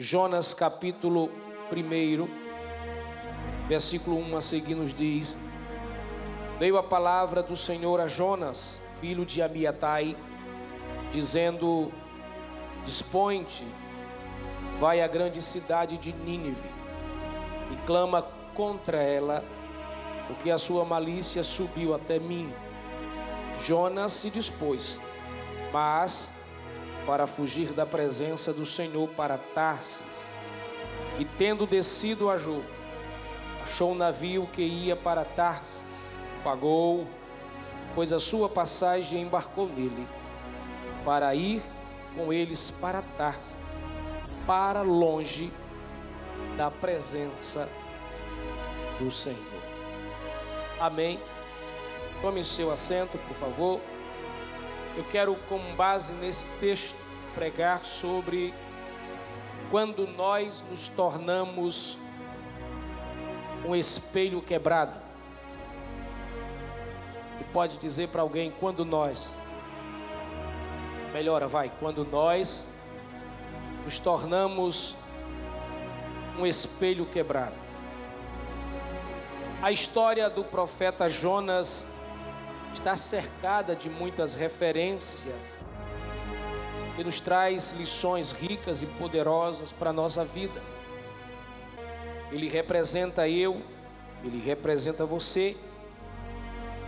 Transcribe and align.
Jonas 0.00 0.54
capítulo 0.54 1.28
1, 1.70 2.26
versículo 3.68 4.16
1 4.16 4.36
a 4.38 4.40
seguir 4.40 4.74
nos 4.74 4.94
diz: 4.94 5.38
Veio 6.58 6.78
a 6.78 6.82
palavra 6.82 7.42
do 7.42 7.54
Senhor 7.54 8.00
a 8.00 8.06
Jonas, 8.08 8.80
filho 8.98 9.26
de 9.26 9.42
Amiatai, 9.42 10.16
dizendo: 11.12 11.92
Dispõe-te, 12.82 13.62
vai 14.78 15.02
à 15.02 15.06
grande 15.06 15.42
cidade 15.42 15.98
de 15.98 16.14
Nínive 16.14 16.70
e 17.70 17.86
clama 17.86 18.22
contra 18.54 19.02
ela, 19.02 19.44
porque 20.26 20.50
a 20.50 20.56
sua 20.56 20.82
malícia 20.82 21.44
subiu 21.44 21.94
até 21.94 22.18
mim. 22.18 22.50
Jonas 23.62 24.14
se 24.14 24.30
dispôs, 24.30 24.98
mas 25.70 26.30
para 27.06 27.26
fugir 27.26 27.72
da 27.72 27.86
presença 27.86 28.52
do 28.52 28.64
Senhor 28.66 29.08
para 29.08 29.38
Tarsis. 29.38 30.26
E 31.18 31.24
tendo 31.24 31.66
descido 31.66 32.30
a 32.30 32.38
Jope, 32.38 32.66
achou 33.64 33.92
um 33.92 33.94
navio 33.94 34.48
que 34.52 34.62
ia 34.62 34.96
para 34.96 35.24
Tarsis, 35.24 35.82
pagou, 36.42 37.06
pois 37.94 38.12
a 38.12 38.18
sua 38.18 38.48
passagem 38.48 39.22
embarcou 39.22 39.68
nele, 39.68 40.06
para 41.04 41.34
ir 41.34 41.62
com 42.16 42.32
eles 42.32 42.70
para 42.70 43.02
Tarsis, 43.16 43.56
para 44.46 44.82
longe 44.82 45.52
da 46.56 46.70
presença 46.70 47.68
do 48.98 49.10
Senhor. 49.10 49.38
Amém. 50.78 51.18
Tome 52.20 52.44
seu 52.44 52.70
assento, 52.70 53.18
por 53.26 53.34
favor. 53.34 53.80
Eu 54.96 55.04
quero, 55.04 55.36
com 55.48 55.58
base 55.74 56.12
nesse 56.14 56.44
texto, 56.58 56.96
pregar 57.34 57.84
sobre 57.84 58.52
quando 59.70 60.06
nós 60.06 60.64
nos 60.68 60.88
tornamos 60.88 61.96
um 63.64 63.74
espelho 63.74 64.42
quebrado. 64.42 64.98
Você 67.38 67.44
pode 67.52 67.78
dizer 67.78 68.08
para 68.08 68.22
alguém 68.22 68.52
quando 68.58 68.84
nós, 68.84 69.34
melhora, 71.12 71.46
vai, 71.46 71.70
quando 71.78 72.04
nós 72.04 72.66
nos 73.84 73.98
tornamos 73.98 74.96
um 76.38 76.46
espelho 76.46 77.06
quebrado. 77.06 77.54
A 79.62 79.70
história 79.70 80.28
do 80.28 80.42
profeta 80.42 81.08
Jonas 81.08 81.86
está 82.72 82.96
cercada 82.96 83.74
de 83.74 83.88
muitas 83.88 84.34
referências 84.34 85.58
que 86.96 87.04
nos 87.04 87.20
traz 87.20 87.72
lições 87.72 88.32
ricas 88.32 88.82
e 88.82 88.86
poderosas 88.86 89.72
para 89.72 89.90
a 89.90 89.92
nossa 89.92 90.24
vida. 90.24 90.60
Ele 92.30 92.48
representa 92.48 93.28
eu, 93.28 93.62
ele 94.24 94.40
representa 94.40 95.04
você. 95.04 95.56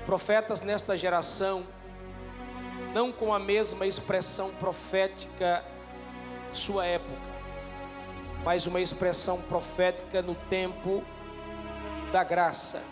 Profetas 0.06 0.62
nesta 0.62 0.96
geração, 0.96 1.64
não 2.92 3.12
com 3.12 3.32
a 3.32 3.38
mesma 3.38 3.86
expressão 3.86 4.50
profética 4.54 5.64
sua 6.52 6.84
época, 6.84 7.32
mas 8.44 8.66
uma 8.66 8.80
expressão 8.80 9.40
profética 9.40 10.20
no 10.20 10.34
tempo 10.34 11.02
da 12.12 12.22
graça 12.22 12.91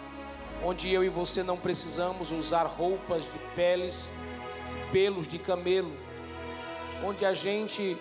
onde 0.64 0.92
eu 0.92 1.02
e 1.02 1.08
você 1.08 1.42
não 1.42 1.56
precisamos 1.56 2.30
usar 2.30 2.64
roupas 2.64 3.24
de 3.24 3.38
peles, 3.54 4.08
pelos 4.92 5.26
de 5.26 5.38
camelo, 5.38 5.92
onde 7.04 7.24
a 7.24 7.32
gente 7.32 7.96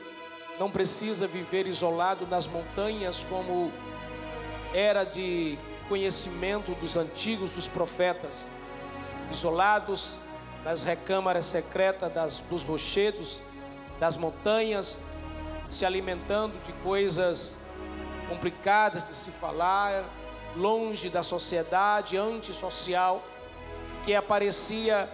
não 0.59 0.69
precisa 0.69 1.25
viver 1.25 1.67
isolado 1.67 2.27
nas 2.27 2.45
montanhas 2.45 3.23
como 3.23 3.71
era 4.73 5.03
de 5.03 5.57
conhecimento 5.87 6.73
dos 6.75 6.97
antigos, 6.97 7.49
dos 7.51 7.67
profetas, 7.67 8.47
isolados 9.31 10.15
nas 10.63 10.83
recâmaras 10.83 11.45
secretas 11.45 12.13
das, 12.13 12.39
dos 12.49 12.63
rochedos, 12.63 13.41
das 13.99 14.17
montanhas, 14.17 14.97
se 15.69 15.85
alimentando 15.85 16.53
de 16.65 16.73
coisas 16.83 17.57
complicadas 18.27 19.03
de 19.03 19.15
se 19.15 19.31
falar, 19.31 20.03
longe 20.55 21.09
da 21.09 21.23
sociedade 21.23 22.17
antissocial 22.17 23.21
que 24.03 24.15
aparecia 24.15 25.09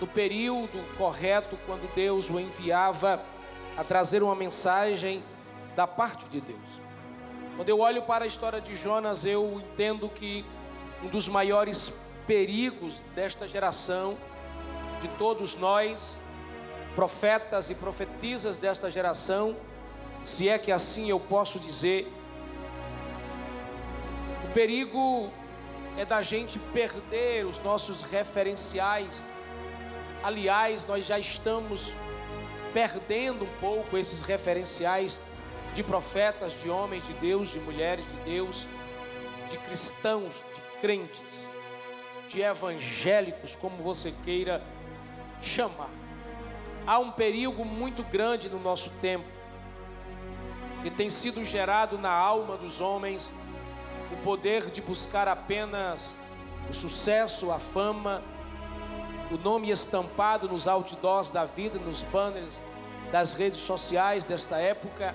no 0.00 0.06
período 0.06 0.82
correto 0.96 1.58
quando 1.66 1.92
Deus 1.94 2.30
o 2.30 2.38
enviava 2.38 3.22
a 3.76 3.84
trazer 3.84 4.22
uma 4.22 4.34
mensagem 4.34 5.22
da 5.74 5.86
parte 5.86 6.24
de 6.26 6.40
Deus. 6.40 6.80
Quando 7.56 7.68
eu 7.68 7.80
olho 7.80 8.02
para 8.02 8.24
a 8.24 8.26
história 8.26 8.60
de 8.60 8.74
Jonas, 8.74 9.24
eu 9.24 9.60
entendo 9.60 10.08
que 10.08 10.44
um 11.02 11.08
dos 11.08 11.28
maiores 11.28 11.92
perigos 12.26 13.00
desta 13.14 13.46
geração, 13.46 14.16
de 15.00 15.08
todos 15.18 15.54
nós, 15.56 16.18
profetas 16.94 17.70
e 17.70 17.74
profetisas 17.74 18.56
desta 18.56 18.90
geração, 18.90 19.56
se 20.24 20.48
é 20.48 20.58
que 20.58 20.72
assim 20.72 21.10
eu 21.10 21.20
posso 21.20 21.58
dizer, 21.58 22.10
perigo 24.54 25.32
é 25.98 26.04
da 26.04 26.22
gente 26.22 26.60
perder 26.72 27.44
os 27.44 27.58
nossos 27.58 28.02
referenciais. 28.04 29.26
Aliás, 30.22 30.86
nós 30.86 31.04
já 31.04 31.18
estamos 31.18 31.92
perdendo 32.72 33.44
um 33.44 33.60
pouco 33.60 33.98
esses 33.98 34.22
referenciais 34.22 35.20
de 35.74 35.82
profetas, 35.82 36.52
de 36.62 36.70
homens 36.70 37.04
de 37.04 37.12
Deus, 37.14 37.50
de 37.50 37.58
mulheres 37.58 38.04
de 38.06 38.16
Deus, 38.30 38.66
de 39.50 39.58
cristãos, 39.58 40.44
de 40.54 40.80
crentes, 40.80 41.48
de 42.28 42.40
evangélicos, 42.40 43.56
como 43.56 43.82
você 43.82 44.14
queira 44.24 44.62
chamar. 45.42 45.90
Há 46.86 47.00
um 47.00 47.10
perigo 47.10 47.64
muito 47.64 48.04
grande 48.04 48.48
no 48.48 48.60
nosso 48.60 48.88
tempo 49.00 49.26
que 50.82 50.90
tem 50.90 51.10
sido 51.10 51.44
gerado 51.44 51.98
na 51.98 52.12
alma 52.12 52.56
dos 52.56 52.80
homens 52.80 53.32
o 54.14 54.16
poder 54.18 54.70
de 54.70 54.80
buscar 54.80 55.28
apenas 55.28 56.16
o 56.70 56.72
sucesso, 56.72 57.50
a 57.50 57.58
fama, 57.58 58.22
o 59.30 59.36
nome 59.36 59.70
estampado 59.70 60.48
nos 60.48 60.66
outdoors 60.66 61.30
da 61.30 61.44
vida, 61.44 61.78
nos 61.78 62.02
banners 62.02 62.60
das 63.12 63.34
redes 63.34 63.60
sociais 63.60 64.24
desta 64.24 64.56
época 64.58 65.14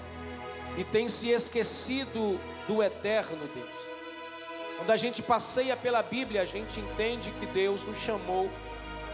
e 0.78 0.84
tem 0.84 1.08
se 1.08 1.30
esquecido 1.30 2.40
do 2.68 2.84
eterno 2.84 3.48
Deus. 3.48 3.90
Quando 4.78 4.92
a 4.92 4.98
gente 4.98 5.22
passeia 5.22 5.76
pela 5.76 6.02
Bíblia, 6.02 6.42
a 6.42 6.46
gente 6.46 6.80
entende 6.80 7.32
que 7.32 7.46
Deus 7.46 7.84
nos 7.84 7.98
chamou 8.00 8.50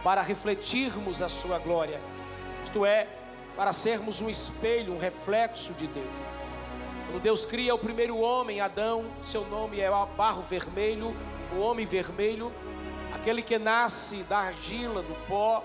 para 0.04 0.22
refletirmos 0.22 1.22
a 1.22 1.30
sua 1.30 1.58
glória, 1.58 2.00
isto 2.64 2.86
é, 2.86 3.08
para 3.56 3.74
sermos 3.74 4.22
um 4.22 4.30
espelho, 4.30 4.94
um 4.94 5.00
reflexo 5.00 5.74
de 5.74 5.88
Deus. 5.88 6.35
Quando 7.06 7.22
Deus 7.22 7.46
cria 7.46 7.74
o 7.74 7.78
primeiro 7.78 8.18
homem, 8.18 8.60
Adão, 8.60 9.06
seu 9.24 9.46
nome 9.46 9.80
é 9.80 9.90
barro 10.18 10.42
vermelho, 10.42 11.16
o 11.56 11.60
homem 11.60 11.86
vermelho, 11.86 12.52
aquele 13.14 13.42
que 13.42 13.58
nasce 13.58 14.18
da 14.24 14.40
argila, 14.40 15.02
do 15.02 15.16
pó, 15.28 15.64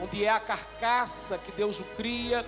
onde 0.00 0.24
é 0.24 0.28
a 0.28 0.40
carcaça 0.40 1.38
que 1.38 1.52
Deus 1.52 1.80
o 1.80 1.84
cria 1.96 2.44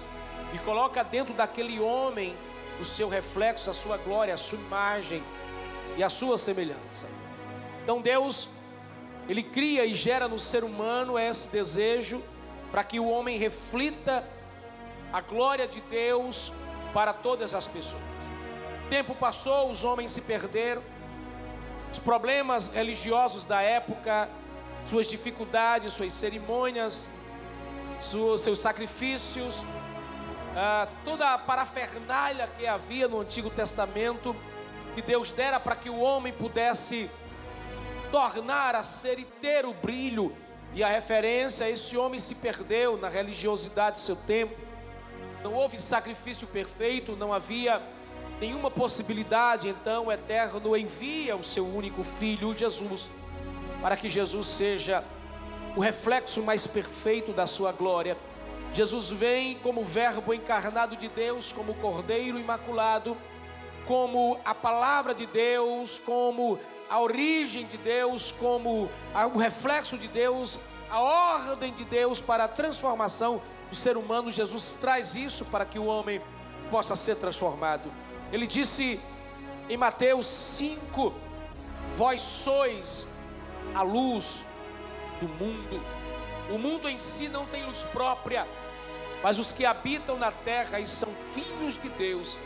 e 0.53 0.59
coloca 0.59 1.03
dentro 1.05 1.33
daquele 1.35 1.79
homem 1.81 2.37
o 2.81 2.85
seu 2.85 3.09
reflexo, 3.09 3.71
a 3.71 3.73
sua 3.73 3.97
glória, 3.97 4.35
a 4.35 4.37
sua 4.37 4.59
imagem 4.59 5.23
e 5.97 6.03
a 6.03 6.11
sua 6.11 6.37
semelhança. 6.37 7.09
Então 7.83 8.03
Deus, 8.03 8.49
ele 9.29 9.43
cria 9.43 9.87
e 9.87 9.95
gera 9.95 10.29
no 10.29 10.39
ser 10.39 10.65
humano 10.65 11.19
esse 11.19 11.49
desejo 11.49 12.23
para 12.71 12.83
que 12.85 12.99
o 12.99 13.09
homem 13.09 13.39
reflita 13.39 14.29
a 15.13 15.21
glória 15.21 15.67
de 15.67 15.81
Deus 15.83 16.53
para 16.97 17.13
todas 17.13 17.55
as 17.55 17.67
pessoas. 17.69 18.03
O 18.87 18.89
tempo 18.89 19.15
passou, 19.15 19.71
os 19.71 19.85
homens 19.85 20.13
se 20.13 20.23
perderam, 20.23 20.83
os 21.93 21.99
problemas 21.99 22.69
religiosos 22.69 23.45
da 23.45 23.61
época, 23.61 24.31
suas 24.87 25.07
dificuldades, 25.07 25.93
suas 25.93 26.15
cerimônias, 26.15 27.07
seus 28.01 28.59
sacrifícios, 28.59 29.63
ah, 30.57 30.89
toda 31.05 31.35
a 31.35 31.39
parafernália 31.39 32.49
que 32.57 32.67
havia 32.67 33.07
no 33.07 33.21
Antigo 33.21 33.51
Testamento, 33.51 34.35
que 34.95 35.03
Deus 35.03 35.33
dera 35.33 35.61
para 35.61 35.77
que 35.77 35.91
o 35.91 36.01
homem 36.01 36.33
pudesse 36.33 37.11
tornar 38.11 38.75
a 38.75 38.83
ser 38.83 39.19
e 39.19 39.25
ter 39.27 39.67
o 39.67 39.75
brilho 39.75 40.35
e 40.73 40.83
a 40.83 40.89
referência, 40.89 41.69
esse 41.69 41.95
homem 41.95 42.19
se 42.19 42.35
perdeu 42.35 42.97
na 42.97 43.11
religiosidade 43.11 43.97
do 43.97 44.01
seu 44.01 44.17
tempo 44.17 44.66
não 45.47 45.55
houve 45.55 45.79
sacrifício 45.79 46.45
perfeito, 46.45 47.15
não 47.15 47.33
havia 47.33 47.81
nenhuma 48.41 48.69
possibilidade, 48.69 49.69
então 49.69 50.07
o 50.07 50.13
Eterno 50.13 50.77
envia 50.77 51.37
o 51.37 51.45
seu 51.45 51.65
único 51.65 52.03
filho, 52.03 52.53
Jesus, 52.53 53.09
para 53.81 53.97
que 53.97 54.09
Jesus 54.09 54.45
seja 54.49 55.05
o 55.77 55.81
reflexo 55.81 56.43
mais 56.43 56.67
perfeito 56.67 57.33
da 57.33 57.47
sua 57.47 57.71
glória. 57.71 58.17
Jesus 58.75 59.09
vem 59.09 59.57
como 59.61 59.85
Verbo 59.85 60.35
encarnado 60.35 60.97
de 60.97 61.07
Deus, 61.07 61.53
como 61.53 61.75
Cordeiro 61.75 62.41
imaculado, 62.41 63.17
como 63.87 64.41
a 64.45 64.53
palavra 64.53 65.15
de 65.15 65.27
Deus, 65.27 66.01
como 66.01 66.59
a 66.91 67.01
origem 67.01 67.67
de 67.67 67.77
Deus, 67.77 68.33
como 68.33 68.91
o 69.33 69.39
reflexo 69.39 69.97
de 69.97 70.09
Deus, 70.09 70.59
a 70.91 71.01
ordem 71.01 71.73
de 71.73 71.85
Deus 71.85 72.21
para 72.21 72.45
a 72.45 72.49
transformação 72.49 73.41
do 73.71 73.77
ser 73.77 73.97
humano. 73.97 74.31
Jesus 74.31 74.77
traz 74.81 75.15
isso 75.15 75.45
para 75.45 75.65
que 75.65 75.79
o 75.79 75.87
homem 75.87 76.21
possa 76.71 76.97
ser 76.97 77.17
transformado. 77.17 77.91
Ele 78.33 78.47
disse 78.47 79.01
em 79.69 79.77
Mateus 79.77 80.27
5: 80.27 81.13
Vós 81.97 82.21
sois 82.21 83.07
a 83.75 83.83
luz 83.83 84.45
do 85.21 85.29
mundo. 85.29 85.81
O 86.51 86.59
mundo 86.59 86.89
em 86.89 86.99
si 86.99 87.29
não 87.29 87.47
tem 87.47 87.65
luz 87.65 87.83
própria, 87.93 88.47
mas 89.23 89.39
os 89.39 89.53
que 89.53 89.65
habitam 89.65 90.17
na 90.17 90.31
terra 90.31 90.79
e 90.79 90.87
são 90.87 91.09
filhos 91.35 91.81
de 91.81 91.89
Deus, 91.89 92.39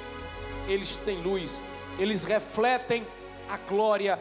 eles 0.67 0.97
têm 0.99 1.21
luz, 1.21 1.61
eles 1.99 2.25
refletem 2.25 3.07
a 3.49 3.59
glória 3.59 4.19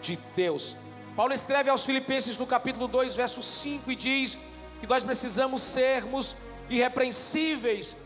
de 0.00 0.16
Deus. 0.34 0.74
Paulo 1.14 1.32
escreve 1.32 1.68
aos 1.68 1.84
Filipenses 1.84 2.38
no 2.38 2.46
capítulo 2.46 2.86
2, 2.86 3.14
verso 3.16 3.42
5 3.42 3.90
e 3.90 3.96
diz 3.96 4.38
que 4.80 4.86
nós 4.86 5.02
precisamos 5.02 5.62
sermos 5.62 6.36
irrepreensíveis 6.68 7.96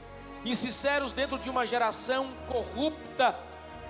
e 0.44 0.54
sinceros 0.56 1.12
dentro 1.12 1.38
de 1.38 1.50
uma 1.50 1.64
geração 1.64 2.30
corrupta, 2.48 3.36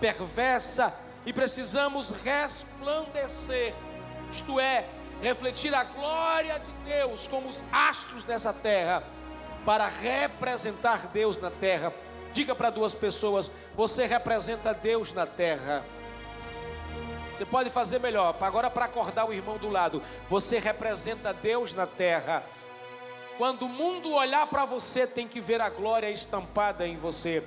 perversa, 0.01 0.95
e 1.25 1.33
precisamos 1.33 2.11
resplandecer, 2.11 3.75
isto 4.33 4.59
é, 4.59 4.87
refletir 5.21 5.73
a 5.73 5.85
glória 5.85 6.59
de 6.59 6.73
Deus 6.85 7.29
como 7.29 7.49
os 7.49 7.63
astros 7.71 8.25
dessa 8.25 8.53
terra, 8.53 9.05
para 9.65 9.87
representar 9.87 11.07
Deus 11.07 11.39
na 11.39 11.51
terra. 11.51 11.93
Diga 12.33 12.55
para 12.55 12.71
duas 12.71 12.95
pessoas: 12.95 13.51
você 13.75 14.07
representa 14.07 14.75
Deus 14.75 15.13
na 15.13 15.27
terra. 15.27 15.85
Você 17.37 17.47
pode 17.47 17.71
fazer 17.71 17.99
melhor, 17.99 18.37
agora 18.41 18.69
para 18.69 18.85
acordar 18.87 19.25
o 19.25 19.33
irmão 19.33 19.57
do 19.57 19.69
lado. 19.69 20.03
Você 20.29 20.59
representa 20.59 21.33
Deus 21.33 21.73
na 21.73 21.87
terra. 21.87 22.43
Quando 23.39 23.63
o 23.63 23.69
mundo 23.69 24.13
olhar 24.13 24.47
para 24.47 24.65
você, 24.65 25.07
tem 25.07 25.27
que 25.27 25.41
ver 25.41 25.61
a 25.61 25.71
glória 25.71 26.11
estampada 26.11 26.87
em 26.87 26.97
você. 26.97 27.43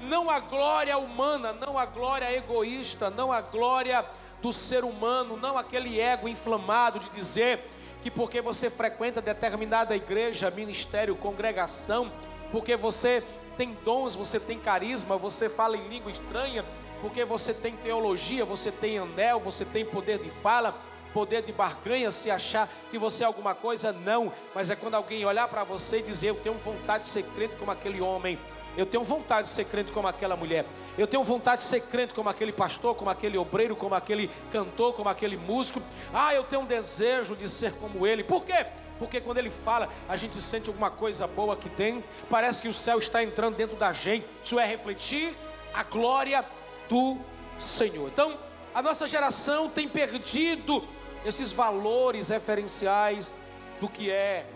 Não 0.00 0.30
a 0.30 0.40
glória 0.40 0.96
humana, 0.96 1.52
não 1.52 1.78
a 1.78 1.84
glória 1.84 2.32
egoísta, 2.34 3.10
não 3.10 3.32
a 3.32 3.40
glória 3.40 4.04
do 4.40 4.52
ser 4.52 4.84
humano, 4.84 5.36
não 5.36 5.58
aquele 5.58 6.00
ego 6.00 6.28
inflamado 6.28 6.98
de 6.98 7.10
dizer 7.10 7.60
que 8.02 8.10
porque 8.10 8.40
você 8.40 8.70
frequenta 8.70 9.20
determinada 9.20 9.94
igreja, 9.94 10.50
ministério, 10.50 11.16
congregação, 11.16 12.10
porque 12.50 12.76
você 12.76 13.22
tem 13.56 13.76
dons, 13.84 14.14
você 14.14 14.38
tem 14.38 14.58
carisma, 14.58 15.16
você 15.16 15.48
fala 15.48 15.76
em 15.76 15.88
língua 15.88 16.10
estranha, 16.10 16.64
porque 17.00 17.24
você 17.24 17.52
tem 17.52 17.76
teologia, 17.76 18.44
você 18.44 18.70
tem 18.70 18.98
anel, 18.98 19.40
você 19.40 19.64
tem 19.64 19.84
poder 19.84 20.18
de 20.18 20.30
fala, 20.30 20.78
poder 21.12 21.42
de 21.42 21.52
barganha, 21.52 22.10
se 22.10 22.30
achar 22.30 22.68
que 22.90 22.98
você 22.98 23.24
é 23.24 23.26
alguma 23.26 23.54
coisa, 23.54 23.92
não, 23.92 24.32
mas 24.54 24.70
é 24.70 24.76
quando 24.76 24.94
alguém 24.94 25.24
olhar 25.24 25.48
para 25.48 25.64
você 25.64 25.98
e 25.98 26.02
dizer: 26.02 26.28
Eu 26.28 26.36
tenho 26.36 26.54
vontade 26.56 27.04
de 27.04 27.10
ser 27.10 27.22
crente 27.22 27.56
como 27.56 27.70
aquele 27.70 28.00
homem, 28.00 28.38
eu 28.76 28.86
tenho 28.86 29.02
vontade 29.02 29.48
de 29.48 29.54
ser 29.54 29.64
crente 29.64 29.92
como 29.92 30.06
aquela 30.06 30.36
mulher, 30.36 30.64
eu 30.96 31.06
tenho 31.06 31.22
vontade 31.24 31.62
de 31.62 31.68
ser 31.68 31.80
crente 31.80 32.14
como 32.14 32.28
aquele 32.28 32.52
pastor, 32.52 32.94
como 32.94 33.10
aquele 33.10 33.36
obreiro, 33.36 33.74
como 33.74 33.94
aquele 33.94 34.30
cantor, 34.52 34.94
como 34.94 35.08
aquele 35.08 35.36
músico. 35.36 35.82
Ah, 36.12 36.34
eu 36.34 36.44
tenho 36.44 36.62
um 36.62 36.66
desejo 36.66 37.34
de 37.34 37.48
ser 37.48 37.72
como 37.72 38.06
ele, 38.06 38.22
por 38.22 38.44
quê? 38.44 38.66
Porque 38.98 39.20
quando 39.20 39.38
ele 39.38 39.50
fala, 39.50 39.88
a 40.08 40.16
gente 40.16 40.40
sente 40.40 40.68
alguma 40.68 40.90
coisa 40.90 41.26
boa 41.26 41.56
que 41.56 41.68
tem, 41.68 42.02
parece 42.28 42.60
que 42.60 42.68
o 42.68 42.74
céu 42.74 42.98
está 42.98 43.22
entrando 43.22 43.56
dentro 43.56 43.76
da 43.76 43.92
gente, 43.92 44.26
isso 44.42 44.58
é 44.58 44.66
refletir 44.66 45.34
a 45.72 45.84
glória 45.84 46.44
do 46.88 47.16
Senhor. 47.56 48.08
Então, 48.08 48.36
a 48.74 48.82
nossa 48.82 49.06
geração 49.06 49.68
tem 49.68 49.88
perdido 49.88 50.84
esses 51.24 51.52
valores 51.52 52.28
referenciais 52.28 53.32
do 53.80 53.88
que 53.88 54.10
é 54.10 54.46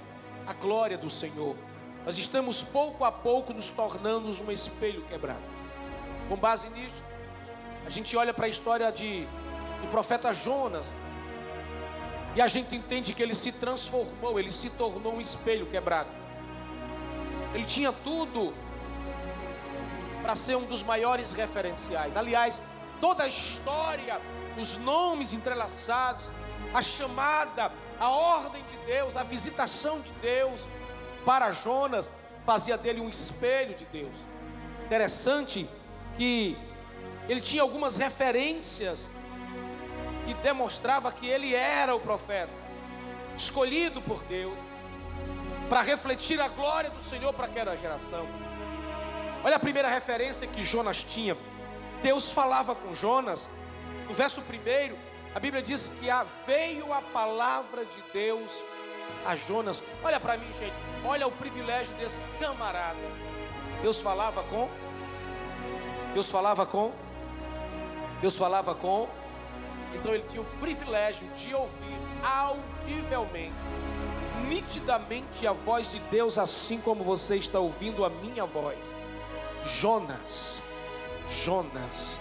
a 0.47 0.53
glória 0.53 0.97
do 0.99 1.11
Senhor. 1.11 1.57
Nós 2.05 2.19
estamos 2.19 2.63
pouco 2.63 3.05
a 3.05 3.13
pouco 3.13 3.53
nos 3.53 3.71
tornando 3.71 4.29
um 4.43 4.51
espelho 4.51 5.03
quebrado. 5.03 5.43
Com 6.29 6.37
base 6.37 6.69
nisso, 6.71 7.01
a 7.87 7.91
gente 7.91 8.17
olha 8.17 8.35
para 8.35 8.47
a 8.47 8.49
história 8.49 8.91
de, 8.91 9.25
do 9.81 9.89
profeta 9.91 10.33
Jonas 10.33 10.95
e 12.35 12.41
a 12.41 12.47
gente 12.47 12.75
entende 12.75 13.13
que 13.13 13.23
ele 13.23 13.35
se 13.35 13.53
transformou, 13.53 14.39
ele 14.39 14.51
se 14.51 14.71
tornou 14.71 15.15
um 15.15 15.21
espelho 15.21 15.67
quebrado. 15.67 16.09
Ele 17.55 17.67
tinha 17.67 17.93
tudo 17.93 18.55
para 20.23 20.35
ser 20.35 20.57
um 20.57 20.65
dos 20.65 20.83
maiores 20.83 21.33
referenciais. 21.33 22.17
Aliás, 22.17 22.61
toda 23.01 23.25
a 23.25 23.29
história, 23.29 24.21
os 24.59 24.79
nomes 24.79 25.35
entrelaçados, 25.35 26.25
a 26.75 26.81
chamada, 26.81 27.73
a 27.99 28.09
ordem 28.09 28.63
de 28.65 28.77
Deus, 28.87 29.17
a 29.17 29.23
visitação 29.23 30.01
de 30.01 30.11
Deus 30.21 30.61
para 31.25 31.53
Jonas 31.53 32.11
fazia 32.45 32.77
dele 32.77 33.01
um 33.01 33.09
espelho 33.09 33.75
de 33.75 33.85
Deus. 33.87 34.15
Interessante 34.85 35.69
que 36.17 36.57
ele 37.29 37.41
tinha 37.41 37.63
algumas 37.63 37.97
referências 37.97 39.09
que 40.27 40.35
demonstrava 40.35 41.11
que 41.13 41.27
ele 41.27 41.55
era 41.55 41.95
o 41.95 42.01
profeta, 42.01 42.53
escolhido 43.37 44.01
por 44.03 44.23
Deus 44.25 44.57
para 45.69 45.81
refletir 45.81 46.41
a 46.41 46.49
glória 46.49 46.91
do 46.91 47.03
Senhor 47.03 47.33
para 47.33 47.47
aquela 47.47 47.77
geração. 47.77 48.27
Olha 49.45 49.57
a 49.57 49.59
primeira 49.59 49.89
referência 49.89 50.47
que 50.47 50.63
Jonas 50.63 51.03
tinha. 51.03 51.37
Deus 52.03 52.31
falava 52.31 52.75
com 52.75 52.95
Jonas. 52.95 53.49
No 54.07 54.15
verso 54.15 54.43
primeiro, 54.43 54.97
a 55.35 55.41
Bíblia 55.41 55.63
diz 55.63 55.89
que 55.89 56.07
veio 56.47 56.93
a 56.93 57.01
palavra 57.01 57.85
de 57.85 58.03
Deus 58.13 58.51
a 59.25 59.35
Jonas. 59.35 59.83
Olha 60.03 60.21
para 60.21 60.37
mim, 60.37 60.47
gente. 60.59 60.75
Olha 61.05 61.27
o 61.27 61.33
privilégio 61.33 61.95
desse 61.97 62.21
camarada. 62.39 62.99
Deus 63.81 64.01
falava 64.01 64.43
com. 64.45 64.69
Deus 66.13 66.31
falava 66.31 66.67
com. 66.67 66.93
Deus 68.21 68.37
falava 68.37 68.75
com. 68.75 69.09
Então 69.95 70.15
ele 70.15 70.25
tinha 70.29 70.43
o 70.43 70.47
privilégio 70.61 71.29
de 71.37 71.55
ouvir 71.55 71.99
audivelmente, 72.23 73.53
nitidamente 74.49 75.47
a 75.47 75.53
voz 75.53 75.91
de 75.91 75.99
Deus, 75.99 76.39
assim 76.39 76.81
como 76.81 77.05
você 77.05 77.37
está 77.37 77.59
ouvindo 77.59 78.05
a 78.05 78.11
minha 78.11 78.47
voz. 78.47 78.79
Jonas, 79.65 80.63
Jonas, 81.45 82.19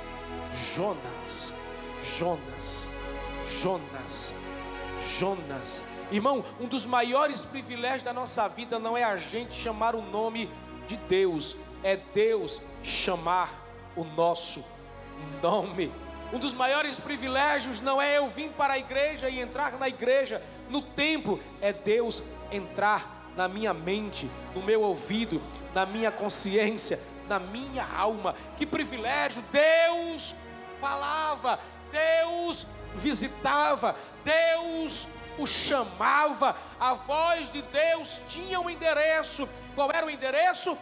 Jonas, 0.75 1.53
Jonas, 2.17 2.90
Jonas, 3.61 4.33
Jonas. 5.19 5.83
Irmão, 6.11 6.43
um 6.59 6.67
dos 6.67 6.83
maiores 6.83 7.43
privilégios 7.43 8.01
da 8.01 8.11
nossa 8.11 8.47
vida 8.47 8.79
não 8.79 8.97
é 8.97 9.03
a 9.03 9.17
gente 9.17 9.53
chamar 9.53 9.93
o 9.93 10.01
nome 10.01 10.49
de 10.87 10.97
Deus, 10.97 11.55
é 11.83 11.95
Deus 11.95 12.59
chamar 12.83 13.51
o 13.95 14.03
nosso 14.03 14.65
nome. 15.43 15.91
Um 16.33 16.39
dos 16.39 16.55
maiores 16.55 16.97
privilégios 16.97 17.79
não 17.81 18.01
é 18.01 18.17
eu 18.17 18.27
vir 18.27 18.49
para 18.49 18.73
a 18.73 18.79
igreja 18.79 19.29
e 19.29 19.39
entrar 19.39 19.77
na 19.77 19.87
igreja, 19.87 20.41
no 20.67 20.81
templo, 20.81 21.39
é 21.61 21.71
Deus 21.71 22.23
entrar 22.51 23.31
na 23.35 23.47
minha 23.47 23.75
mente, 23.75 24.27
no 24.55 24.63
meu 24.63 24.81
ouvido, 24.81 25.39
na 25.71 25.85
minha 25.85 26.11
consciência, 26.11 26.99
na 27.27 27.37
minha 27.37 27.85
alma. 27.85 28.35
Que 28.57 28.65
privilégio! 28.65 29.43
Deus 29.51 30.33
falava, 30.79 31.59
Deus 31.91 32.65
visitava, 32.95 33.95
Deus 34.23 35.07
o 35.37 35.45
chamava, 35.47 36.55
a 36.79 36.93
voz 36.93 37.51
de 37.51 37.61
Deus 37.61 38.19
tinha 38.27 38.59
um 38.59 38.69
endereço. 38.69 39.47
Qual 39.75 39.91
era 39.91 40.05
o 40.05 40.09
endereço? 40.09 40.77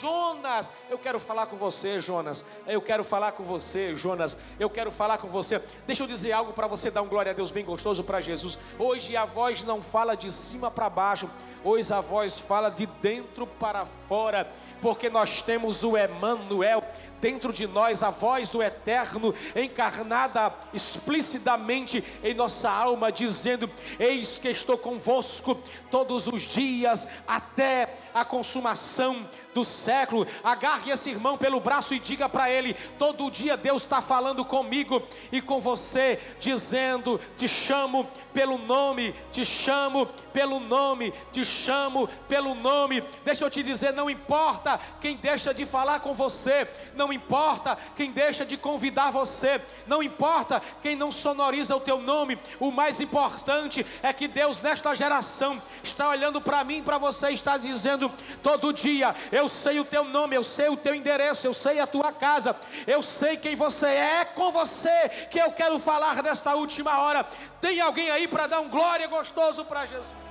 Jonas, 0.00 0.68
eu 0.90 0.98
quero 0.98 1.20
falar 1.20 1.46
com 1.46 1.56
você, 1.56 2.00
Jonas. 2.00 2.44
Eu 2.66 2.82
quero 2.82 3.04
falar 3.04 3.32
com 3.32 3.44
você, 3.44 3.94
Jonas. 3.94 4.36
Eu 4.58 4.68
quero 4.68 4.90
falar 4.90 5.18
com 5.18 5.28
você. 5.28 5.62
Deixa 5.86 6.02
eu 6.02 6.06
dizer 6.06 6.32
algo 6.32 6.52
para 6.52 6.66
você 6.66 6.90
dar 6.90 7.02
um 7.02 7.08
glória 7.08 7.30
a 7.30 7.34
Deus 7.34 7.50
bem 7.50 7.64
gostoso 7.64 8.02
para 8.02 8.20
Jesus. 8.20 8.58
Hoje 8.78 9.16
a 9.16 9.24
voz 9.24 9.62
não 9.62 9.80
fala 9.80 10.16
de 10.16 10.32
cima 10.32 10.70
para 10.70 10.90
baixo, 10.90 11.30
hoje 11.64 11.92
a 11.92 12.00
voz 12.00 12.38
fala 12.38 12.70
de 12.70 12.86
dentro 12.86 13.46
para 13.46 13.84
fora 13.84 14.52
porque 14.84 15.08
nós 15.08 15.40
temos 15.40 15.82
o 15.82 15.96
Emanuel, 15.96 16.84
dentro 17.18 17.54
de 17.54 17.66
nós 17.66 18.02
a 18.02 18.10
voz 18.10 18.50
do 18.50 18.62
Eterno 18.62 19.34
encarnada 19.56 20.52
explicitamente 20.74 22.04
em 22.22 22.34
nossa 22.34 22.70
alma, 22.70 23.10
dizendo: 23.10 23.70
Eis 23.98 24.38
que 24.38 24.50
estou 24.50 24.76
convosco 24.76 25.58
todos 25.90 26.26
os 26.26 26.42
dias 26.42 27.08
até 27.26 27.96
a 28.12 28.26
consumação 28.26 29.26
do 29.54 29.64
século. 29.64 30.26
Agarre 30.42 30.90
esse 30.90 31.08
irmão 31.08 31.38
pelo 31.38 31.60
braço 31.60 31.94
e 31.94 32.00
diga 32.00 32.28
para 32.28 32.50
ele: 32.50 32.74
todo 32.98 33.30
dia 33.30 33.56
Deus 33.56 33.82
está 33.82 34.02
falando 34.02 34.44
comigo 34.44 35.02
e 35.32 35.40
com 35.40 35.60
você, 35.60 36.20
dizendo: 36.40 37.20
Te 37.38 37.48
chamo 37.48 38.06
pelo 38.32 38.58
nome, 38.58 39.14
te 39.30 39.44
chamo 39.44 40.06
pelo 40.32 40.58
nome, 40.58 41.14
te 41.32 41.44
chamo 41.44 42.08
pelo 42.28 42.54
nome. 42.54 43.02
Deixa 43.24 43.44
eu 43.44 43.50
te 43.50 43.62
dizer: 43.62 43.92
não 43.92 44.10
importa 44.10 44.80
quem 45.00 45.16
deixa 45.16 45.54
de 45.54 45.64
falar 45.64 46.00
com 46.00 46.12
você, 46.12 46.68
não 46.94 47.12
importa 47.12 47.78
quem 47.96 48.10
deixa 48.10 48.44
de 48.44 48.56
convidar 48.56 49.10
você, 49.10 49.60
não 49.86 50.02
importa 50.02 50.60
quem 50.82 50.96
não 50.96 51.12
sonoriza 51.12 51.76
o 51.76 51.80
teu 51.80 52.00
nome, 52.00 52.38
o 52.58 52.70
mais 52.70 53.00
importante 53.00 53.86
é 54.02 54.12
que 54.12 54.26
Deus, 54.26 54.60
nesta 54.60 54.94
geração, 54.94 55.62
está 55.82 56.08
olhando 56.08 56.40
para 56.40 56.64
mim, 56.64 56.82
para 56.82 56.98
você, 56.98 57.30
está 57.30 57.56
dizendo 57.56 58.10
todo 58.42 58.72
dia: 58.72 59.14
Eu 59.30 59.43
sei 59.48 59.80
o 59.80 59.84
teu 59.84 60.04
nome, 60.04 60.36
eu 60.36 60.42
sei 60.42 60.68
o 60.68 60.76
teu 60.76 60.94
endereço, 60.94 61.46
eu 61.46 61.54
sei 61.54 61.80
a 61.80 61.86
tua 61.86 62.12
casa, 62.12 62.56
eu 62.86 63.02
sei 63.02 63.36
quem 63.36 63.54
você 63.54 63.86
é, 63.86 64.20
é 64.20 64.24
com 64.24 64.50
você 64.50 65.08
que 65.30 65.38
eu 65.38 65.52
quero 65.52 65.78
falar 65.78 66.22
nesta 66.22 66.54
última 66.54 67.00
hora. 67.00 67.24
Tem 67.60 67.80
alguém 67.80 68.10
aí 68.10 68.28
para 68.28 68.46
dar 68.46 68.60
um 68.60 68.68
glória 68.68 69.06
gostoso 69.06 69.64
para 69.64 69.86
Jesus? 69.86 70.24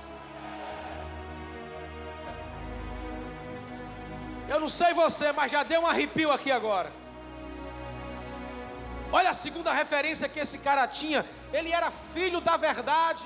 Eu 4.48 4.60
não 4.60 4.68
sei 4.68 4.92
você, 4.92 5.32
mas 5.32 5.50
já 5.50 5.62
deu 5.62 5.80
um 5.80 5.86
arrepio 5.86 6.30
aqui 6.30 6.50
agora. 6.50 6.92
Olha 9.10 9.30
a 9.30 9.34
segunda 9.34 9.72
referência 9.72 10.28
que 10.28 10.40
esse 10.40 10.58
cara 10.58 10.86
tinha. 10.86 11.24
Ele 11.52 11.72
era 11.72 11.90
filho 11.90 12.40
da 12.40 12.56
verdade. 12.56 13.24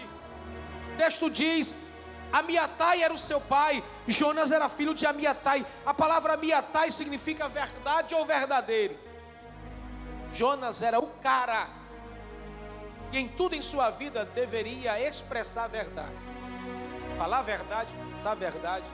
O 0.93 0.97
texto 0.97 1.31
diz: 1.31 1.75
Amiatai 2.33 3.03
era 3.03 3.13
o 3.13 3.19
seu 3.19 3.41
pai, 3.41 3.83
Jonas 4.07 4.53
era 4.53 4.69
filho 4.69 4.95
de 4.95 5.07
Amiatai. 5.07 5.67
A 5.85 5.95
palavra 5.95 6.35
Amiatai 6.35 6.91
significa 6.91 7.49
verdade 7.49 8.15
ou 8.15 8.25
verdadeiro. 8.25 8.99
Jonas 10.33 10.83
era 10.83 10.99
o 10.99 11.07
cara 11.23 11.69
e 13.11 13.19
em 13.19 13.29
tudo 13.29 13.55
em 13.55 13.63
sua 13.63 13.91
vida 13.91 14.25
deveria 14.25 15.01
expressar 15.01 15.65
a 15.65 15.69
verdade. 15.69 16.15
Falar 17.17 17.39
a 17.39 17.43
verdade, 17.43 17.95
pensar 18.15 18.33
a 18.33 18.35
verdade, 18.35 18.85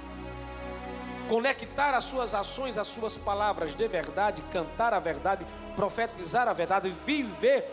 conectar 1.28 1.92
as 1.94 2.04
suas 2.04 2.34
ações 2.34 2.78
às 2.78 2.86
suas 2.86 3.16
palavras 3.16 3.74
de 3.74 3.88
verdade, 3.88 4.42
cantar 4.52 4.94
a 4.94 5.00
verdade, 5.00 5.44
profetizar 5.76 6.48
a 6.48 6.52
verdade, 6.52 6.88
viver 6.88 7.68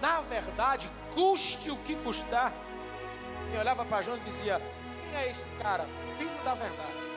na 0.00 0.20
verdade, 0.20 0.88
custe 1.14 1.70
o 1.70 1.76
que 1.78 1.96
custar. 1.96 2.52
Quem 3.50 3.58
olhava 3.58 3.84
para 3.84 4.02
João 4.02 4.16
e 4.16 4.20
dizia: 4.20 4.60
Quem 5.10 5.20
é 5.20 5.30
esse 5.30 5.46
cara? 5.60 5.86
Filho 6.18 6.30
da 6.44 6.54
verdade. 6.54 7.08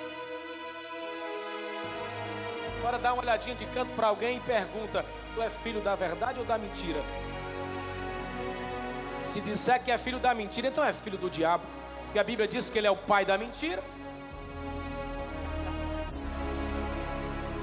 Agora 2.79 2.97
dá 2.97 3.13
uma 3.13 3.21
olhadinha 3.21 3.55
de 3.55 3.65
canto 3.67 3.93
para 3.93 4.07
alguém 4.07 4.37
e 4.37 4.39
pergunta: 4.39 5.05
Tu 5.35 5.41
é 5.41 5.49
filho 5.49 5.81
da 5.81 5.95
verdade 5.95 6.39
ou 6.39 6.45
da 6.45 6.57
mentira? 6.57 7.01
Se 9.29 9.39
disser 9.39 9.83
que 9.83 9.91
é 9.91 9.97
filho 9.97 10.19
da 10.19 10.33
mentira, 10.33 10.67
então 10.67 10.83
é 10.83 10.91
filho 10.91 11.17
do 11.17 11.29
diabo. 11.29 11.63
Porque 12.05 12.19
a 12.19 12.23
Bíblia 12.23 12.47
diz 12.47 12.69
que 12.69 12.77
ele 12.77 12.87
é 12.87 12.91
o 12.91 12.97
pai 12.97 13.23
da 13.23 13.37
mentira. 13.37 13.83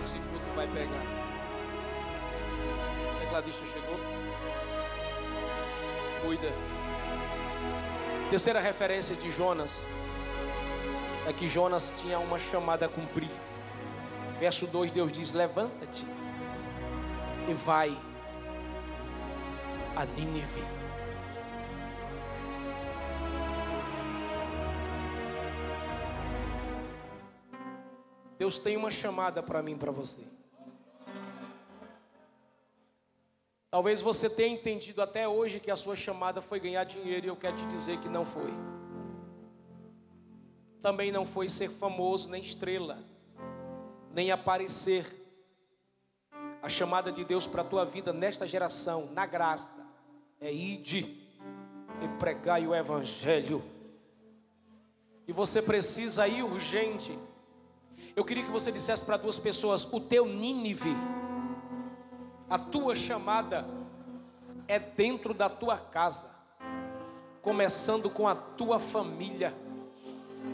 Esse 0.01 0.15
culto 0.15 0.47
vai 0.55 0.67
pegar. 0.69 1.03
O 3.15 3.21
tecladista 3.21 3.65
chegou. 3.67 3.99
Cuida. 6.23 6.53
Terceira 8.31 8.61
referência 8.61 9.17
de 9.17 9.31
Jonas 9.31 9.85
é 11.29 11.33
que 11.33 11.47
Jonas 11.47 11.93
tinha 12.01 12.19
uma 12.19 12.39
chamada 12.39 12.87
a 12.87 12.89
cumprir. 12.89 13.31
Verso 14.41 14.67
2, 14.67 14.91
Deus 14.91 15.13
diz: 15.13 15.33
Levanta-te 15.33 16.07
e 17.49 17.55
vai 17.55 17.97
a 19.97 20.05
Nínive 20.05 20.79
Deus 28.39 28.61
tem 28.61 28.77
uma 28.77 28.91
chamada 28.91 29.43
para 29.43 29.61
mim, 29.61 29.77
para 29.77 29.91
você. 29.91 30.23
Talvez 33.71 34.01
você 34.01 34.31
tenha 34.31 34.55
entendido 34.55 35.03
até 35.03 35.29
hoje 35.29 35.61
que 35.61 35.71
a 35.71 35.77
sua 35.77 35.97
chamada 35.97 36.41
foi 36.41 36.61
ganhar 36.61 36.85
dinheiro 36.85 37.27
e 37.27 37.29
eu 37.29 37.37
quero 37.37 37.57
te 37.57 37.67
dizer 37.67 37.99
que 37.99 38.09
não 38.09 38.25
foi. 38.25 38.78
Também 40.83 41.11
não 41.11 41.27
foi 41.27 41.49
ser 41.49 41.71
famoso, 41.71 42.31
nem 42.31 42.43
estrela, 42.43 42.99
nem 44.13 44.31
aparecer. 44.31 45.15
A 46.61 46.69
chamada 46.69 47.13
de 47.13 47.25
Deus 47.25 47.47
para 47.47 47.63
a 47.63 47.65
tua 47.65 47.85
vida 47.85 48.13
nesta 48.13 48.47
geração, 48.47 49.11
na 49.13 49.27
graça, 49.27 49.87
é 50.41 50.53
ide 50.53 51.29
e 52.03 52.09
pregai 52.19 52.67
o 52.67 52.75
Evangelho. 52.75 53.63
E 55.27 55.33
você 55.33 55.63
precisa 55.63 56.27
ir 56.27 56.43
urgente 56.43 57.19
eu 58.19 58.25
queria 58.25 58.43
que 58.43 58.51
você 58.51 58.73
dissesse 58.73 59.05
para 59.05 59.17
duas 59.17 59.39
pessoas: 59.39 59.85
o 59.93 60.01
teu 60.01 60.27
Nínive, 60.27 60.93
a 62.51 62.59
tua 62.59 62.97
chamada 62.97 63.65
é 64.67 64.77
dentro 64.77 65.33
da 65.33 65.49
tua 65.49 65.79
casa, 65.79 66.29
começando 67.41 68.11
com 68.11 68.27
a 68.27 68.35
tua 68.35 68.81
família. 68.81 69.55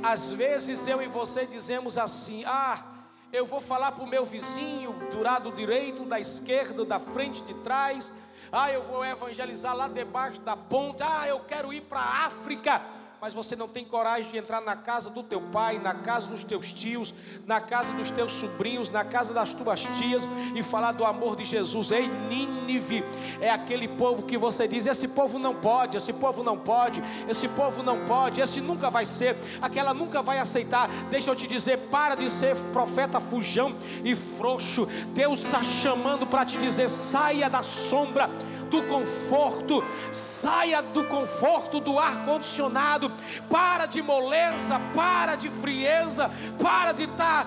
Às 0.02 0.32
vezes 0.32 0.86
eu 0.86 1.02
e 1.02 1.06
você 1.06 1.46
dizemos 1.46 1.98
assim: 1.98 2.44
ah, 2.46 2.82
eu 3.32 3.46
vou 3.46 3.60
falar 3.60 3.92
para 3.92 4.04
o 4.04 4.06
meu 4.06 4.24
vizinho, 4.24 4.92
do 5.10 5.22
lado 5.22 5.50
direito, 5.52 6.04
da 6.04 6.20
esquerda, 6.20 6.84
da 6.84 6.98
frente, 6.98 7.42
de 7.42 7.54
trás. 7.54 8.12
Ah, 8.52 8.70
eu 8.70 8.82
vou 8.82 9.04
evangelizar 9.04 9.74
lá 9.74 9.88
debaixo 9.88 10.40
da 10.40 10.56
ponte. 10.56 11.02
Ah, 11.02 11.26
eu 11.26 11.40
quero 11.40 11.72
ir 11.72 11.80
para 11.82 12.00
a 12.00 12.26
África 12.26 12.82
mas 13.24 13.32
você 13.32 13.56
não 13.56 13.66
tem 13.66 13.86
coragem 13.86 14.30
de 14.30 14.36
entrar 14.36 14.60
na 14.60 14.76
casa 14.76 15.08
do 15.08 15.22
teu 15.22 15.40
pai, 15.40 15.78
na 15.78 15.94
casa 15.94 16.26
dos 16.26 16.44
teus 16.44 16.70
tios, 16.70 17.14
na 17.46 17.58
casa 17.58 17.90
dos 17.94 18.10
teus 18.10 18.32
sobrinhos, 18.32 18.90
na 18.90 19.02
casa 19.02 19.32
das 19.32 19.54
tuas 19.54 19.80
tias 19.96 20.28
e 20.54 20.62
falar 20.62 20.92
do 20.92 21.06
amor 21.06 21.34
de 21.34 21.42
Jesus. 21.42 21.90
Ei, 21.90 22.06
Nínive 22.06 23.02
é 23.40 23.48
aquele 23.48 23.88
povo 23.88 24.24
que 24.24 24.36
você 24.36 24.68
diz: 24.68 24.84
esse 24.84 25.08
povo 25.08 25.38
não 25.38 25.54
pode, 25.54 25.96
esse 25.96 26.12
povo 26.12 26.42
não 26.42 26.58
pode, 26.58 27.02
esse 27.26 27.48
povo 27.48 27.82
não 27.82 28.04
pode, 28.04 28.42
esse 28.42 28.60
nunca 28.60 28.90
vai 28.90 29.06
ser, 29.06 29.34
aquela 29.62 29.94
nunca 29.94 30.20
vai 30.20 30.38
aceitar. 30.38 30.90
Deixa 31.08 31.30
eu 31.30 31.34
te 31.34 31.46
dizer: 31.46 31.78
para 31.90 32.16
de 32.16 32.28
ser 32.28 32.54
profeta 32.74 33.20
fujão 33.20 33.74
e 34.04 34.14
frouxo. 34.14 34.84
Deus 35.14 35.42
está 35.42 35.62
chamando 35.62 36.26
para 36.26 36.44
te 36.44 36.58
dizer: 36.58 36.90
saia 36.90 37.48
da 37.48 37.62
sombra 37.62 38.28
do 38.74 38.82
conforto, 38.88 39.84
saia 40.10 40.82
do 40.82 41.04
conforto 41.04 41.78
do 41.78 41.96
ar 41.96 42.24
condicionado, 42.24 43.12
para 43.48 43.86
de 43.86 44.02
moleza, 44.02 44.80
para 44.92 45.36
de 45.36 45.48
frieza, 45.48 46.28
para 46.60 46.90
de 46.90 47.04
estar 47.04 47.46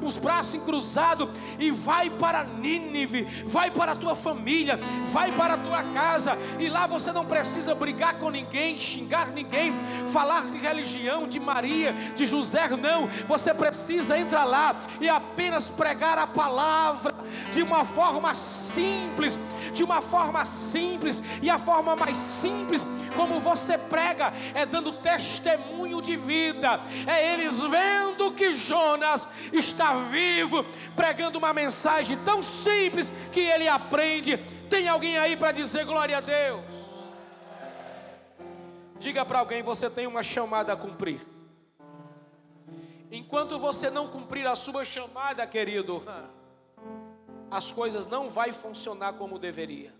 com 0.00 0.06
os 0.06 0.16
braços 0.16 0.62
cruzados 0.62 1.28
e 1.58 1.72
vai 1.72 2.08
para 2.08 2.44
Nínive, 2.44 3.44
vai 3.46 3.72
para 3.72 3.92
a 3.92 3.96
tua 3.96 4.14
família, 4.14 4.78
vai 5.06 5.32
para 5.32 5.54
a 5.54 5.58
tua 5.58 5.82
casa 5.82 6.38
e 6.60 6.68
lá 6.68 6.86
você 6.86 7.10
não 7.10 7.24
precisa 7.24 7.74
brigar 7.74 8.14
com 8.18 8.30
ninguém, 8.30 8.78
xingar 8.78 9.28
ninguém, 9.28 9.74
falar 10.12 10.46
de 10.46 10.58
religião, 10.58 11.26
de 11.26 11.40
Maria, 11.40 11.92
de 12.14 12.24
José, 12.24 12.68
não, 12.76 13.08
você 13.26 13.52
precisa 13.52 14.16
entrar 14.16 14.44
lá 14.44 14.76
e 15.00 15.08
apenas 15.08 15.68
pregar 15.68 16.18
a 16.18 16.26
palavra 16.26 17.14
de 17.52 17.62
uma 17.62 17.84
forma 17.84 18.32
simples, 18.76 19.38
de 19.72 19.82
uma 19.82 20.02
forma 20.02 20.44
simples, 20.44 21.22
e 21.40 21.48
a 21.48 21.58
forma 21.58 21.96
mais 21.96 22.16
simples 22.18 22.84
como 23.16 23.40
você 23.40 23.78
prega 23.78 24.32
é 24.54 24.66
dando 24.66 24.92
testemunho 24.92 26.02
de 26.02 26.16
vida, 26.16 26.80
é 27.06 27.32
eles 27.32 27.58
vendo 27.58 28.32
que 28.32 28.52
Jonas 28.52 29.26
está 29.50 29.94
vivo, 29.94 30.64
pregando 30.94 31.38
uma 31.38 31.54
mensagem 31.54 32.18
tão 32.18 32.42
simples 32.42 33.10
que 33.32 33.40
ele 33.40 33.66
aprende. 33.66 34.36
Tem 34.68 34.86
alguém 34.86 35.16
aí 35.16 35.34
para 35.34 35.52
dizer 35.52 35.86
glória 35.86 36.18
a 36.18 36.20
Deus? 36.20 36.62
Diga 38.98 39.24
para 39.24 39.38
alguém: 39.38 39.62
você 39.62 39.88
tem 39.88 40.06
uma 40.06 40.22
chamada 40.22 40.74
a 40.74 40.76
cumprir. 40.76 41.20
Enquanto 43.10 43.58
você 43.58 43.88
não 43.88 44.08
cumprir 44.08 44.46
a 44.46 44.54
sua 44.54 44.84
chamada, 44.84 45.46
querido, 45.46 46.02
as 47.50 47.70
coisas 47.70 48.06
não 48.06 48.28
vai 48.28 48.52
funcionar 48.52 49.14
como 49.14 49.38
deveria. 49.38 49.94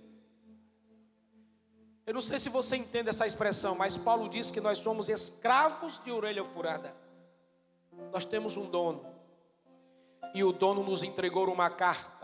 Eu 2.07 2.15
não 2.15 2.21
sei 2.21 2.39
se 2.39 2.49
você 2.49 2.77
entende 2.77 3.09
essa 3.09 3.27
expressão, 3.27 3.75
mas 3.75 3.97
Paulo 3.97 4.29
diz 4.29 4.51
que 4.51 4.61
nós 4.61 4.79
somos 4.79 5.09
escravos 5.09 6.01
de 6.05 6.13
orelha 6.13 6.45
furada. 6.45 6.95
Nós 8.13 8.25
temos 8.25 8.57
um 8.57 8.71
dono. 8.71 9.05
E 10.35 10.45
o 10.45 10.53
dono 10.53 10.85
nos 10.85 11.03
entregou 11.03 11.51
uma 11.51 11.71
carta 11.71 12.17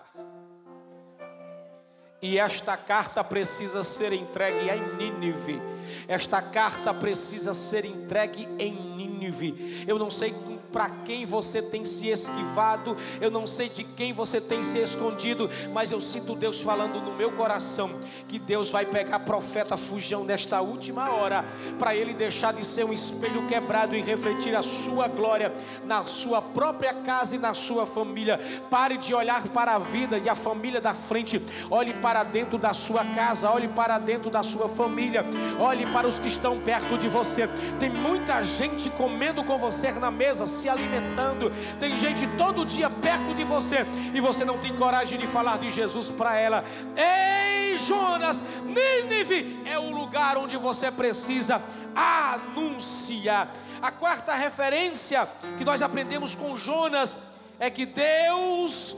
E 2.23 2.39
esta 2.39 2.77
carta 2.77 3.25
precisa 3.25 3.83
ser 3.83 4.13
entregue 4.13 4.71
em 4.71 4.95
Nínive. 4.95 5.61
Esta 6.07 6.41
carta 6.41 6.95
precisa 6.95 7.53
ser 7.53 7.85
entregue 7.85 8.49
em 8.61 8.73
Nínive. 8.97 9.85
Eu 9.89 9.99
não 9.99 10.09
sei 10.09 10.33
para 10.73 10.89
quem 11.05 11.25
você 11.27 11.61
tem 11.61 11.85
se 11.85 12.09
esquivado, 12.09 12.97
eu 13.21 13.31
não 13.31 13.47
sei 13.47 13.69
de 13.69 13.85
quem 13.85 14.13
você 14.13 14.41
tem 14.41 14.63
se 14.63 14.79
escondido, 14.79 15.51
mas 15.73 15.93
eu 15.93 16.01
sinto 16.01 16.35
Deus 16.35 16.61
falando 16.61 17.01
no 17.01 17.15
meu 17.15 17.33
coração 17.33 17.91
que 18.27 18.39
Deus 18.39 18.71
vai 18.71 18.87
pegar 18.87 19.21
profeta 19.21 19.77
Fujão 19.77 20.25
nesta 20.25 20.61
última 20.61 21.11
hora, 21.11 21.45
para 21.79 21.95
ele 21.95 22.15
deixar 22.15 22.53
de 22.53 22.65
ser 22.65 22.85
um 22.85 22.93
espelho 22.93 23.47
quebrado 23.47 23.95
e 23.95 24.03
refletir 24.03 24.57
a 24.57 24.63
sua 24.63 25.09
glória 25.09 25.53
na 25.85 26.05
sua 26.05 26.41
própria 26.41 26.95
casa 26.95 27.37
e 27.37 27.39
na 27.39 27.55
sua 27.55 27.87
família. 27.87 28.41
Pare 28.71 28.97
de 28.97 29.15
olhar 29.15 29.49
para 29.49 29.75
a 29.75 29.79
vida 29.79 30.19
e 30.19 30.29
a 30.29 30.35
família 30.35 30.81
da 30.81 30.95
frente, 30.95 31.41
olhe 31.71 31.93
para 31.95 32.23
dentro 32.23 32.57
da 32.57 32.73
sua 32.73 33.05
casa, 33.05 33.51
olhe 33.51 33.69
para 33.69 33.99
dentro 33.99 34.31
da 34.31 34.43
sua 34.43 34.69
família, 34.69 35.25
olhe 35.59 35.87
para 35.87 36.07
os 36.07 36.19
que 36.19 36.29
estão 36.29 36.59
perto 36.61 36.97
de 36.97 37.09
você. 37.09 37.49
Tem 37.79 37.91
muita 37.91 38.41
gente 38.43 38.89
comendo 38.91 39.45
com 39.45 39.59
você 39.59 39.93
na 39.93 40.11
mesa, 40.11 40.47
se 40.63 40.69
alimentando. 40.69 41.51
Tem 41.81 41.99
gente 41.99 42.27
todo 42.39 42.65
dia 42.65 42.89
perto 42.89 43.35
de 43.35 43.43
você 43.43 43.85
e 44.15 44.21
você 44.21 44.45
não 44.45 44.59
tem 44.59 44.75
coragem 44.77 45.19
de 45.19 45.27
falar 45.27 45.59
de 45.59 45.71
Jesus 45.71 46.09
para 46.09 46.39
ela. 46.39 46.65
Ei, 46.97 47.77
Jonas, 47.79 48.41
Nínive 48.65 49.61
é 49.65 49.77
o 49.79 49.91
lugar 49.91 50.37
onde 50.37 50.57
você 50.57 50.91
precisa 50.91 51.61
anunciar. 51.95 53.53
A 53.81 53.91
quarta 53.91 54.35
referência 54.35 55.29
que 55.59 55.65
nós 55.65 55.83
aprendemos 55.83 56.37
com 56.37 56.57
Jonas 56.57 57.17
é 57.59 57.69
que 57.69 57.85
Deus 57.85 58.97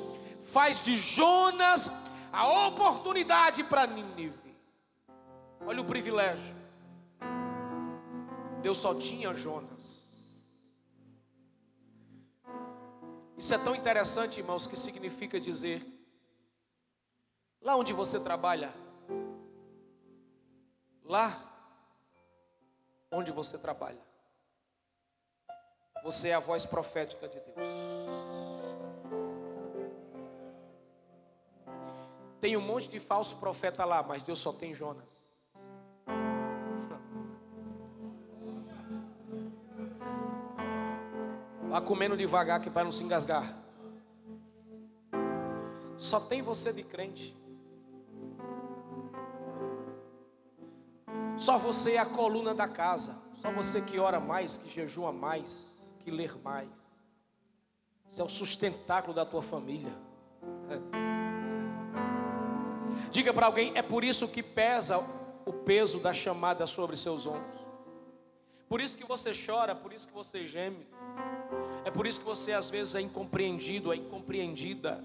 faz 0.52 0.84
de 0.84 0.96
Jonas 0.96 1.90
a 2.30 2.46
oportunidade 2.66 3.64
para 3.64 3.86
Nínive. 3.86 4.54
Olha 5.66 5.80
o 5.80 5.84
privilégio. 5.84 6.54
Deus 8.60 8.76
só 8.76 8.94
tinha 8.94 9.32
Jonas. 9.32 9.73
Isso 13.36 13.52
é 13.52 13.58
tão 13.58 13.74
interessante, 13.74 14.40
irmãos, 14.40 14.66
que 14.66 14.76
significa 14.76 15.40
dizer: 15.40 15.84
lá 17.60 17.76
onde 17.76 17.92
você 17.92 18.20
trabalha, 18.20 18.72
lá 21.02 21.50
onde 23.10 23.30
você 23.30 23.58
trabalha, 23.58 24.00
você 26.02 26.28
é 26.28 26.34
a 26.34 26.40
voz 26.40 26.64
profética 26.64 27.28
de 27.28 27.40
Deus. 27.40 27.56
Tem 32.40 32.56
um 32.58 32.60
monte 32.60 32.88
de 32.88 33.00
falso 33.00 33.40
profeta 33.40 33.86
lá, 33.86 34.02
mas 34.02 34.22
Deus 34.22 34.38
só 34.38 34.52
tem 34.52 34.74
Jonas. 34.74 35.23
Vá 41.74 41.80
comendo 41.80 42.16
devagar 42.16 42.60
que 42.60 42.70
para 42.70 42.84
não 42.84 42.92
se 42.92 43.02
engasgar. 43.02 43.52
Só 45.96 46.20
tem 46.20 46.40
você 46.40 46.72
de 46.72 46.84
crente. 46.84 47.36
Só 51.36 51.58
você 51.58 51.94
é 51.94 51.98
a 51.98 52.06
coluna 52.06 52.54
da 52.54 52.68
casa. 52.68 53.20
Só 53.42 53.50
você 53.50 53.80
que 53.80 53.98
ora 53.98 54.20
mais, 54.20 54.56
que 54.56 54.70
jejua 54.70 55.10
mais, 55.10 55.68
que 55.98 56.12
ler 56.12 56.38
mais. 56.44 56.70
Isso 58.08 58.22
é 58.22 58.24
o 58.24 58.28
sustentáculo 58.28 59.12
da 59.12 59.26
tua 59.26 59.42
família. 59.42 59.92
Diga 63.10 63.34
para 63.34 63.46
alguém, 63.46 63.72
é 63.74 63.82
por 63.82 64.04
isso 64.04 64.28
que 64.28 64.44
pesa 64.44 64.98
o 65.44 65.52
peso 65.52 65.98
da 65.98 66.12
chamada 66.12 66.68
sobre 66.68 66.96
seus 66.96 67.26
ombros. 67.26 67.60
Por 68.68 68.80
isso 68.80 68.96
que 68.96 69.04
você 69.04 69.32
chora, 69.34 69.74
por 69.74 69.92
isso 69.92 70.06
que 70.06 70.14
você 70.14 70.46
geme. 70.46 70.86
Por 71.94 72.08
isso 72.08 72.18
que 72.18 72.26
você 72.26 72.52
às 72.52 72.68
vezes 72.68 72.96
é 72.96 73.00
incompreendido, 73.00 73.92
é 73.92 73.96
incompreendida. 73.96 75.02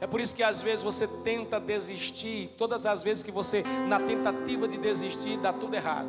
É 0.00 0.06
por 0.06 0.18
isso 0.18 0.34
que 0.34 0.42
às 0.42 0.62
vezes 0.62 0.82
você 0.82 1.06
tenta 1.06 1.60
desistir, 1.60 2.54
todas 2.56 2.86
as 2.86 3.02
vezes 3.02 3.22
que 3.22 3.30
você, 3.30 3.62
na 3.86 4.00
tentativa 4.00 4.66
de 4.66 4.78
desistir, 4.78 5.38
dá 5.38 5.52
tudo 5.52 5.74
errado. 5.74 6.08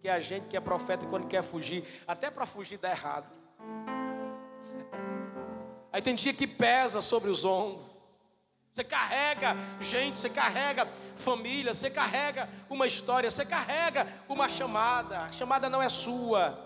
Que 0.00 0.08
a 0.08 0.20
gente 0.20 0.46
que 0.46 0.56
é 0.56 0.60
profeta 0.60 1.04
quando 1.06 1.26
quer 1.26 1.42
fugir, 1.42 1.84
até 2.06 2.30
para 2.30 2.46
fugir 2.46 2.78
dá 2.78 2.90
errado. 2.90 3.26
Aí 5.92 6.00
tem 6.00 6.14
dia 6.14 6.32
que 6.32 6.46
pesa 6.46 7.00
sobre 7.00 7.28
os 7.28 7.44
ombros. 7.44 7.86
Você 8.72 8.84
carrega 8.84 9.56
gente, 9.80 10.18
você 10.18 10.28
carrega 10.28 10.86
família, 11.16 11.72
você 11.72 11.88
carrega 11.90 12.48
uma 12.68 12.86
história, 12.86 13.30
você 13.30 13.44
carrega 13.44 14.06
uma 14.28 14.48
chamada. 14.48 15.22
A 15.22 15.32
chamada 15.32 15.68
não 15.68 15.82
é 15.82 15.88
sua. 15.88 16.65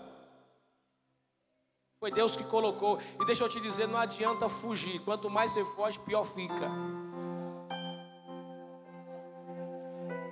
Foi 2.01 2.11
Deus 2.11 2.35
que 2.35 2.43
colocou. 2.43 2.99
E 3.21 3.25
deixa 3.27 3.43
eu 3.43 3.49
te 3.49 3.61
dizer, 3.61 3.87
não 3.87 3.99
adianta 3.99 4.49
fugir. 4.49 4.99
Quanto 5.01 5.29
mais 5.29 5.51
você 5.51 5.63
foge, 5.63 5.99
pior 5.99 6.23
fica. 6.25 6.67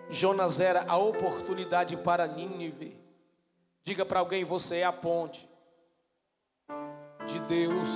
Jonas 0.10 0.60
era 0.60 0.84
a 0.88 0.97
oportunidade 0.97 1.95
para 1.95 2.25
Nínive. 2.25 2.99
Diga 3.84 4.03
para 4.03 4.19
alguém: 4.19 4.43
você 4.43 4.77
é 4.77 4.84
a 4.84 4.91
ponte 4.91 5.47
de 7.27 7.38
Deus 7.41 7.88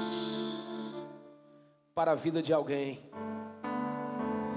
para 1.96 2.12
a 2.12 2.16
vida 2.16 2.44
de 2.44 2.54
alguém. 2.54 3.10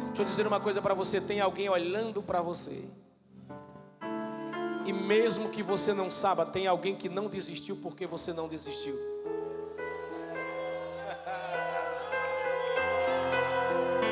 Deixa 0.08 0.20
eu 0.20 0.26
dizer 0.26 0.46
uma 0.46 0.60
coisa 0.60 0.82
para 0.82 0.92
você: 0.92 1.22
tem 1.22 1.40
alguém 1.40 1.70
olhando 1.70 2.22
para 2.22 2.42
você. 2.42 2.86
E 4.86 4.92
mesmo 4.92 5.50
que 5.50 5.62
você 5.62 5.92
não 5.92 6.10
saiba, 6.10 6.46
tem 6.46 6.66
alguém 6.66 6.94
que 6.94 7.08
não 7.08 7.28
desistiu 7.28 7.76
porque 7.76 8.06
você 8.06 8.32
não 8.32 8.46
desistiu. 8.46 9.15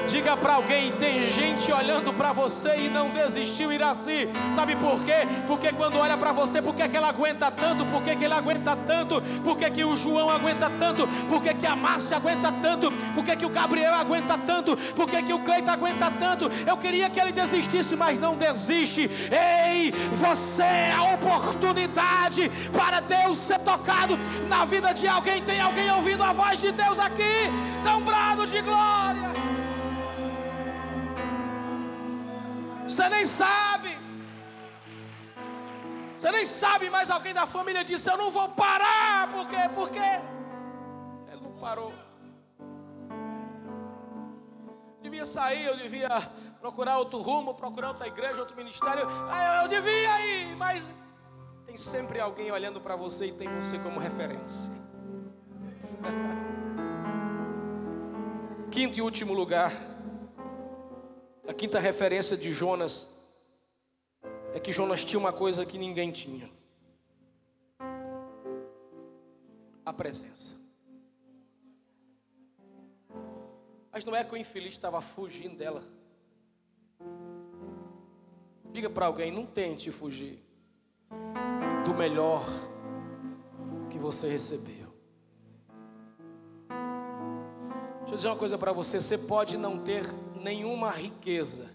Diga 0.08 0.36
para 0.36 0.54
alguém: 0.54 0.92
tem 0.92 1.22
gente 1.22 1.72
olhando 1.72 2.12
para 2.12 2.32
você 2.32 2.76
e 2.76 2.88
não 2.88 3.08
desistiu, 3.10 3.72
Iraci. 3.72 4.28
Sabe 4.54 4.76
por 4.76 5.02
quê? 5.04 5.26
Porque 5.46 5.72
quando 5.72 5.98
olha 5.98 6.16
para 6.16 6.32
você, 6.32 6.60
por 6.60 6.74
que, 6.74 6.88
que 6.88 6.96
ela 6.96 7.08
aguenta 7.08 7.50
tanto? 7.50 7.84
Por 7.86 8.02
que, 8.02 8.14
que 8.16 8.24
ele 8.24 8.34
aguenta 8.34 8.76
tanto? 8.76 9.22
Por 9.42 9.56
que, 9.56 9.70
que 9.70 9.84
o 9.84 9.96
João 9.96 10.30
aguenta 10.30 10.70
tanto? 10.70 11.06
Por 11.28 11.42
que, 11.42 11.54
que 11.54 11.66
a 11.66 11.76
Márcia 11.76 12.16
aguenta 12.16 12.52
tanto? 12.52 12.90
Por 13.14 13.24
que, 13.24 13.36
que 13.36 13.46
o 13.46 13.50
Gabriel 13.50 13.94
aguenta 13.94 14.36
tanto? 14.38 14.76
Por 14.76 15.08
que, 15.08 15.22
que 15.22 15.32
o 15.32 15.40
Cleito 15.40 15.70
aguenta 15.70 16.10
tanto? 16.10 16.50
Eu 16.66 16.76
queria 16.76 17.08
que 17.08 17.20
ele 17.20 17.32
desistisse, 17.32 17.96
mas 17.96 18.18
não 18.18 18.36
desiste. 18.36 19.10
Ei, 19.30 19.92
você 20.12 20.62
é 20.62 20.92
a 20.92 21.14
oportunidade 21.14 22.50
para 22.72 23.00
Deus 23.00 23.38
ser 23.38 23.58
tocado 23.60 24.18
na 24.48 24.64
vida 24.64 24.92
de 24.92 25.06
alguém. 25.08 25.42
Tem 25.42 25.60
alguém 25.60 25.90
ouvindo 25.90 26.22
a 26.22 26.32
voz 26.32 26.60
de 26.60 26.72
Deus 26.72 26.98
aqui? 26.98 27.50
Dá 27.82 27.96
um 27.96 28.02
brado 28.02 28.46
de 28.46 28.60
glória. 28.60 29.23
Você 32.94 33.08
nem 33.08 33.26
sabe. 33.26 33.98
Você 36.16 36.30
nem 36.30 36.46
sabe, 36.46 36.88
mas 36.88 37.10
alguém 37.10 37.34
da 37.34 37.44
família 37.44 37.82
disse: 37.82 38.08
Eu 38.08 38.16
não 38.16 38.30
vou 38.30 38.50
parar. 38.50 39.32
Por 39.32 39.48
quê? 39.48 39.68
Porque 39.74 39.98
ele 39.98 41.42
não 41.42 41.50
parou. 41.58 41.92
Devia 45.02 45.24
sair, 45.24 45.64
eu 45.64 45.76
devia 45.76 46.08
procurar 46.60 46.98
outro 46.98 47.20
rumo, 47.20 47.54
procurar 47.54 47.88
outra 47.88 48.06
igreja, 48.06 48.38
outro 48.38 48.56
ministério. 48.56 49.08
Eu 49.60 49.66
devia 49.66 50.24
ir, 50.24 50.54
mas 50.54 50.88
tem 51.66 51.76
sempre 51.76 52.20
alguém 52.20 52.52
olhando 52.52 52.80
para 52.80 52.94
você 52.94 53.26
e 53.26 53.32
tem 53.32 53.48
você 53.56 53.76
como 53.80 53.98
referência. 53.98 54.72
Quinto 58.70 59.00
e 59.00 59.02
último 59.02 59.32
lugar. 59.32 59.72
A 61.46 61.52
quinta 61.52 61.78
referência 61.78 62.36
de 62.36 62.52
Jonas 62.52 63.08
é 64.54 64.60
que 64.60 64.72
Jonas 64.72 65.04
tinha 65.04 65.18
uma 65.18 65.32
coisa 65.32 65.66
que 65.66 65.76
ninguém 65.76 66.10
tinha: 66.10 66.50
a 69.84 69.92
presença. 69.92 70.54
Mas 73.92 74.04
não 74.04 74.16
é 74.16 74.24
que 74.24 74.32
o 74.32 74.36
infeliz 74.36 74.72
estava 74.72 75.00
fugindo 75.00 75.56
dela. 75.56 75.84
Diga 78.72 78.88
para 78.88 79.06
alguém: 79.06 79.30
não 79.30 79.44
tente 79.44 79.90
fugir 79.90 80.42
do 81.84 81.92
melhor 81.94 82.44
que 83.90 83.98
você 83.98 84.28
recebeu. 84.28 84.92
Deixa 88.00 88.12
eu 88.12 88.16
dizer 88.16 88.28
uma 88.28 88.36
coisa 88.36 88.56
para 88.56 88.72
você: 88.72 89.00
você 89.00 89.18
pode 89.18 89.58
não 89.58 89.78
ter 89.78 90.04
nenhuma 90.44 90.90
riqueza. 90.90 91.70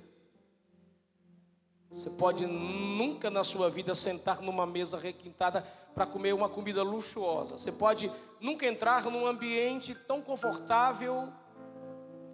Você 1.90 2.10
pode 2.10 2.46
nunca 2.46 3.32
na 3.32 3.44
sua 3.44 3.68
vida 3.70 3.96
sentar 3.96 4.42
numa 4.42 4.66
mesa 4.66 4.98
requintada 5.00 5.64
para 5.96 6.06
comer 6.06 6.34
uma 6.34 6.48
comida 6.48 6.84
luxuosa. 6.84 7.58
Você 7.58 7.72
pode 7.72 8.12
nunca 8.40 8.68
entrar 8.68 9.04
num 9.06 9.26
ambiente 9.26 9.96
tão 9.96 10.22
confortável 10.22 11.28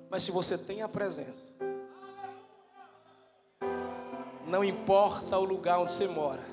Mas 0.10 0.24
se 0.24 0.32
você 0.32 0.58
tem 0.58 0.82
a 0.82 0.88
presença, 0.88 1.56
não 4.46 4.64
importa 4.64 5.38
o 5.38 5.44
lugar 5.44 5.80
onde 5.80 5.92
você 5.92 6.08
mora, 6.08 6.44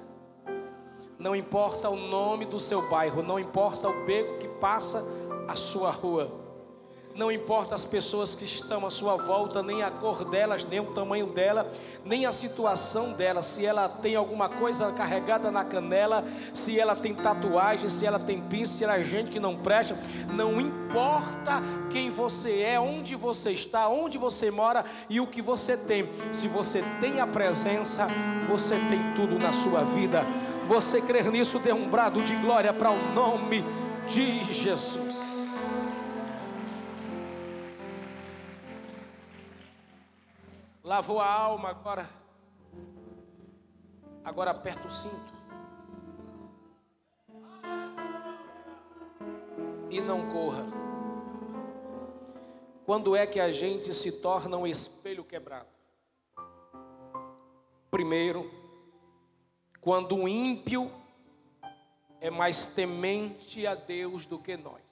não 1.18 1.36
importa 1.36 1.88
o 1.90 1.94
nome 1.94 2.46
do 2.46 2.58
seu 2.58 2.88
bairro, 2.88 3.22
não 3.22 3.38
importa 3.38 3.88
o 3.88 4.06
beco 4.06 4.38
que 4.38 4.48
passa 4.48 5.04
a 5.46 5.54
sua 5.54 5.90
rua, 5.90 6.41
não 7.14 7.30
importa 7.30 7.74
as 7.74 7.84
pessoas 7.84 8.34
que 8.34 8.44
estão 8.44 8.86
à 8.86 8.90
sua 8.90 9.16
volta, 9.16 9.62
nem 9.62 9.82
a 9.82 9.90
cor 9.90 10.24
delas, 10.24 10.64
nem 10.64 10.80
o 10.80 10.92
tamanho 10.92 11.26
dela, 11.26 11.70
nem 12.04 12.24
a 12.24 12.32
situação 12.32 13.12
dela, 13.12 13.42
se 13.42 13.64
ela 13.66 13.88
tem 13.88 14.16
alguma 14.16 14.48
coisa 14.48 14.90
carregada 14.92 15.50
na 15.50 15.64
canela, 15.64 16.24
se 16.54 16.78
ela 16.78 16.96
tem 16.96 17.14
tatuagem, 17.14 17.88
se 17.88 18.06
ela 18.06 18.18
tem 18.18 18.40
pinça, 18.40 18.74
se 18.74 18.84
ela 18.84 18.98
é 18.98 19.04
gente 19.04 19.30
que 19.30 19.38
não 19.38 19.56
presta, 19.56 19.98
não 20.32 20.60
importa 20.60 21.62
quem 21.90 22.08
você 22.08 22.60
é, 22.60 22.80
onde 22.80 23.14
você 23.14 23.50
está, 23.50 23.88
onde 23.88 24.16
você 24.16 24.50
mora 24.50 24.84
e 25.08 25.20
o 25.20 25.26
que 25.26 25.42
você 25.42 25.76
tem. 25.76 26.08
Se 26.32 26.48
você 26.48 26.82
tem 27.00 27.20
a 27.20 27.26
presença, 27.26 28.08
você 28.48 28.76
tem 28.88 29.12
tudo 29.14 29.38
na 29.38 29.52
sua 29.52 29.84
vida. 29.84 30.24
Você 30.66 31.00
crer 31.02 31.30
nisso, 31.30 31.58
dê 31.58 31.72
um 31.72 31.88
brado 31.88 32.22
de 32.22 32.34
glória 32.36 32.72
para 32.72 32.90
o 32.90 33.12
nome 33.12 33.64
de 34.08 34.42
Jesus. 34.52 35.41
Lavou 40.92 41.22
a 41.22 41.26
alma, 41.26 41.70
agora 41.70 42.06
agora 44.22 44.50
aperta 44.50 44.86
o 44.86 44.90
cinto. 44.90 45.32
E 49.88 50.02
não 50.02 50.28
corra. 50.28 50.66
Quando 52.84 53.16
é 53.16 53.26
que 53.26 53.40
a 53.40 53.50
gente 53.50 53.94
se 53.94 54.20
torna 54.20 54.58
um 54.58 54.66
espelho 54.66 55.24
quebrado? 55.24 55.70
Primeiro, 57.90 58.52
quando 59.80 60.14
o 60.14 60.28
ímpio 60.28 60.92
é 62.20 62.28
mais 62.28 62.66
temente 62.66 63.66
a 63.66 63.74
Deus 63.74 64.26
do 64.26 64.38
que 64.38 64.58
nós. 64.58 64.91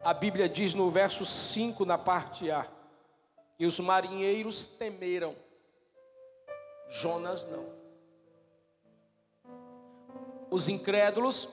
A 0.00 0.14
Bíblia 0.14 0.48
diz 0.48 0.74
no 0.74 0.90
verso 0.90 1.26
5, 1.26 1.84
na 1.84 1.98
parte 1.98 2.50
A: 2.50 2.66
E 3.58 3.66
os 3.66 3.78
marinheiros 3.80 4.64
temeram, 4.64 5.34
Jonas 6.88 7.46
não. 7.46 7.66
Os 10.50 10.68
incrédulos 10.68 11.48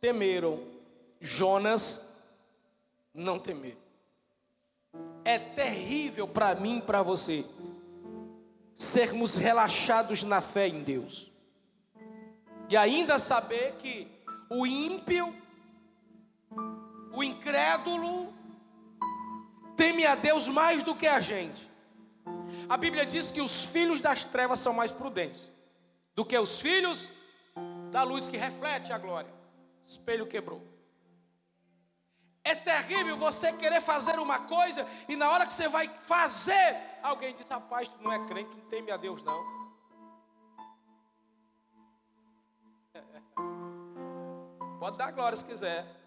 temeram, 0.00 0.60
Jonas 1.20 2.08
não 3.12 3.38
temeram. 3.38 3.82
É 5.24 5.38
terrível 5.38 6.26
para 6.26 6.54
mim 6.54 6.78
e 6.78 6.82
para 6.82 7.02
você 7.02 7.44
sermos 8.76 9.36
relaxados 9.36 10.22
na 10.22 10.40
fé 10.40 10.66
em 10.66 10.82
Deus 10.82 11.32
e 12.72 12.76
ainda 12.76 13.18
saber 13.18 13.74
que 13.74 14.08
o 14.48 14.66
ímpio 14.66 15.34
o 17.12 17.22
incrédulo 17.22 18.32
teme 19.76 20.06
a 20.06 20.14
Deus 20.14 20.48
mais 20.48 20.82
do 20.82 20.94
que 20.94 21.06
a 21.06 21.20
gente. 21.20 21.70
A 22.68 22.76
Bíblia 22.76 23.04
diz 23.04 23.30
que 23.30 23.40
os 23.40 23.64
filhos 23.64 24.00
das 24.00 24.24
trevas 24.24 24.58
são 24.58 24.72
mais 24.72 24.90
prudentes 24.90 25.52
do 26.14 26.24
que 26.24 26.38
os 26.38 26.60
filhos 26.60 27.08
da 27.90 28.02
luz 28.02 28.28
que 28.28 28.36
reflete 28.36 28.92
a 28.92 28.98
glória. 28.98 29.32
Espelho 29.84 30.26
quebrou. 30.26 30.62
É 32.44 32.54
terrível 32.54 33.16
você 33.16 33.52
querer 33.52 33.80
fazer 33.80 34.18
uma 34.18 34.40
coisa 34.40 34.86
e 35.08 35.14
na 35.14 35.30
hora 35.30 35.46
que 35.46 35.52
você 35.52 35.68
vai 35.68 35.88
fazer, 35.88 36.76
alguém 37.02 37.34
diz: 37.34 37.48
Rapaz, 37.48 37.86
tu 37.88 38.02
não 38.02 38.12
é 38.12 38.26
crente, 38.26 38.50
tu 38.50 38.56
não 38.56 38.64
teme 38.68 38.90
a 38.90 38.96
Deus, 38.96 39.22
não. 39.22 39.62
Pode 44.80 44.96
dar 44.96 45.12
glória 45.12 45.36
se 45.36 45.44
quiser. 45.44 46.01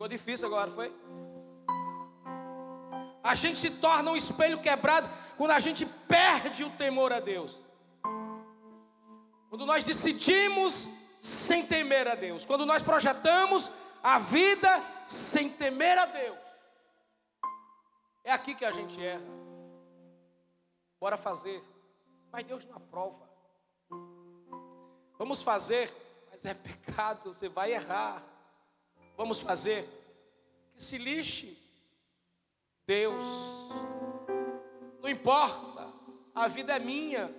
Ficou 0.00 0.08
difícil 0.08 0.46
agora, 0.46 0.70
foi? 0.70 0.90
A 3.22 3.34
gente 3.34 3.58
se 3.58 3.70
torna 3.70 4.10
um 4.10 4.16
espelho 4.16 4.58
quebrado 4.58 5.06
quando 5.36 5.50
a 5.50 5.58
gente 5.58 5.84
perde 5.84 6.64
o 6.64 6.70
temor 6.70 7.12
a 7.12 7.20
Deus. 7.20 7.62
Quando 9.50 9.66
nós 9.66 9.84
decidimos 9.84 10.88
sem 11.20 11.66
temer 11.66 12.08
a 12.08 12.14
Deus. 12.14 12.46
Quando 12.46 12.64
nós 12.64 12.82
projetamos 12.82 13.70
a 14.02 14.18
vida 14.18 14.82
sem 15.06 15.50
temer 15.50 15.98
a 15.98 16.06
Deus. 16.06 16.38
É 18.24 18.32
aqui 18.32 18.54
que 18.54 18.64
a 18.64 18.72
gente 18.72 18.98
erra. 19.04 19.20
Bora 20.98 21.18
fazer. 21.18 21.62
Mas 22.32 22.46
Deus 22.46 22.64
não 22.64 22.78
aprova. 22.78 23.28
Vamos 25.18 25.42
fazer, 25.42 25.92
mas 26.30 26.42
é 26.46 26.54
pecado, 26.54 27.34
você 27.34 27.50
vai 27.50 27.74
errar 27.74 28.29
vamos 29.16 29.40
fazer? 29.40 29.88
Que 30.74 30.82
se 30.82 30.98
lixe. 30.98 31.58
Deus, 32.86 33.24
não 35.00 35.08
importa, 35.08 35.86
a 36.34 36.48
vida 36.48 36.74
é 36.74 36.78
minha, 36.80 37.32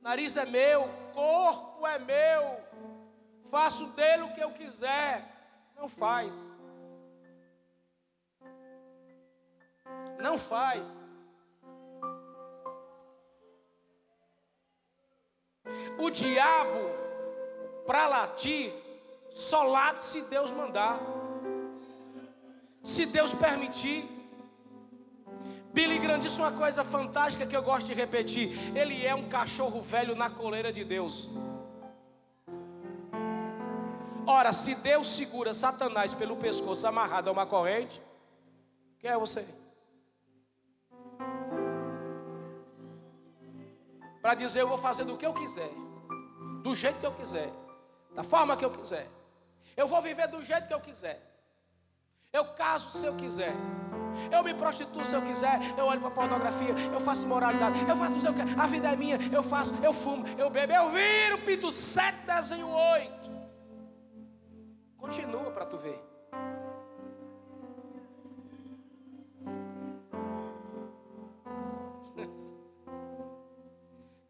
nariz 0.00 0.36
é 0.36 0.46
meu, 0.46 0.88
corpo 1.12 1.84
é 1.84 1.98
meu, 1.98 2.60
faço 3.50 3.88
dele 3.96 4.22
o 4.22 4.34
que 4.34 4.40
eu 4.40 4.52
quiser. 4.52 5.28
Não 5.74 5.88
faz. 5.88 6.36
Não 10.20 10.38
faz. 10.38 10.86
O 15.98 16.08
diabo, 16.10 16.90
para 17.84 18.06
latir, 18.06 18.72
só 19.34 19.64
late 19.64 20.04
se 20.04 20.22
Deus 20.22 20.52
mandar. 20.52 21.00
Se 22.80 23.04
Deus 23.04 23.34
permitir. 23.34 24.08
Billy 25.72 25.98
Graham 25.98 26.20
disse 26.20 26.38
uma 26.38 26.52
coisa 26.52 26.84
fantástica 26.84 27.44
que 27.44 27.56
eu 27.56 27.62
gosto 27.62 27.86
de 27.86 27.94
repetir. 27.94 28.56
Ele 28.76 29.04
é 29.04 29.12
um 29.12 29.28
cachorro 29.28 29.80
velho 29.80 30.14
na 30.14 30.30
coleira 30.30 30.72
de 30.72 30.84
Deus. 30.84 31.28
Ora, 34.24 34.52
se 34.52 34.76
Deus 34.76 35.08
segura 35.08 35.52
Satanás 35.52 36.14
pelo 36.14 36.36
pescoço 36.36 36.86
amarrado 36.86 37.28
a 37.28 37.32
uma 37.32 37.44
corrente, 37.44 38.00
quem 39.00 39.10
é 39.10 39.18
você? 39.18 39.44
Para 44.22 44.34
dizer 44.36 44.60
eu 44.60 44.68
vou 44.68 44.78
fazer 44.78 45.04
do 45.04 45.18
que 45.18 45.26
eu 45.26 45.34
quiser, 45.34 45.70
do 46.62 46.72
jeito 46.74 47.00
que 47.00 47.06
eu 47.06 47.12
quiser, 47.12 47.52
da 48.14 48.22
forma 48.22 48.56
que 48.56 48.64
eu 48.64 48.70
quiser. 48.70 49.10
Eu 49.76 49.88
vou 49.88 50.00
viver 50.00 50.28
do 50.28 50.42
jeito 50.42 50.66
que 50.66 50.74
eu 50.74 50.80
quiser. 50.80 51.20
Eu 52.32 52.44
caso 52.46 52.90
se 52.90 53.06
eu 53.06 53.14
quiser. 53.14 53.54
Eu 54.30 54.42
me 54.42 54.54
prostituo 54.54 55.04
se 55.04 55.14
eu 55.14 55.22
quiser. 55.22 55.60
Eu 55.76 55.86
olho 55.86 56.00
para 56.00 56.10
pornografia. 56.10 56.74
Eu 56.92 57.00
faço 57.00 57.26
moralidade. 57.26 57.78
Eu 57.88 57.96
faço 57.96 58.12
o 58.12 58.20
que 58.20 58.26
eu 58.28 58.34
quero. 58.34 58.60
A 58.60 58.66
vida 58.66 58.92
é 58.92 58.96
minha. 58.96 59.18
Eu 59.32 59.42
faço. 59.42 59.74
Eu 59.82 59.92
fumo. 59.92 60.26
Eu 60.38 60.48
bebo. 60.50 60.72
Eu 60.72 60.90
viro. 60.90 61.38
Pinto 61.42 61.70
7, 61.70 62.26
desenho 62.26 62.68
8. 62.68 63.30
Continua 64.96 65.50
para 65.50 65.66
tu 65.66 65.76
ver. 65.78 66.00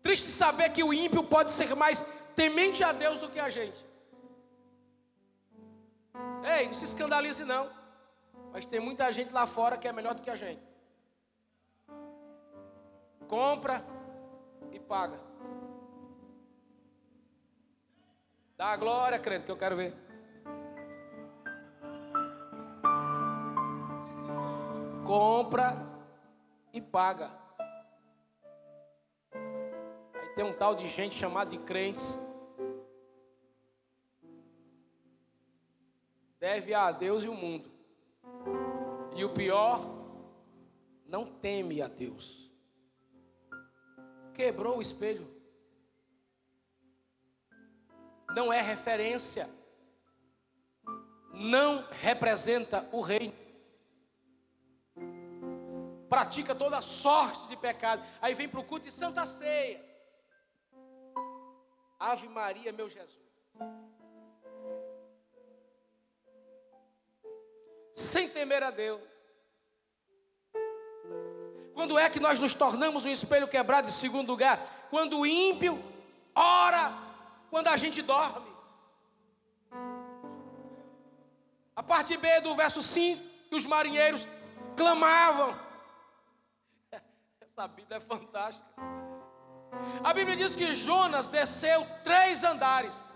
Triste 0.02 0.30
saber 0.30 0.70
que 0.70 0.83
o 0.83 0.92
ímpio 0.92 1.22
pode 1.22 1.52
ser 1.52 1.74
mais 1.74 2.04
temente 2.35 2.83
a 2.83 2.92
Deus 2.92 3.18
do 3.18 3.28
que 3.28 3.38
a 3.38 3.48
gente. 3.48 3.93
Ei, 6.44 6.66
não 6.66 6.74
se 6.74 6.85
escandalize 6.85 7.42
não. 7.42 7.72
Mas 8.52 8.66
tem 8.66 8.78
muita 8.78 9.11
gente 9.11 9.33
lá 9.33 9.46
fora 9.46 9.78
que 9.78 9.88
é 9.88 9.92
melhor 9.92 10.14
do 10.14 10.20
que 10.20 10.28
a 10.28 10.37
gente. 10.37 10.62
Compra 13.26 13.83
e 14.70 14.78
paga. 14.78 15.18
Dá 18.59 18.66
a 18.66 18.76
glória, 18.76 19.18
crente, 19.18 19.46
que 19.46 19.50
eu 19.50 19.57
quero 19.57 19.74
ver. 19.74 19.96
Compra 25.07 25.76
e 26.72 26.80
paga. 26.80 27.30
Aí 29.33 30.28
tem 30.37 30.44
um 30.44 30.52
tal 30.52 30.74
de 30.74 30.87
gente 30.88 31.16
chamada 31.16 31.50
de 31.50 31.59
crentes 31.59 32.18
deve 36.55 36.73
a 36.73 36.93
Deus 36.93 37.25
e 37.25 37.29
o 37.29 37.35
mundo. 37.35 37.69
E 39.17 39.25
o 39.25 39.35
pior, 39.35 39.81
não 41.07 41.27
teme 41.27 41.83
a 41.83 41.88
Deus. 41.88 42.49
Quebrou 44.35 44.79
o 44.79 44.83
espelho. 44.83 45.29
Não 48.35 48.53
é 48.53 48.61
referência. 48.61 49.49
não 51.33 51.85
representa 51.90 52.88
o 52.93 53.01
reino. 53.01 53.35
Pratica 56.09 56.55
toda 56.55 56.81
sorte 56.81 57.49
de 57.49 57.57
pecado. 57.57 58.05
Aí 58.23 58.35
vem 58.35 58.49
para 58.49 58.61
o 58.61 58.64
culto 58.64 58.85
de 58.85 58.93
Santa 58.93 59.27
Ceia. 59.27 59.85
Ave 61.99 62.29
Maria, 62.29 62.71
meu 62.71 62.88
Jesus. 62.88 63.25
Sem 68.05 68.29
temer 68.29 68.62
a 68.62 68.71
Deus. 68.71 69.01
Quando 71.75 71.99
é 71.99 72.09
que 72.09 72.21
nós 72.21 72.38
nos 72.38 72.55
tornamos 72.55 73.05
um 73.05 73.11
espelho 73.11 73.49
quebrado 73.49 73.88
em 73.88 73.93
segundo 73.93 74.29
lugar? 74.29 74.87
Quando 74.90 75.19
o 75.19 75.27
ímpio 75.27 75.83
ora, 76.35 76.93
quando 77.51 77.69
a 77.69 77.77
gente 77.77 78.01
dorme. 78.03 78.53
A 81.75 81.83
parte 81.83 82.17
B 82.17 82.40
do 82.40 82.55
verso 82.55 82.81
5, 82.81 83.21
que 83.49 83.57
os 83.57 83.67
marinheiros 83.67 84.27
clamavam. 84.77 85.59
Essa 87.40 87.67
Bíblia 87.67 87.97
é 87.97 88.01
fantástica. 88.01 88.67
A 90.03 90.12
Bíblia 90.12 90.37
diz 90.37 90.55
que 90.55 90.75
Jonas 90.75 91.27
desceu 91.27 91.85
três 92.05 92.45
andares. 92.45 93.09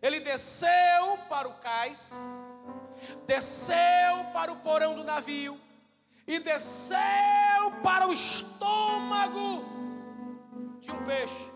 Ele 0.00 0.20
desceu 0.20 1.18
para 1.28 1.48
o 1.48 1.54
cais, 1.58 2.10
desceu 3.26 4.24
para 4.32 4.52
o 4.52 4.56
porão 4.56 4.94
do 4.94 5.04
navio 5.04 5.60
e 6.26 6.38
desceu 6.38 6.98
para 7.82 8.06
o 8.06 8.12
estômago 8.12 9.64
de 10.80 10.90
um 10.90 11.04
peixe 11.04 11.50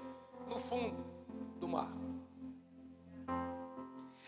no 0.48 0.58
fundo 0.58 1.04
do 1.58 1.68
mar. 1.68 2.04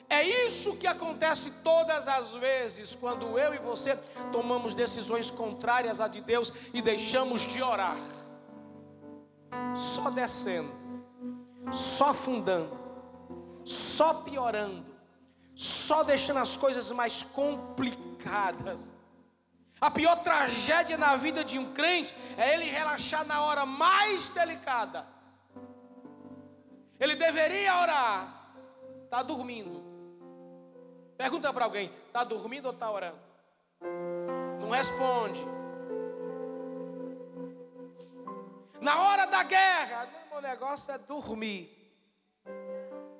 É 0.08 0.22
isso 0.22 0.76
que 0.76 0.86
acontece 0.86 1.50
todas 1.64 2.06
as 2.06 2.32
vezes 2.32 2.94
quando 2.94 3.38
eu 3.38 3.52
e 3.54 3.58
você 3.58 3.96
tomamos 4.30 4.72
decisões 4.72 5.30
contrárias 5.30 6.00
à 6.00 6.06
de 6.06 6.20
Deus 6.20 6.52
e 6.72 6.80
deixamos 6.80 7.40
de 7.40 7.60
orar. 7.60 7.96
Só 9.74 10.08
descendo, 10.10 10.72
só 11.72 12.10
afundando, 12.10 12.78
só 13.64 14.14
piorando, 14.14 14.86
só 15.56 16.04
deixando 16.04 16.36
as 16.36 16.54
coisas 16.54 16.90
mais 16.90 17.22
complicadas. 17.22 18.86
A 19.80 19.90
pior 19.90 20.16
tragédia 20.22 20.98
na 20.98 21.16
vida 21.16 21.42
de 21.42 21.58
um 21.58 21.72
crente 21.72 22.14
é 22.36 22.54
ele 22.54 22.66
relaxar 22.66 23.26
na 23.26 23.42
hora 23.42 23.64
mais 23.64 24.28
delicada. 24.30 25.06
Ele 27.00 27.16
deveria 27.16 27.80
orar, 27.80 28.52
está 29.04 29.22
dormindo. 29.22 29.82
Pergunta 31.16 31.50
para 31.52 31.64
alguém: 31.64 31.90
está 32.06 32.22
dormindo 32.22 32.66
ou 32.66 32.72
está 32.72 32.90
orando? 32.90 33.18
Não 34.60 34.68
responde. 34.68 35.40
Na 38.78 39.02
hora 39.02 39.26
da 39.26 39.42
guerra, 39.42 40.08
o 40.36 40.40
negócio 40.40 40.92
é 40.92 40.98
dormir. 40.98 41.85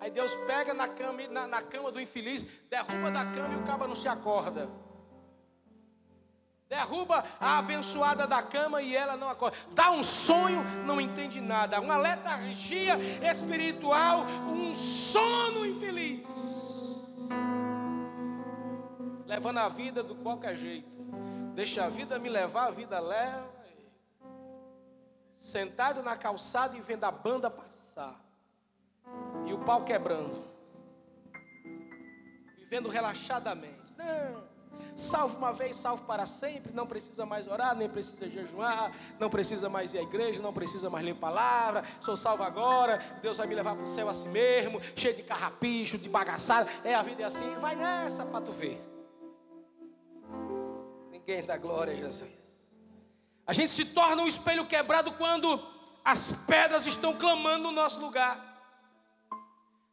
Aí 0.00 0.10
Deus 0.10 0.34
pega 0.46 0.74
na 0.74 0.88
cama, 0.88 1.26
na, 1.28 1.46
na 1.46 1.62
cama 1.62 1.90
do 1.90 2.00
infeliz, 2.00 2.44
derruba 2.68 3.10
da 3.10 3.24
cama 3.26 3.54
e 3.54 3.56
o 3.56 3.64
cabo 3.64 3.86
não 3.86 3.94
se 3.94 4.08
acorda. 4.08 4.68
Derruba 6.68 7.24
a 7.38 7.58
abençoada 7.58 8.26
da 8.26 8.42
cama 8.42 8.82
e 8.82 8.94
ela 8.94 9.16
não 9.16 9.28
acorda. 9.28 9.56
Dá 9.72 9.92
um 9.92 10.02
sonho, 10.02 10.64
não 10.84 11.00
entende 11.00 11.40
nada. 11.40 11.80
Uma 11.80 11.96
letargia 11.96 12.98
espiritual, 13.24 14.24
um 14.48 14.74
sono 14.74 15.64
infeliz. 15.64 16.26
Levando 19.24 19.58
a 19.58 19.68
vida 19.68 20.02
do 20.02 20.16
qualquer 20.16 20.56
jeito. 20.56 20.88
Deixa 21.54 21.84
a 21.84 21.88
vida 21.88 22.18
me 22.18 22.28
levar, 22.28 22.66
a 22.66 22.70
vida 22.70 22.98
leva. 22.98 23.54
Sentado 25.38 26.02
na 26.02 26.16
calçada 26.16 26.76
e 26.76 26.80
vendo 26.80 27.04
a 27.04 27.10
banda 27.12 27.48
passar. 27.48 28.25
E 29.46 29.52
o 29.52 29.58
pau 29.58 29.84
quebrando. 29.84 30.44
Vivendo 32.58 32.88
relaxadamente. 32.88 33.94
Não. 33.96 34.56
Salvo 34.96 35.36
uma 35.36 35.52
vez, 35.52 35.76
salvo 35.76 36.04
para 36.04 36.24
sempre. 36.26 36.72
Não 36.72 36.86
precisa 36.86 37.26
mais 37.26 37.46
orar, 37.46 37.76
nem 37.76 37.88
precisa 37.88 38.28
jejuar, 38.28 38.92
não 39.18 39.28
precisa 39.28 39.68
mais 39.68 39.92
ir 39.92 39.98
à 39.98 40.02
igreja, 40.02 40.42
não 40.42 40.52
precisa 40.52 40.88
mais 40.88 41.04
ler 41.04 41.14
palavra. 41.14 41.84
Sou 42.00 42.16
salvo 42.16 42.42
agora. 42.42 42.98
Deus 43.20 43.36
vai 43.36 43.46
me 43.46 43.54
levar 43.54 43.74
para 43.74 43.84
o 43.84 43.88
céu 43.88 44.08
a 44.08 44.14
si 44.14 44.28
mesmo, 44.28 44.80
cheio 44.94 45.14
de 45.14 45.22
carrapicho, 45.22 45.98
de 45.98 46.08
bagaçada. 46.08 46.70
É 46.82 46.94
a 46.94 47.02
vida 47.02 47.22
é 47.22 47.26
assim. 47.26 47.54
Vai 47.56 47.76
nessa 47.76 48.24
para 48.24 48.40
tu 48.40 48.52
ver. 48.52 48.82
Ninguém 51.10 51.44
dá 51.44 51.56
glória 51.56 51.92
a 51.92 51.96
Jesus. 51.96 52.46
A 53.46 53.52
gente 53.52 53.70
se 53.70 53.84
torna 53.84 54.22
um 54.22 54.26
espelho 54.26 54.66
quebrado 54.66 55.12
quando 55.12 55.62
as 56.04 56.32
pedras 56.46 56.86
estão 56.86 57.14
clamando 57.14 57.64
no 57.64 57.72
nosso 57.72 58.00
lugar. 58.00 58.55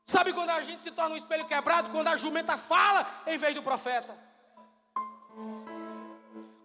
Sabe 0.06 0.34
quando 0.34 0.50
a 0.50 0.62
gente 0.62 0.82
se 0.82 0.92
torna 0.92 1.14
um 1.14 1.18
espelho 1.18 1.46
quebrado? 1.46 1.90
Quando 1.90 2.08
a 2.08 2.18
jumenta 2.18 2.58
fala 2.58 3.08
em 3.26 3.38
vez 3.38 3.56
do 3.56 3.64
profeta. 3.64 4.14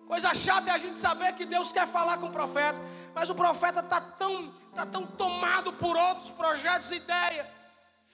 Coisa 0.06 0.34
chata 0.34 0.70
é 0.70 0.72
a 0.72 0.78
gente 0.78 0.96
saber 0.96 1.34
que 1.34 1.44
Deus 1.44 1.70
quer 1.70 1.86
falar 1.86 2.16
com 2.16 2.28
o 2.28 2.32
profeta, 2.32 2.80
mas 3.14 3.28
o 3.28 3.34
profeta 3.34 3.80
está 3.80 4.00
tão, 4.00 4.50
tá 4.74 4.86
tão 4.86 5.06
tomado 5.06 5.70
por 5.74 5.96
outros 5.96 6.30
projetos 6.30 6.90
e 6.90 6.96
ideias, 6.96 7.46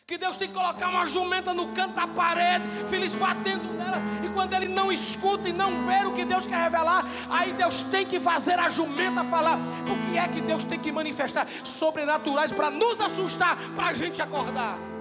que 0.04 0.18
Deus 0.18 0.36
tem 0.36 0.48
que 0.48 0.54
colocar 0.54 0.88
uma 0.88 1.06
jumenta 1.06 1.54
no 1.54 1.72
canto 1.72 1.94
da 1.94 2.08
parede, 2.08 2.66
feliz 2.88 3.14
batendo 3.14 3.72
nela, 3.74 3.98
e 4.24 4.28
quando 4.30 4.52
ele 4.54 4.66
não 4.66 4.90
escuta 4.90 5.48
e 5.48 5.52
não 5.52 5.86
vê 5.86 6.04
o 6.04 6.12
que 6.12 6.24
Deus 6.24 6.48
quer 6.48 6.64
revelar, 6.64 7.04
aí 7.30 7.52
Deus 7.52 7.84
tem 7.84 8.04
que 8.04 8.18
fazer 8.18 8.58
a 8.58 8.68
jumenta 8.68 9.22
falar, 9.22 9.56
porque 9.86 10.18
é 10.18 10.26
que 10.26 10.40
Deus 10.40 10.64
tem 10.64 10.80
que 10.80 10.90
manifestar 10.90 11.46
sobrenaturais 11.62 12.50
para 12.50 12.70
nos 12.70 13.00
assustar, 13.00 13.56
para 13.76 13.86
a 13.86 13.92
gente 13.92 14.20
acordar. 14.20 14.93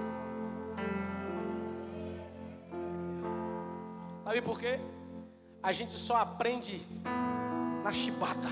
Sabe 4.34 4.44
por 4.44 4.58
quê? 4.58 4.80
a 5.62 5.70
gente 5.70 5.92
só 5.92 6.16
aprende 6.16 6.82
na 7.84 7.92
chibata. 7.92 8.48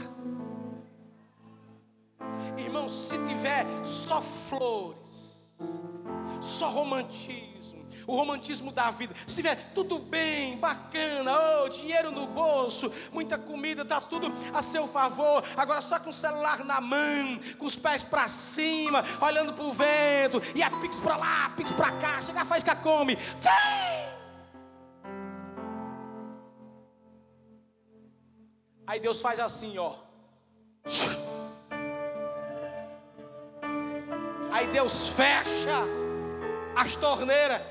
Irmão, 2.57 2.89
se 2.89 3.19
tiver 3.27 3.67
só 3.85 4.23
flores, 4.23 5.59
só 6.41 6.71
romantismo, 6.71 7.85
o 8.07 8.15
romantismo 8.15 8.71
da 8.71 8.93
vida, 8.93 9.13
se 9.27 9.35
tiver 9.35 9.73
tudo 9.75 9.99
bem, 9.99 10.57
bacana, 10.57 11.33
oh, 11.65 11.69
dinheiro 11.69 12.13
no 12.13 12.29
bolso, 12.29 12.93
muita 13.13 13.37
comida, 13.37 13.85
tá 13.85 14.01
tudo 14.01 14.33
a 14.55 14.63
seu 14.63 14.87
favor, 14.87 15.43
agora 15.57 15.81
só 15.81 15.99
com 15.99 16.11
o 16.11 16.13
celular 16.13 16.65
na 16.65 16.81
mão, 16.81 17.41
com 17.59 17.67
os 17.67 17.75
pés 17.75 18.05
para 18.05 18.29
cima, 18.29 19.05
olhando 19.21 19.53
para 19.53 19.65
o 19.65 19.73
vento, 19.73 20.41
e 20.55 20.63
a 20.63 20.71
pix 20.71 21.01
para 21.01 21.17
lá, 21.17 21.51
pix 21.57 21.73
para 21.73 21.91
cá, 21.97 22.23
chega 22.23 22.45
faz 22.45 22.63
que 22.63 22.75
come. 22.77 23.17
Tchim! 23.17 24.12
Aí 28.87 29.01
Deus 29.01 29.21
faz 29.21 29.39
assim, 29.41 29.79
ó. 29.79 29.95
Aí 34.51 34.67
Deus 34.67 35.09
fecha 35.09 35.85
as 36.77 36.95
torneiras. 36.97 37.63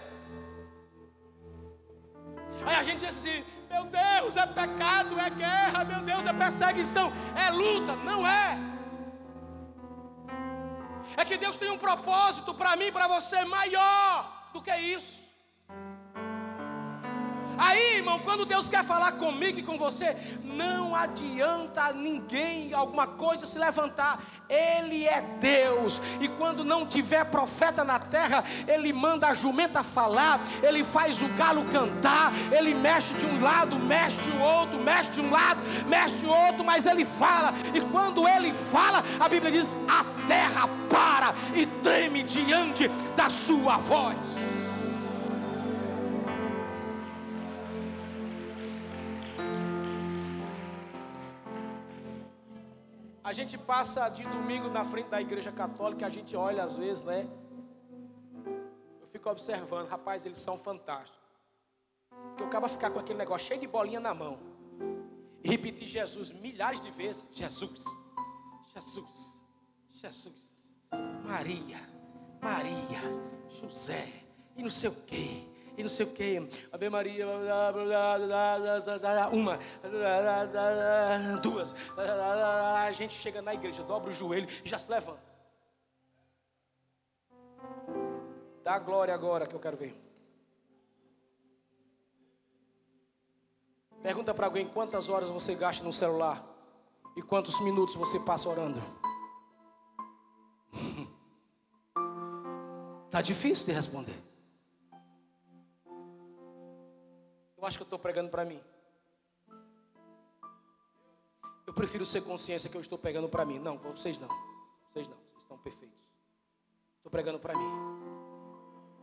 Aí 2.65 2.75
a 2.75 2.83
gente 2.83 3.05
diz 3.05 3.09
assim: 3.09 3.43
meu 3.69 3.85
Deus, 3.85 4.35
é 4.35 4.45
pecado, 4.45 5.19
é 5.19 5.29
guerra, 5.29 5.83
meu 5.83 6.01
Deus, 6.01 6.25
é 6.25 6.33
perseguição, 6.33 7.11
é 7.35 7.49
luta. 7.49 7.95
Não 7.95 8.27
é. 8.27 8.57
É 11.17 11.25
que 11.25 11.37
Deus 11.37 11.55
tem 11.55 11.69
um 11.69 11.77
propósito 11.77 12.53
para 12.53 12.75
mim, 12.75 12.91
para 12.91 13.07
você, 13.07 13.43
maior 13.45 14.49
do 14.53 14.61
que 14.61 14.75
isso. 14.75 15.30
Aí, 17.57 17.97
irmão, 17.97 18.19
quando 18.19 18.45
Deus 18.45 18.69
quer 18.69 18.83
falar 18.83 19.13
comigo 19.13 19.59
e 19.59 19.63
com 19.63 19.77
você, 19.77 20.15
não 20.43 20.95
adianta 20.95 21.91
ninguém, 21.93 22.73
alguma 22.73 23.07
coisa 23.07 23.45
se 23.45 23.57
levantar. 23.59 24.19
Ele 24.49 25.07
é 25.07 25.21
Deus. 25.39 26.01
E 26.19 26.27
quando 26.27 26.63
não 26.63 26.85
tiver 26.85 27.23
profeta 27.25 27.83
na 27.83 27.99
terra, 27.99 28.43
ele 28.67 28.91
manda 28.91 29.27
a 29.27 29.33
jumenta 29.33 29.81
falar, 29.83 30.41
ele 30.61 30.83
faz 30.83 31.21
o 31.21 31.27
galo 31.29 31.65
cantar, 31.65 32.33
ele 32.51 32.73
mexe 32.73 33.13
de 33.13 33.25
um 33.25 33.41
lado, 33.41 33.79
mexe 33.79 34.19
de 34.21 34.31
outro, 34.37 34.77
mexe 34.79 35.11
de 35.11 35.21
um 35.21 35.29
lado, 35.29 35.61
mexe 35.87 36.15
de 36.15 36.25
outro, 36.25 36.63
mas 36.63 36.85
ele 36.85 37.05
fala. 37.05 37.53
E 37.73 37.79
quando 37.79 38.27
ele 38.27 38.53
fala, 38.53 39.03
a 39.19 39.29
Bíblia 39.29 39.51
diz: 39.51 39.77
a 39.87 40.03
terra 40.27 40.67
para 40.89 41.33
e 41.55 41.65
treme 41.65 42.23
diante 42.23 42.87
da 43.15 43.29
sua 43.29 43.77
voz. 43.77 44.50
A 53.31 53.33
gente 53.33 53.57
passa 53.57 54.09
de 54.09 54.23
domingo 54.23 54.67
na 54.69 54.83
frente 54.83 55.07
da 55.07 55.21
igreja 55.21 55.53
católica, 55.53 56.05
a 56.05 56.09
gente 56.09 56.35
olha 56.35 56.65
às 56.65 56.75
vezes, 56.75 57.01
né? 57.01 57.29
Eu 58.99 59.07
fico 59.07 59.29
observando, 59.29 59.87
rapaz, 59.87 60.25
eles 60.25 60.37
são 60.37 60.57
fantásticos. 60.57 61.17
cara 62.49 62.67
ficar 62.67 62.91
com 62.91 62.99
aquele 62.99 63.17
negócio 63.17 63.47
cheio 63.47 63.61
de 63.61 63.67
bolinha 63.67 64.01
na 64.01 64.13
mão 64.13 64.37
e 65.41 65.47
repetir 65.47 65.87
Jesus 65.87 66.33
milhares 66.33 66.81
de 66.81 66.91
vezes: 66.91 67.25
Jesus, 67.31 67.85
Jesus, 68.73 69.41
Jesus, 69.93 70.49
Maria, 71.23 71.79
Maria, 72.41 72.99
José, 73.61 74.11
e 74.57 74.61
não 74.61 74.69
sei 74.69 74.89
o 74.89 75.05
quê 75.05 75.50
e 75.77 75.81
não 75.81 75.89
sei 75.89 76.05
o 76.05 76.11
que. 76.11 76.49
Ave 76.71 76.89
Maria, 76.89 77.27
uma, 79.31 79.59
duas. 81.41 81.75
A 81.97 82.91
gente 82.91 83.13
chega 83.13 83.41
na 83.41 83.53
igreja, 83.53 83.83
dobra 83.83 84.09
o 84.09 84.13
joelho 84.13 84.47
e 84.63 84.69
já 84.69 84.77
se 84.77 84.89
levanta. 84.89 85.31
Dá 88.63 88.77
glória 88.79 89.13
agora 89.13 89.47
que 89.47 89.55
eu 89.55 89.59
quero 89.59 89.77
ver. 89.77 89.95
Pergunta 94.01 94.33
para 94.33 94.47
alguém 94.47 94.67
quantas 94.67 95.09
horas 95.09 95.29
você 95.29 95.53
gasta 95.53 95.83
no 95.83 95.93
celular 95.93 96.43
e 97.15 97.21
quantos 97.21 97.59
minutos 97.61 97.95
você 97.95 98.19
passa 98.19 98.49
orando. 98.49 98.81
Tá 103.11 103.21
difícil 103.21 103.67
de 103.67 103.73
responder. 103.73 104.30
Eu 107.61 107.67
acho 107.67 107.77
que 107.77 107.83
eu 107.83 107.85
estou 107.85 107.99
pregando 107.99 108.29
para 108.29 108.43
mim. 108.43 108.59
Eu 111.67 111.73
prefiro 111.75 112.03
ser 112.03 112.21
consciência 112.21 112.67
que 112.67 112.75
eu 112.75 112.81
estou 112.81 112.97
pregando 112.97 113.29
para 113.29 113.45
mim. 113.45 113.59
Não, 113.59 113.77
vocês 113.77 114.17
não. 114.17 114.27
Vocês 114.91 115.07
não. 115.07 115.15
Vocês 115.15 115.43
estão 115.43 115.57
perfeitos. 115.59 115.95
Estou 116.97 117.11
pregando 117.11 117.37
para 117.37 117.55
mim. 117.55 117.71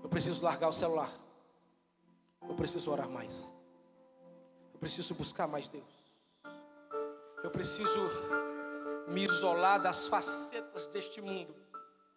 Eu 0.03 0.09
preciso 0.09 0.45
largar 0.45 0.69
o 0.69 0.73
celular. 0.73 1.13
Eu 2.49 2.55
preciso 2.57 2.91
orar 2.91 3.09
mais. 3.09 3.49
Eu 4.75 4.81
preciso 4.81 5.15
buscar 5.15 5.47
mais 5.47 5.69
Deus. 5.69 5.85
Eu 7.45 7.51
preciso 7.53 8.01
me 9.07 9.25
isolar 9.25 9.81
das 9.81 10.09
facetas 10.09 10.89
deste 10.89 11.21
mundo 11.21 11.55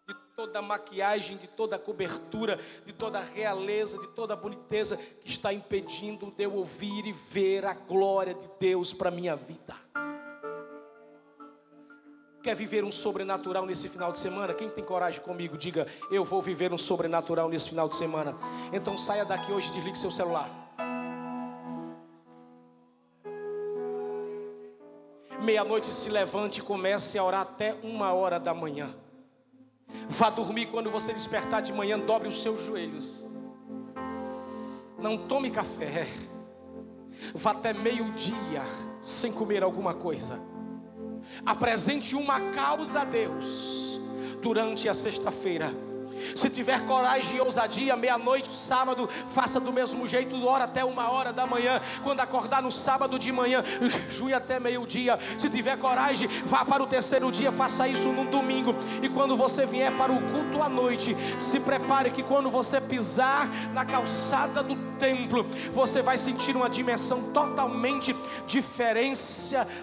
de 0.08 0.14
toda 0.34 0.58
a 0.58 0.62
maquiagem, 0.62 1.36
de 1.36 1.46
toda 1.46 1.76
a 1.76 1.78
cobertura, 1.78 2.58
de 2.84 2.92
toda 2.92 3.18
a 3.18 3.22
realeza, 3.22 3.98
de 3.98 4.08
toda 4.08 4.34
a 4.34 4.36
boniteza 4.36 4.96
que 4.96 5.28
está 5.28 5.52
impedindo 5.52 6.30
de 6.30 6.44
eu 6.44 6.54
ouvir 6.54 7.06
e 7.06 7.12
ver 7.12 7.64
a 7.64 7.72
glória 7.72 8.34
de 8.34 8.50
Deus 8.58 8.92
para 8.92 9.10
minha 9.10 9.36
vida. 9.36 9.76
Quer 12.42 12.56
viver 12.56 12.82
um 12.82 12.90
sobrenatural 12.90 13.64
nesse 13.64 13.88
final 13.88 14.10
de 14.10 14.18
semana? 14.18 14.52
Quem 14.52 14.68
tem 14.68 14.82
coragem 14.82 15.20
comigo, 15.20 15.56
diga: 15.56 15.86
Eu 16.10 16.24
vou 16.24 16.42
viver 16.42 16.72
um 16.72 16.78
sobrenatural 16.78 17.48
nesse 17.48 17.68
final 17.68 17.88
de 17.88 17.94
semana. 17.94 18.34
Então 18.72 18.98
saia 18.98 19.24
daqui 19.24 19.52
hoje 19.52 19.70
e 19.70 19.74
desligue 19.74 19.96
seu 19.96 20.10
celular. 20.10 20.50
Meia-noite 25.40 25.88
se 25.88 26.08
levante 26.10 26.58
e 26.58 26.62
comece 26.62 27.16
a 27.16 27.22
orar 27.24 27.42
até 27.42 27.74
uma 27.84 28.12
hora 28.12 28.40
da 28.40 28.52
manhã. 28.52 28.92
Vá 30.22 30.30
dormir 30.30 30.66
quando 30.66 30.88
você 30.88 31.12
despertar 31.12 31.62
de 31.62 31.72
manhã, 31.72 31.98
dobre 31.98 32.28
os 32.28 32.40
seus 32.40 32.64
joelhos. 32.64 33.28
Não 34.96 35.18
tome 35.26 35.50
café. 35.50 36.06
Vá 37.34 37.50
até 37.50 37.72
meio-dia 37.72 38.62
sem 39.00 39.32
comer 39.32 39.64
alguma 39.64 39.94
coisa. 39.94 40.38
Apresente 41.44 42.14
uma 42.14 42.52
causa 42.52 43.00
a 43.00 43.04
Deus 43.04 44.00
durante 44.40 44.88
a 44.88 44.94
sexta-feira 44.94 45.74
se 46.34 46.50
tiver 46.50 46.84
coragem 46.86 47.36
e 47.36 47.40
ousadia, 47.40 47.96
meia-noite, 47.96 48.54
sábado, 48.54 49.08
faça 49.28 49.58
do 49.60 49.72
mesmo 49.72 50.06
jeito, 50.06 50.44
ora 50.46 50.64
até 50.64 50.84
uma 50.84 51.10
hora 51.10 51.32
da 51.32 51.46
manhã. 51.46 51.80
Quando 52.02 52.20
acordar 52.20 52.62
no 52.62 52.70
sábado 52.70 53.18
de 53.18 53.30
manhã, 53.32 53.62
jue 54.10 54.34
até 54.34 54.58
meio-dia. 54.58 55.18
Se 55.38 55.48
tiver 55.48 55.76
coragem, 55.78 56.28
vá 56.44 56.64
para 56.64 56.82
o 56.82 56.86
terceiro 56.86 57.30
dia, 57.30 57.52
faça 57.52 57.88
isso 57.88 58.08
no 58.08 58.24
domingo. 58.24 58.74
E 59.02 59.08
quando 59.08 59.36
você 59.36 59.66
vier 59.66 59.92
para 59.92 60.12
o 60.12 60.20
culto 60.30 60.62
à 60.62 60.68
noite, 60.68 61.16
se 61.38 61.58
prepare 61.60 62.10
que 62.10 62.22
quando 62.22 62.50
você 62.50 62.80
pisar 62.80 63.48
na 63.72 63.84
calçada 63.84 64.62
do 64.62 64.76
templo, 64.98 65.46
você 65.72 66.02
vai 66.02 66.18
sentir 66.18 66.54
uma 66.54 66.68
dimensão 66.68 67.32
totalmente 67.32 68.14
diferente 68.46 69.12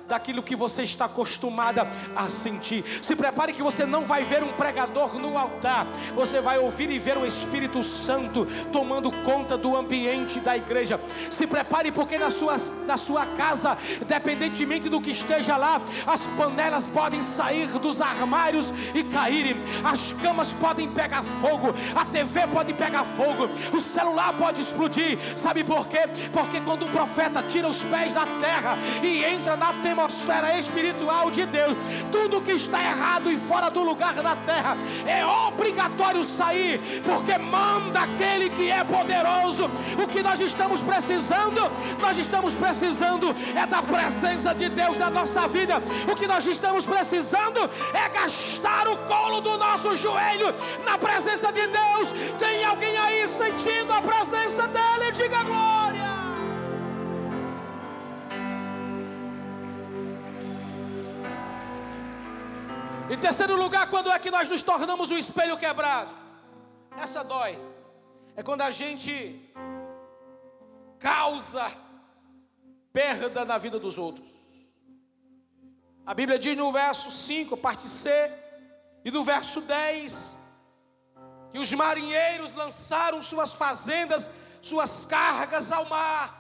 daquilo 0.08 0.44
que 0.44 0.56
você 0.56 0.84
está 0.84 1.06
acostumada 1.06 1.88
a 2.16 2.30
sentir. 2.30 2.84
Se 3.02 3.16
prepare 3.16 3.54
que 3.54 3.64
você 3.64 3.86
não 3.86 4.04
vai 4.04 4.24
ver 4.24 4.44
um 4.44 4.54
pregador 4.54 5.16
no 5.16 5.38
altar. 5.38 5.88
Você 6.16 6.29
você 6.30 6.40
vai 6.40 6.60
ouvir 6.60 6.92
e 6.92 7.00
ver 7.00 7.18
o 7.18 7.26
Espírito 7.26 7.82
Santo 7.82 8.48
tomando 8.72 9.12
conta 9.24 9.58
do 9.58 9.76
ambiente 9.76 10.40
da 10.40 10.56
igreja. 10.56 11.00
Se 11.32 11.48
prepare, 11.48 11.92
porque 11.92 12.20
na 12.20 12.30
sua, 12.30 12.56
na 12.86 12.98
sua 12.98 13.26
casa, 13.26 13.76
independentemente 14.00 14.88
do 14.88 15.02
que 15.02 15.10
esteja 15.10 15.58
lá, 15.58 15.82
as 16.06 16.24
panelas 16.38 16.86
podem 16.86 17.24
sair 17.24 17.68
dos 17.80 18.00
armários 18.00 18.72
e 18.94 19.04
caírem, 19.04 19.58
as 19.84 20.14
camas 20.14 20.54
podem 20.54 20.88
pegar 20.90 21.24
fogo, 21.24 21.74
a 21.96 22.06
TV 22.06 22.46
pode 22.48 22.74
pegar 22.74 23.04
fogo, 23.06 23.50
o 23.74 23.82
celular 23.82 24.34
pode 24.34 24.62
explodir. 24.62 25.18
Sabe 25.36 25.64
por 25.64 25.88
quê? 25.88 26.02
Porque 26.32 26.62
quando 26.62 26.86
o 26.86 26.90
profeta 26.90 27.42
tira 27.42 27.68
os 27.68 27.82
pés 27.84 28.14
da 28.14 28.28
terra 28.40 28.78
e 29.02 29.24
entra 29.24 29.58
na 29.58 29.70
atmosfera 29.70 30.60
espiritual 30.60 31.32
de 31.32 31.48
Deus, 31.48 31.76
tudo 32.12 32.42
que 32.42 32.52
está 32.52 32.84
errado 32.84 33.32
e 33.32 33.38
fora 33.40 33.72
do 33.72 33.82
lugar 33.82 34.14
da 34.14 34.36
terra 34.36 34.78
é 35.08 35.26
obrigatório 35.26 36.19
sair, 36.24 37.02
porque 37.04 37.38
manda 37.38 38.02
aquele 38.02 38.50
que 38.50 38.70
é 38.70 38.84
poderoso. 38.84 39.70
O 40.02 40.08
que 40.08 40.22
nós 40.22 40.40
estamos 40.40 40.82
precisando, 40.82 41.72
nós 42.00 42.18
estamos 42.18 42.54
precisando 42.54 43.36
é 43.56 43.66
da 43.66 43.82
presença 43.82 44.54
de 44.54 44.70
Deus 44.70 44.98
na 44.98 45.10
nossa 45.10 45.48
vida. 45.48 45.82
O 46.12 46.16
que 46.16 46.28
nós 46.28 46.46
estamos 46.46 46.86
precisando 46.86 47.70
é 47.94 48.10
gastar 48.10 48.88
o 48.88 48.98
colo 48.98 49.42
do 49.42 49.58
nosso 49.58 49.96
joelho 49.96 50.54
na 50.86 50.98
presença 50.98 51.52
de 51.52 51.68
Deus. 51.68 52.10
Tem 52.40 52.64
alguém 52.64 52.98
aí 52.98 53.28
sentindo 53.28 53.92
a 53.92 54.02
presença 54.02 54.68
dele? 54.68 55.12
Diga 55.14 55.44
glória. 55.44 56.09
Em 63.10 63.18
terceiro 63.18 63.56
lugar, 63.56 63.90
quando 63.90 64.12
é 64.12 64.20
que 64.20 64.30
nós 64.30 64.48
nos 64.48 64.62
tornamos 64.62 65.10
um 65.10 65.18
espelho 65.18 65.58
quebrado? 65.58 66.14
Essa 66.96 67.24
dói. 67.24 67.58
É 68.36 68.44
quando 68.44 68.62
a 68.62 68.70
gente 68.70 69.52
causa 71.00 71.72
perda 72.94 73.44
na 73.44 73.58
vida 73.58 73.80
dos 73.80 73.98
outros. 73.98 74.30
A 76.06 76.14
Bíblia 76.14 76.38
diz 76.38 76.56
no 76.56 76.72
verso 76.72 77.10
5, 77.10 77.58
parte 77.58 77.88
C, 77.88 78.10
e 79.04 79.10
no 79.10 79.24
verso 79.24 79.62
10, 79.62 80.38
que 81.52 81.58
os 81.58 81.74
marinheiros 81.74 82.54
lançaram 82.54 83.24
suas 83.24 83.54
fazendas, 83.54 84.30
suas 84.62 85.08
cargas 85.08 85.72
ao 85.72 85.86
mar. 85.86 86.36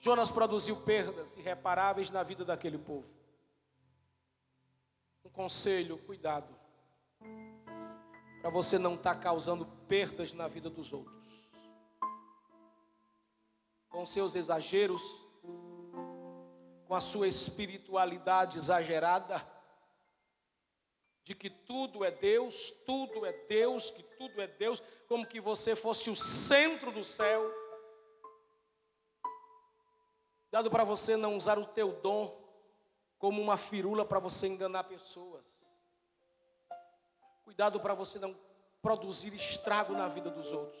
Jonas 0.00 0.30
produziu 0.30 0.74
perdas 0.76 1.36
irreparáveis 1.36 2.10
na 2.10 2.24
vida 2.24 2.44
daquele 2.44 2.78
povo. 2.78 3.19
Um 5.30 5.32
conselho, 5.32 5.96
cuidado. 5.96 6.52
Para 8.40 8.50
você 8.50 8.78
não 8.78 8.94
estar 8.94 9.14
tá 9.14 9.20
causando 9.20 9.64
perdas 9.86 10.32
na 10.32 10.48
vida 10.48 10.68
dos 10.68 10.92
outros. 10.92 11.14
Com 13.88 14.04
seus 14.04 14.34
exageros, 14.34 15.02
com 16.88 16.94
a 16.96 17.00
sua 17.00 17.28
espiritualidade 17.28 18.58
exagerada, 18.58 19.40
de 21.22 21.32
que 21.32 21.48
tudo 21.48 22.04
é 22.04 22.10
Deus, 22.10 22.72
tudo 22.84 23.24
é 23.24 23.32
Deus, 23.32 23.88
que 23.92 24.02
tudo 24.02 24.42
é 24.42 24.48
Deus, 24.48 24.82
como 25.06 25.24
que 25.24 25.40
você 25.40 25.76
fosse 25.76 26.10
o 26.10 26.16
centro 26.16 26.90
do 26.90 27.04
céu. 27.04 27.48
Dado 30.50 30.68
para 30.72 30.82
você 30.82 31.16
não 31.16 31.36
usar 31.36 31.56
o 31.56 31.66
teu 31.66 31.92
dom 32.00 32.49
como 33.20 33.40
uma 33.40 33.58
firula 33.58 34.02
para 34.02 34.18
você 34.18 34.48
enganar 34.48 34.84
pessoas. 34.84 35.44
Cuidado 37.44 37.78
para 37.78 37.92
você 37.92 38.18
não 38.18 38.34
produzir 38.80 39.34
estrago 39.34 39.92
na 39.92 40.08
vida 40.08 40.30
dos 40.30 40.50
outros. 40.50 40.80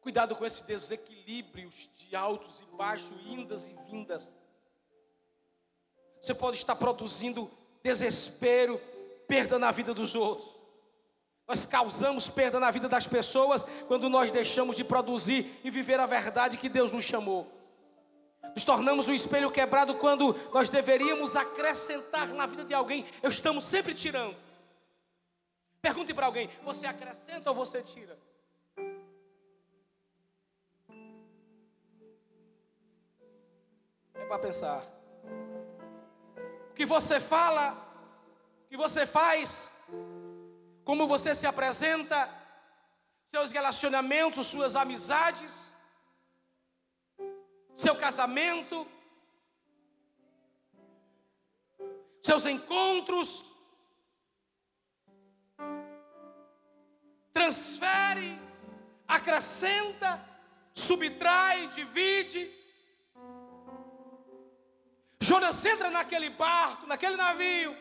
Cuidado 0.00 0.36
com 0.36 0.46
esse 0.46 0.64
desequilíbrio 0.64 1.68
de 1.96 2.14
altos 2.14 2.60
e 2.60 2.76
baixos, 2.76 3.10
indas 3.26 3.66
e 3.66 3.74
vindas. 3.90 4.30
Você 6.22 6.32
pode 6.32 6.56
estar 6.58 6.76
produzindo 6.76 7.50
desespero, 7.82 8.80
perda 9.26 9.58
na 9.58 9.72
vida 9.72 9.92
dos 9.92 10.14
outros. 10.14 10.48
Nós 11.46 11.66
causamos 11.66 12.28
perda 12.28 12.60
na 12.60 12.70
vida 12.70 12.88
das 12.88 13.06
pessoas 13.06 13.64
quando 13.88 14.08
nós 14.08 14.30
deixamos 14.30 14.76
de 14.76 14.84
produzir 14.84 15.58
e 15.64 15.70
viver 15.70 15.98
a 15.98 16.06
verdade 16.06 16.56
que 16.56 16.68
Deus 16.68 16.92
nos 16.92 17.04
chamou. 17.04 17.57
Nos 18.54 18.64
tornamos 18.64 19.08
um 19.08 19.14
espelho 19.14 19.50
quebrado 19.50 19.94
quando 19.94 20.34
nós 20.52 20.68
deveríamos 20.68 21.36
acrescentar 21.36 22.28
na 22.28 22.46
vida 22.46 22.64
de 22.64 22.74
alguém. 22.74 23.06
Eu 23.22 23.30
estamos 23.30 23.64
sempre 23.64 23.94
tirando. 23.94 24.36
Pergunte 25.80 26.12
para 26.12 26.26
alguém: 26.26 26.50
você 26.62 26.86
acrescenta 26.86 27.50
ou 27.50 27.54
você 27.54 27.82
tira? 27.82 28.18
É 34.14 34.24
para 34.26 34.38
pensar. 34.38 34.84
O 36.70 36.74
que 36.74 36.84
você 36.86 37.20
fala, 37.20 37.72
o 38.64 38.68
que 38.68 38.76
você 38.76 39.06
faz, 39.06 39.72
como 40.84 41.06
você 41.06 41.34
se 41.34 41.46
apresenta, 41.46 42.28
seus 43.26 43.50
relacionamentos, 43.50 44.46
suas 44.46 44.74
amizades 44.74 45.76
seu 47.78 47.94
casamento, 47.94 48.84
seus 52.20 52.44
encontros, 52.44 53.44
transfere, 57.32 58.36
acrescenta, 59.06 60.20
subtrai, 60.74 61.68
divide. 61.68 62.52
Jonas 65.20 65.64
entra 65.64 65.88
naquele 65.88 66.30
barco, 66.30 66.84
naquele 66.84 67.14
navio, 67.14 67.76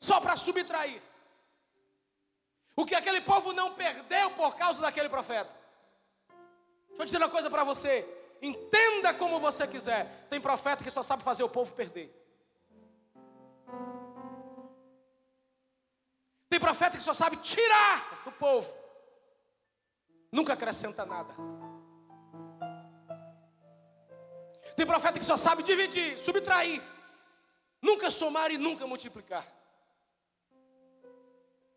só 0.00 0.20
para 0.20 0.36
subtrair. 0.36 1.00
O 2.74 2.84
que 2.84 2.96
aquele 2.96 3.20
povo 3.20 3.52
não 3.52 3.72
perdeu 3.74 4.32
por 4.32 4.56
causa 4.56 4.82
daquele 4.82 5.08
profeta. 5.08 5.52
Deixa 6.88 7.02
eu 7.02 7.04
dizer 7.04 7.18
uma 7.18 7.28
coisa 7.28 7.48
para 7.48 7.62
você. 7.62 8.21
Entenda 8.42 9.14
como 9.14 9.38
você 9.38 9.66
quiser. 9.68 10.26
Tem 10.28 10.40
profeta 10.40 10.82
que 10.82 10.90
só 10.90 11.00
sabe 11.00 11.22
fazer 11.22 11.44
o 11.44 11.48
povo 11.48 11.72
perder. 11.72 12.12
Tem 16.50 16.58
profeta 16.58 16.96
que 16.96 17.02
só 17.02 17.14
sabe 17.14 17.36
tirar 17.36 18.24
do 18.24 18.32
povo. 18.32 18.70
Nunca 20.30 20.54
acrescenta 20.54 21.06
nada. 21.06 21.32
Tem 24.76 24.84
profeta 24.84 25.18
que 25.18 25.24
só 25.24 25.36
sabe 25.36 25.62
dividir, 25.62 26.18
subtrair. 26.18 26.82
Nunca 27.80 28.10
somar 28.10 28.50
e 28.50 28.58
nunca 28.58 28.86
multiplicar. 28.86 29.46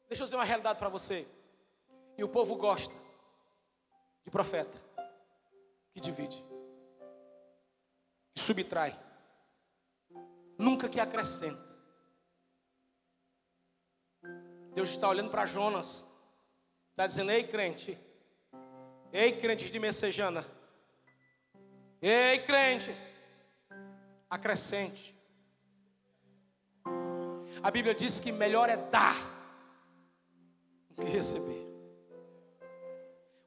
Deixa 0.07 0.23
eu 0.23 0.25
dizer 0.25 0.35
uma 0.35 0.45
realidade 0.45 0.79
para 0.79 0.89
você. 0.89 1.27
E 2.17 2.23
o 2.23 2.29
povo 2.29 2.55
gosta 2.55 2.93
de 4.23 4.31
profeta 4.31 4.81
que 5.93 5.99
divide, 5.99 6.43
subtrai, 8.45 8.95
nunca 10.57 10.87
que 10.87 10.99
acrescenta. 10.99 11.65
Deus 14.73 14.89
está 14.89 15.09
olhando 15.09 15.31
para 15.31 15.45
Jonas, 15.45 16.05
está 16.91 17.07
dizendo: 17.07 17.31
Ei, 17.31 17.47
crente, 17.47 17.97
ei, 19.11 19.37
crentes 19.39 19.71
de 19.71 19.79
Messejana, 19.79 20.45
ei, 22.01 22.39
crentes, 22.39 22.99
acrescente. 24.29 25.15
A 27.63 27.71
Bíblia 27.71 27.95
diz 27.95 28.19
que 28.19 28.31
melhor 28.31 28.69
é 28.69 28.77
dar 28.77 29.15
do 30.91 31.03
que 31.03 31.09
receber. 31.09 31.65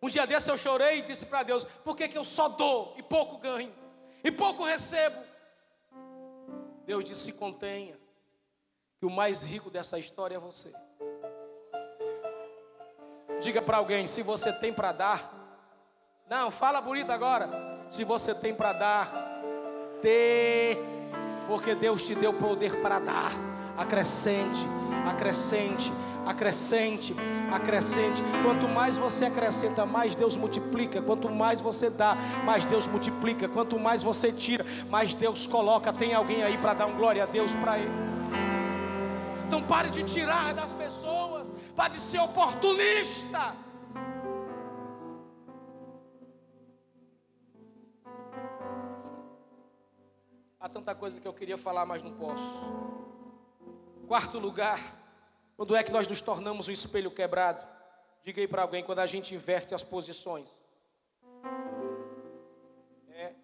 Um 0.02 0.08
dia 0.08 0.26
desse 0.26 0.50
eu 0.50 0.58
chorei 0.58 0.98
e 0.98 1.02
disse 1.02 1.24
para 1.26 1.44
Deus: 1.44 1.64
Por 1.84 1.94
que, 1.94 2.08
que 2.08 2.18
eu 2.18 2.24
só 2.24 2.48
dou 2.48 2.94
e 2.96 3.02
pouco 3.02 3.38
ganho, 3.38 3.72
e 4.28 4.32
pouco 4.32 4.64
recebo? 4.64 5.16
Deus 6.84 7.04
disse: 7.04 7.24
Se 7.24 7.32
contenha, 7.32 7.96
que 8.98 9.06
o 9.06 9.10
mais 9.10 9.42
rico 9.42 9.70
dessa 9.70 9.98
história 9.98 10.36
é 10.36 10.38
você. 10.38 10.72
Diga 13.40 13.62
para 13.62 13.78
alguém: 13.78 14.06
se 14.06 14.22
você 14.22 14.52
tem 14.52 14.72
para 14.72 14.92
dar, 14.92 15.34
não, 16.28 16.50
fala 16.50 16.80
bonito 16.80 17.10
agora. 17.10 17.48
Se 17.88 18.04
você 18.04 18.34
tem 18.34 18.54
para 18.54 18.72
dar, 18.74 19.12
dê, 20.02 20.76
porque 21.46 21.74
Deus 21.74 22.04
te 22.04 22.14
deu 22.14 22.34
poder 22.34 22.82
para 22.82 22.98
dar. 22.98 23.32
Acrescente, 23.76 24.60
acrescente, 25.08 25.90
acrescente, 26.28 27.16
acrescente. 27.50 28.22
Quanto 28.44 28.68
mais 28.68 28.98
você 28.98 29.24
acrescenta, 29.24 29.86
mais 29.86 30.14
Deus 30.14 30.36
multiplica. 30.36 31.00
Quanto 31.00 31.30
mais 31.30 31.60
você 31.60 31.88
dá, 31.88 32.14
mais 32.44 32.64
Deus 32.64 32.86
multiplica. 32.86 33.48
Quanto 33.48 33.78
mais 33.78 34.02
você 34.02 34.30
tira, 34.30 34.64
mais 34.90 35.14
Deus 35.14 35.46
coloca. 35.46 35.90
Tem 35.92 36.14
alguém 36.14 36.42
aí 36.42 36.58
para 36.58 36.74
dar 36.74 36.86
um 36.86 36.96
glória 36.96 37.22
a 37.22 37.26
Deus 37.26 37.54
para 37.54 37.78
Ele. 37.78 37.90
Então 39.46 39.62
pare 39.62 39.88
de 39.88 40.02
tirar 40.02 40.52
das 40.52 40.74
pessoas 40.74 41.48
para 41.74 41.88
de 41.88 41.98
ser 41.98 42.20
oportunista. 42.20 43.54
Há 50.60 50.68
tanta 50.68 50.94
coisa 50.94 51.18
que 51.18 51.26
eu 51.26 51.32
queria 51.32 51.56
falar, 51.56 51.86
mas 51.86 52.02
não 52.02 52.12
posso. 52.12 52.44
Quarto 54.06 54.38
lugar, 54.38 54.97
quando 55.58 55.74
é 55.74 55.82
que 55.82 55.90
nós 55.90 56.06
nos 56.06 56.20
tornamos 56.20 56.68
um 56.68 56.70
espelho 56.70 57.10
quebrado? 57.10 57.66
Diga 58.22 58.40
aí 58.40 58.46
para 58.46 58.62
alguém 58.62 58.84
quando 58.84 59.00
a 59.00 59.06
gente 59.06 59.34
inverte 59.34 59.74
as 59.74 59.82
posições. 59.82 60.48
É. 63.10 63.34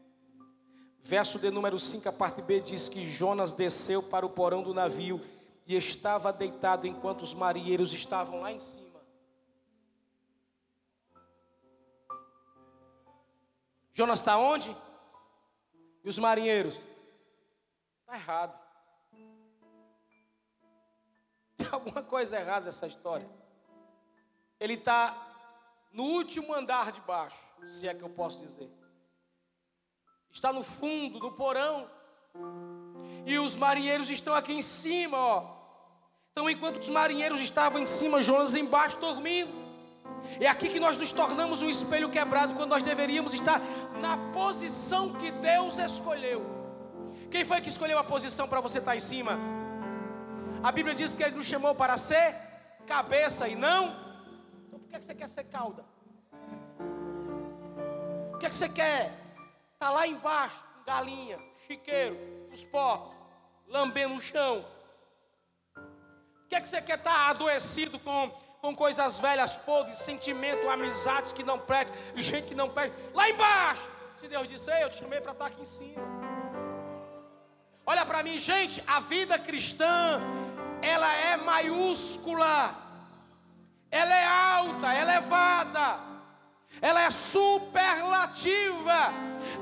Verso 1.01 1.41
de 1.41 1.51
número 1.51 1.77
5, 1.81 2.09
a 2.09 2.13
parte 2.13 2.41
B 2.41 2.61
diz 2.61 2.89
que 2.89 3.05
Jonas 3.05 3.51
desceu 3.51 4.01
para 4.01 4.25
o 4.25 4.31
porão 4.31 4.63
do 4.63 4.73
navio 4.73 5.21
e 5.67 5.75
estava 5.75 6.33
deitado 6.33 6.87
enquanto 6.87 7.23
os 7.23 7.35
marinheiros 7.35 7.93
estavam 7.93 8.43
lá 8.43 8.53
em 8.53 8.61
cima. 8.61 9.01
Jonas 13.93 14.21
está 14.21 14.39
onde? 14.39 14.75
E 16.05 16.09
os 16.09 16.17
marinheiros? 16.17 16.81
Está 18.03 18.15
errado. 18.15 18.64
Alguma 21.75 22.03
coisa 22.03 22.39
errada 22.39 22.67
nessa 22.67 22.87
história. 22.87 23.29
Ele 24.59 24.75
está 24.75 25.15
no 25.93 26.05
último 26.05 26.55
andar 26.55 26.91
de 26.93 27.01
baixo, 27.03 27.39
se 27.65 27.87
é 27.87 27.95
que 27.95 28.03
eu 28.03 28.11
posso 28.11 28.41
dizer. 28.41 28.71
Está 30.31 30.53
no 30.53 30.63
fundo, 30.63 31.19
no 31.19 31.33
porão. 31.33 31.89
E 33.25 33.39
os 33.39 33.55
marinheiros 33.57 34.11
estão 34.11 34.35
aqui 34.35 34.53
em 34.53 34.63
cima, 34.63 35.17
ó. 35.17 35.55
Então, 36.33 36.51
enquanto 36.51 36.79
os 36.79 36.89
marinheiros 36.89 37.41
estavam 37.41 37.81
em 37.81 37.87
cima, 37.87 38.21
Jonas 38.21 38.57
embaixo 38.57 38.99
dormindo. 38.99 39.53
É 40.41 40.49
aqui 40.49 40.69
que 40.69 40.81
nós 40.81 40.97
nos 40.99 41.13
tornamos 41.13 41.63
um 41.63 41.69
espelho 41.69 42.11
quebrado 42.11 42.55
quando 42.55 42.71
nós 42.71 42.83
deveríamos 42.83 43.33
estar 43.33 43.61
na 44.01 44.17
posição 44.33 45.13
que 45.13 45.31
Deus 45.31 45.79
escolheu. 45.79 46.43
Quem 47.31 47.45
foi 47.45 47.61
que 47.61 47.69
escolheu 47.69 47.99
a 47.99 48.05
posição 48.05 48.49
para 48.49 48.61
você 48.61 48.79
estar 48.79 48.97
em 48.97 49.01
cima? 49.01 49.39
A 50.65 50.73
Bíblia 50.73 50.95
diz 50.95 51.15
que 51.15 51.23
Ele 51.23 51.37
nos 51.37 51.45
chamou 51.45 51.75
para 51.75 51.99
ser 51.99 52.35
cabeça 52.87 53.47
e 53.47 53.55
não. 53.55 53.95
Então, 54.67 54.79
por 54.79 54.89
que 54.89 54.99
você 54.99 55.15
quer 55.15 55.29
ser 55.29 55.45
cauda? 55.45 55.85
Por 58.31 58.39
que 58.39 58.49
você 58.49 58.67
quer 58.67 59.13
estar 59.75 59.91
lá 59.91 60.07
embaixo, 60.07 60.65
com 60.75 60.85
galinha, 60.85 61.39
chiqueiro, 61.67 62.17
os 62.51 62.65
porcos, 62.65 63.15
lambendo 63.69 64.15
o 64.15 64.23
chão? 64.23 64.65
Por 65.75 66.49
que, 66.49 66.55
é 66.55 66.65
você 66.65 66.81
quer 66.81 66.97
estar 66.97 67.29
adoecido 67.29 67.99
com, 67.99 68.31
com 68.63 68.75
coisas 68.75 69.21
velhas, 69.21 69.55
podres, 69.59 69.99
sentimento, 69.99 70.71
amizades 70.71 71.35
que 71.35 71.43
não 71.43 71.59
prestam, 71.59 71.95
gente 72.17 72.49
que 72.49 72.55
não 72.55 72.71
presta? 72.71 72.97
Lá 73.13 73.29
embaixo! 73.29 73.87
Se 74.19 74.27
Deus 74.27 74.49
disse, 74.49 74.71
eu 74.81 74.89
te 74.89 74.97
chamei 74.97 75.21
para 75.21 75.33
estar 75.33 75.45
aqui 75.45 75.61
em 75.61 75.67
cima. 75.67 76.03
Olha 77.85 78.07
para 78.07 78.23
mim, 78.23 78.39
gente, 78.39 78.83
a 78.87 78.99
vida 79.01 79.39
cristã, 79.39 80.19
ela 80.85 81.13
é 81.15 81.37
maiúscula, 81.39 82.75
ela 83.91 84.15
é 84.15 84.27
alta, 84.27 84.95
elevada, 84.95 85.99
ela 86.83 87.03
é 87.03 87.11
superlativa. 87.11 89.13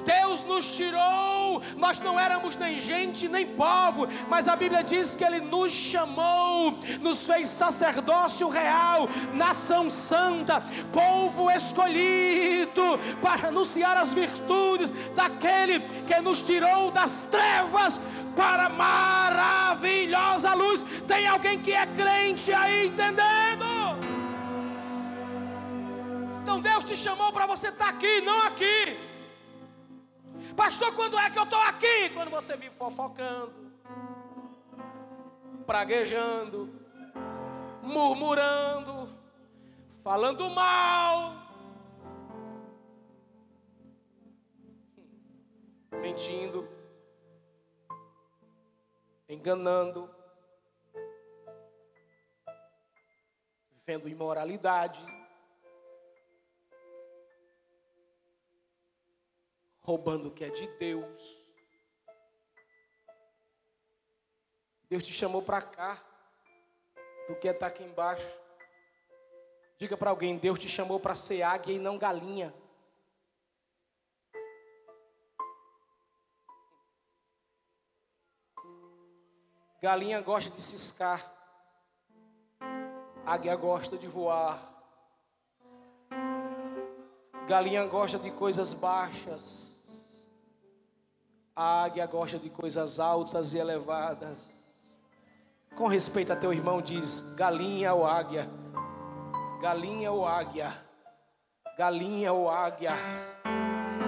Deus 0.05 0.43
nos 0.43 0.77
tirou, 0.77 1.63
nós 1.77 2.01
não 2.01 2.19
éramos 2.19 2.57
nem 2.57 2.81
gente 2.81 3.29
nem 3.29 3.47
povo, 3.47 4.09
mas 4.29 4.49
a 4.49 4.57
Bíblia 4.57 4.83
diz 4.83 5.15
que 5.15 5.23
Ele 5.23 5.41
nos 5.41 5.73
chamou, 5.73 6.73
nos 7.01 7.25
fez 7.25 7.47
sacerdócio 7.47 8.49
real, 8.49 9.09
nação 9.33 9.89
santa, 9.89 10.61
povo 10.93 11.49
escolhido, 11.51 12.99
para 13.21 13.49
anunciar 13.49 13.97
as 13.97 14.13
virtudes 14.13 14.91
daquele 15.15 15.81
que 15.81 16.21
nos 16.21 16.43
tirou 16.43 16.91
das 16.91 17.27
trevas 17.27 18.01
para 18.37 18.69
maravilhosa 18.69 20.55
luz. 20.55 20.85
Tem 21.07 21.27
alguém 21.27 21.61
que 21.61 21.73
é 21.73 21.87
crente 21.87 22.53
aí 22.53 22.89
entendendo? 22.89 23.65
Então 26.43 26.61
Deus 26.61 26.85
te 26.85 26.97
chamou 26.97 27.33
para 27.33 27.47
você 27.47 27.69
estar 27.69 27.89
aqui, 27.89 28.21
não 28.21 28.43
aqui. 28.47 28.99
Pastor, 30.57 30.95
quando 30.95 31.19
é 31.19 31.31
que 31.31 31.39
eu 31.39 31.45
estou 31.45 31.61
aqui? 31.61 32.11
Quando 32.11 32.31
você 32.31 32.57
vive 32.57 32.75
fofocando, 32.75 33.73
praguejando, 35.65 36.69
murmurando, 37.83 39.09
falando 40.03 40.51
mal, 40.51 41.35
mentindo. 46.01 46.82
Enganando, 49.33 50.09
vivendo 53.71 54.09
imoralidade, 54.09 55.05
roubando 59.81 60.29
o 60.29 60.31
que 60.31 60.45
é 60.45 60.51
de 60.51 60.67
Deus. 60.79 61.43
Deus 64.89 65.03
te 65.03 65.13
chamou 65.13 65.43
para 65.43 65.63
cá, 65.63 66.05
tu 67.27 67.35
quer 67.37 67.55
estar 67.55 67.67
aqui 67.67 67.83
embaixo. 67.83 68.27
Diga 69.79 69.97
para 69.97 70.11
alguém: 70.11 70.37
Deus 70.37 70.59
te 70.59 70.69
chamou 70.69 71.01
para 71.01 71.15
ser 71.15 71.43
águia 71.43 71.75
e 71.75 71.79
não 71.79 71.99
galinha. 71.99 72.55
Galinha 79.83 80.21
gosta 80.21 80.49
de 80.49 80.63
ciscar, 80.63 81.21
águia 83.27 83.57
gosta 83.57 83.99
de 83.99 84.07
voar. 84.07 84.63
Galinha 87.49 87.85
gosta 87.87 88.17
de 88.17 88.31
coisas 88.31 88.73
baixas, 88.73 89.83
a 91.57 91.83
águia 91.83 92.07
gosta 92.07 92.39
de 92.39 92.49
coisas 92.49 93.01
altas 93.01 93.55
e 93.55 93.59
elevadas. 93.59 94.39
Com 95.75 95.89
respeito 95.89 96.33
a 96.33 96.37
teu 96.37 96.53
irmão, 96.53 96.81
diz: 96.81 97.35
galinha 97.35 97.93
ou 97.93 98.07
águia, 98.07 98.49
galinha 99.61 100.13
ou 100.13 100.25
águia, 100.25 100.81
galinha 101.77 102.33
ou 102.33 102.49
águia, 102.49 102.93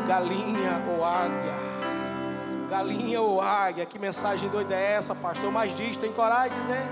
galinha 0.06 0.84
ou 0.88 1.04
águia. 1.04 1.73
Galinha 2.68 3.20
ou 3.20 3.40
águia, 3.40 3.86
que 3.86 3.98
mensagem 3.98 4.48
doida 4.48 4.74
é 4.74 4.92
essa, 4.92 5.14
pastor? 5.14 5.50
Mas 5.52 5.74
diz, 5.74 5.96
tem 5.96 6.12
coragem 6.12 6.56
de 6.56 6.60
dizer? 6.60 6.86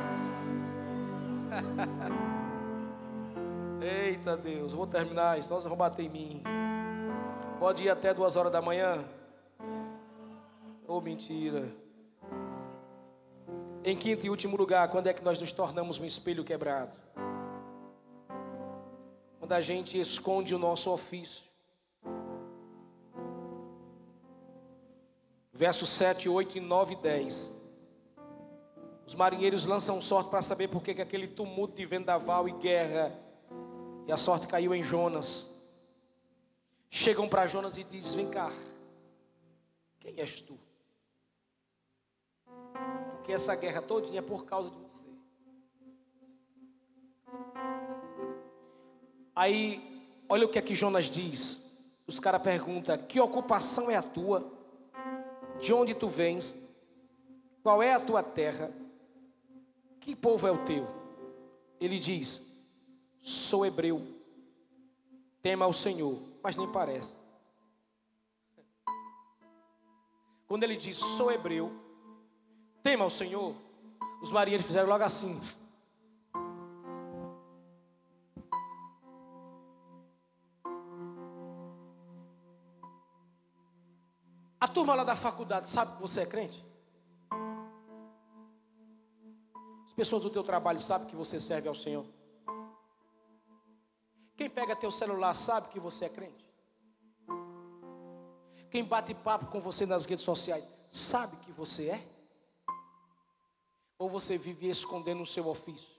Eita 3.82 4.36
Deus, 4.36 4.72
vou 4.72 4.86
terminar, 4.86 5.42
senão 5.42 5.60
vocês 5.60 5.68
vão 5.68 5.76
bater 5.76 6.04
em 6.04 6.08
mim. 6.08 6.42
Pode 7.58 7.84
ir 7.84 7.90
até 7.90 8.14
duas 8.14 8.36
horas 8.36 8.52
da 8.52 8.62
manhã? 8.62 9.04
Ou 10.86 10.98
oh, 10.98 11.00
mentira. 11.00 11.68
Em 13.84 13.96
quinto 13.96 14.24
e 14.26 14.30
último 14.30 14.56
lugar, 14.56 14.88
quando 14.88 15.08
é 15.08 15.12
que 15.12 15.24
nós 15.24 15.40
nos 15.40 15.50
tornamos 15.50 15.98
um 15.98 16.04
espelho 16.04 16.44
quebrado? 16.44 16.92
Quando 19.40 19.52
a 19.52 19.60
gente 19.60 19.98
esconde 19.98 20.54
o 20.54 20.58
nosso 20.58 20.90
ofício. 20.90 21.51
Versos 25.62 25.90
7, 25.90 26.28
8, 26.28 26.60
9 26.60 26.94
e 26.94 26.96
10. 26.96 27.52
Os 29.06 29.14
marinheiros 29.14 29.64
lançam 29.64 30.02
sorte 30.02 30.28
para 30.28 30.42
saber 30.42 30.66
por 30.66 30.82
que 30.82 30.90
aquele 30.90 31.28
tumulto 31.28 31.76
de 31.76 31.86
vendaval 31.86 32.48
e 32.48 32.52
guerra 32.54 33.16
e 34.04 34.10
a 34.10 34.16
sorte 34.16 34.48
caiu 34.48 34.74
em 34.74 34.82
Jonas. 34.82 35.48
Chegam 36.90 37.28
para 37.28 37.46
Jonas 37.46 37.78
e 37.78 37.84
dizem: 37.84 38.24
Vem 38.24 38.30
cá, 38.32 38.52
quem 40.00 40.18
és 40.18 40.40
tu? 40.40 40.58
Porque 43.12 43.30
essa 43.30 43.54
guerra 43.54 43.80
todinha 43.80 44.18
é 44.18 44.20
por 44.22 44.44
causa 44.44 44.68
de 44.68 44.78
você. 44.78 45.06
Aí, 49.36 50.04
olha 50.28 50.44
o 50.44 50.50
que 50.50 50.58
aqui 50.58 50.74
Jonas 50.74 51.04
diz. 51.04 51.80
Os 52.04 52.18
caras 52.18 52.42
perguntam: 52.42 52.98
Que 52.98 53.20
ocupação 53.20 53.88
é 53.88 53.94
a 53.94 54.02
tua? 54.02 54.60
De 55.62 55.72
onde 55.72 55.94
tu 55.94 56.08
vens? 56.08 56.60
Qual 57.62 57.80
é 57.80 57.94
a 57.94 58.00
tua 58.00 58.20
terra? 58.20 58.72
Que 60.00 60.16
povo 60.16 60.44
é 60.48 60.50
o 60.50 60.64
teu? 60.64 60.88
Ele 61.80 62.00
diz: 62.00 62.52
Sou 63.22 63.64
hebreu. 63.64 64.04
Tema 65.40 65.64
ao 65.64 65.72
Senhor, 65.72 66.20
mas 66.42 66.56
nem 66.56 66.70
parece. 66.70 67.16
Quando 70.48 70.64
ele 70.64 70.76
diz: 70.76 70.96
Sou 70.96 71.30
hebreu, 71.30 71.72
tema 72.82 73.04
ao 73.04 73.10
Senhor, 73.10 73.54
os 74.20 74.32
marinheiros 74.32 74.66
fizeram 74.66 74.88
logo 74.88 75.04
assim. 75.04 75.40
Turma 84.72 84.94
lá 84.94 85.04
da 85.04 85.16
faculdade 85.16 85.68
sabe 85.68 85.96
que 85.96 86.02
você 86.02 86.22
é 86.22 86.26
crente? 86.26 86.64
As 89.86 89.92
pessoas 89.92 90.22
do 90.22 90.30
teu 90.30 90.42
trabalho 90.42 90.80
sabem 90.80 91.06
que 91.06 91.14
você 91.14 91.38
serve 91.38 91.68
ao 91.68 91.74
Senhor? 91.74 92.06
Quem 94.36 94.48
pega 94.48 94.74
teu 94.74 94.90
celular 94.90 95.34
sabe 95.34 95.68
que 95.68 95.78
você 95.78 96.06
é 96.06 96.08
crente? 96.08 96.50
Quem 98.70 98.82
bate 98.82 99.14
papo 99.14 99.46
com 99.46 99.60
você 99.60 99.84
nas 99.84 100.06
redes 100.06 100.24
sociais 100.24 100.66
sabe 100.90 101.36
que 101.44 101.52
você 101.52 101.90
é? 101.90 102.02
Ou 103.98 104.08
você 104.08 104.38
vive 104.38 104.68
escondendo 104.68 105.22
o 105.22 105.26
seu 105.26 105.46
ofício? 105.46 105.92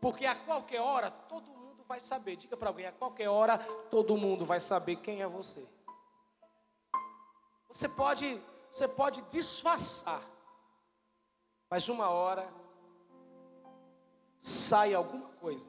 Porque 0.00 0.24
a 0.24 0.34
qualquer 0.34 0.80
hora 0.80 1.10
todo 1.10 1.52
mundo 1.52 1.84
vai 1.86 2.00
saber. 2.00 2.36
Diga 2.36 2.56
para 2.56 2.68
alguém: 2.70 2.86
a 2.86 2.92
qualquer 2.92 3.28
hora 3.28 3.58
todo 3.90 4.16
mundo 4.16 4.44
vai 4.44 4.58
saber 4.58 4.96
quem 4.96 5.20
é 5.20 5.26
você. 5.26 5.66
Você 7.76 7.90
pode, 7.90 8.40
você 8.72 8.88
pode 8.88 9.20
disfarçar, 9.30 10.22
mas 11.68 11.90
uma 11.90 12.08
hora 12.08 12.48
sai 14.40 14.94
alguma 14.94 15.28
coisa. 15.32 15.68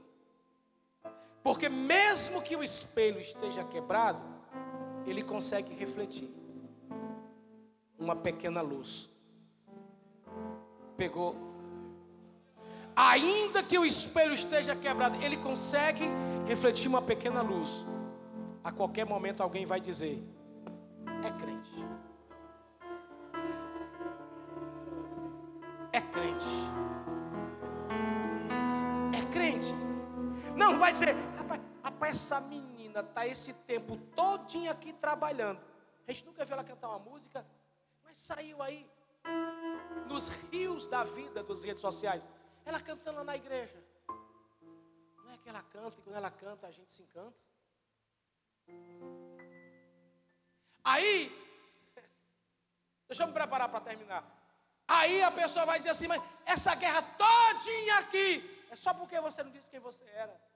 Porque 1.44 1.68
mesmo 1.68 2.42
que 2.42 2.56
o 2.56 2.64
espelho 2.64 3.20
esteja 3.20 3.62
quebrado, 3.66 4.22
ele 5.06 5.22
consegue 5.22 5.74
refletir 5.74 6.34
uma 8.00 8.16
pequena 8.16 8.62
luz. 8.62 9.10
Pegou. 10.96 11.36
Ainda 12.96 13.62
que 13.62 13.78
o 13.78 13.86
espelho 13.86 14.34
esteja 14.34 14.78
quebrado, 14.78 15.22
ele 15.22 15.36
consegue 15.36 16.06
refletir 16.46 16.88
uma 16.88 17.02
pequena 17.02 17.42
luz. 17.42 17.86
A 18.64 18.72
qualquer 18.72 19.06
momento 19.06 19.44
alguém 19.44 19.66
vai 19.66 19.82
dizer: 19.82 20.24
é 21.22 21.32
crente. 21.32 21.97
É 25.98 26.02
crente. 26.02 26.46
É 29.18 29.34
crente. 29.34 29.74
Não 30.56 30.78
vai 30.78 30.92
dizer, 30.92 31.16
rapaz, 31.38 31.62
rapaz, 31.84 32.16
essa 32.16 32.40
menina 32.40 33.00
está 33.00 33.26
esse 33.26 33.54
tempo 33.54 33.98
todinho 34.16 34.72
aqui 34.72 34.94
trabalhando. 34.94 35.60
A 36.08 36.12
gente 36.12 36.26
nunca 36.26 36.46
viu 36.46 36.54
ela 36.54 36.64
cantar 36.64 36.90
uma 36.90 37.00
música, 37.00 37.46
mas 38.04 38.18
saiu 38.20 38.62
aí 38.62 38.88
nos 40.08 40.28
rios 40.30 40.88
da 40.88 41.04
vida 41.04 41.44
das 41.44 41.64
redes 41.64 41.82
sociais. 41.82 42.24
Ela 42.64 42.80
cantando 42.80 43.24
na 43.24 43.36
igreja. 43.36 43.84
Não 45.18 45.32
é 45.34 45.38
que 45.38 45.50
ela 45.50 45.64
canta 45.64 46.00
e 46.00 46.04
quando 46.04 46.16
ela 46.16 46.30
canta 46.30 46.68
a 46.68 46.72
gente 46.72 46.94
se 46.94 47.02
encanta. 47.02 47.36
Aí, 50.84 51.32
deixa 53.10 53.24
eu 53.24 53.28
me 53.28 53.34
preparar 53.34 53.68
para 53.70 53.82
terminar. 53.82 54.37
Aí 54.88 55.22
a 55.22 55.32
pessoa 55.32 55.66
vai 55.66 55.78
dizer 55.80 55.90
assim, 55.90 56.08
mas 56.08 56.22
essa 56.46 56.74
guerra 56.76 57.02
todinha 57.02 58.00
aqui 58.00 58.66
é 58.72 58.76
só 58.76 58.94
porque 58.94 59.20
você 59.20 59.44
não 59.44 59.52
disse 59.52 59.70
quem 59.70 59.80
você 59.80 60.06
era. 60.16 60.48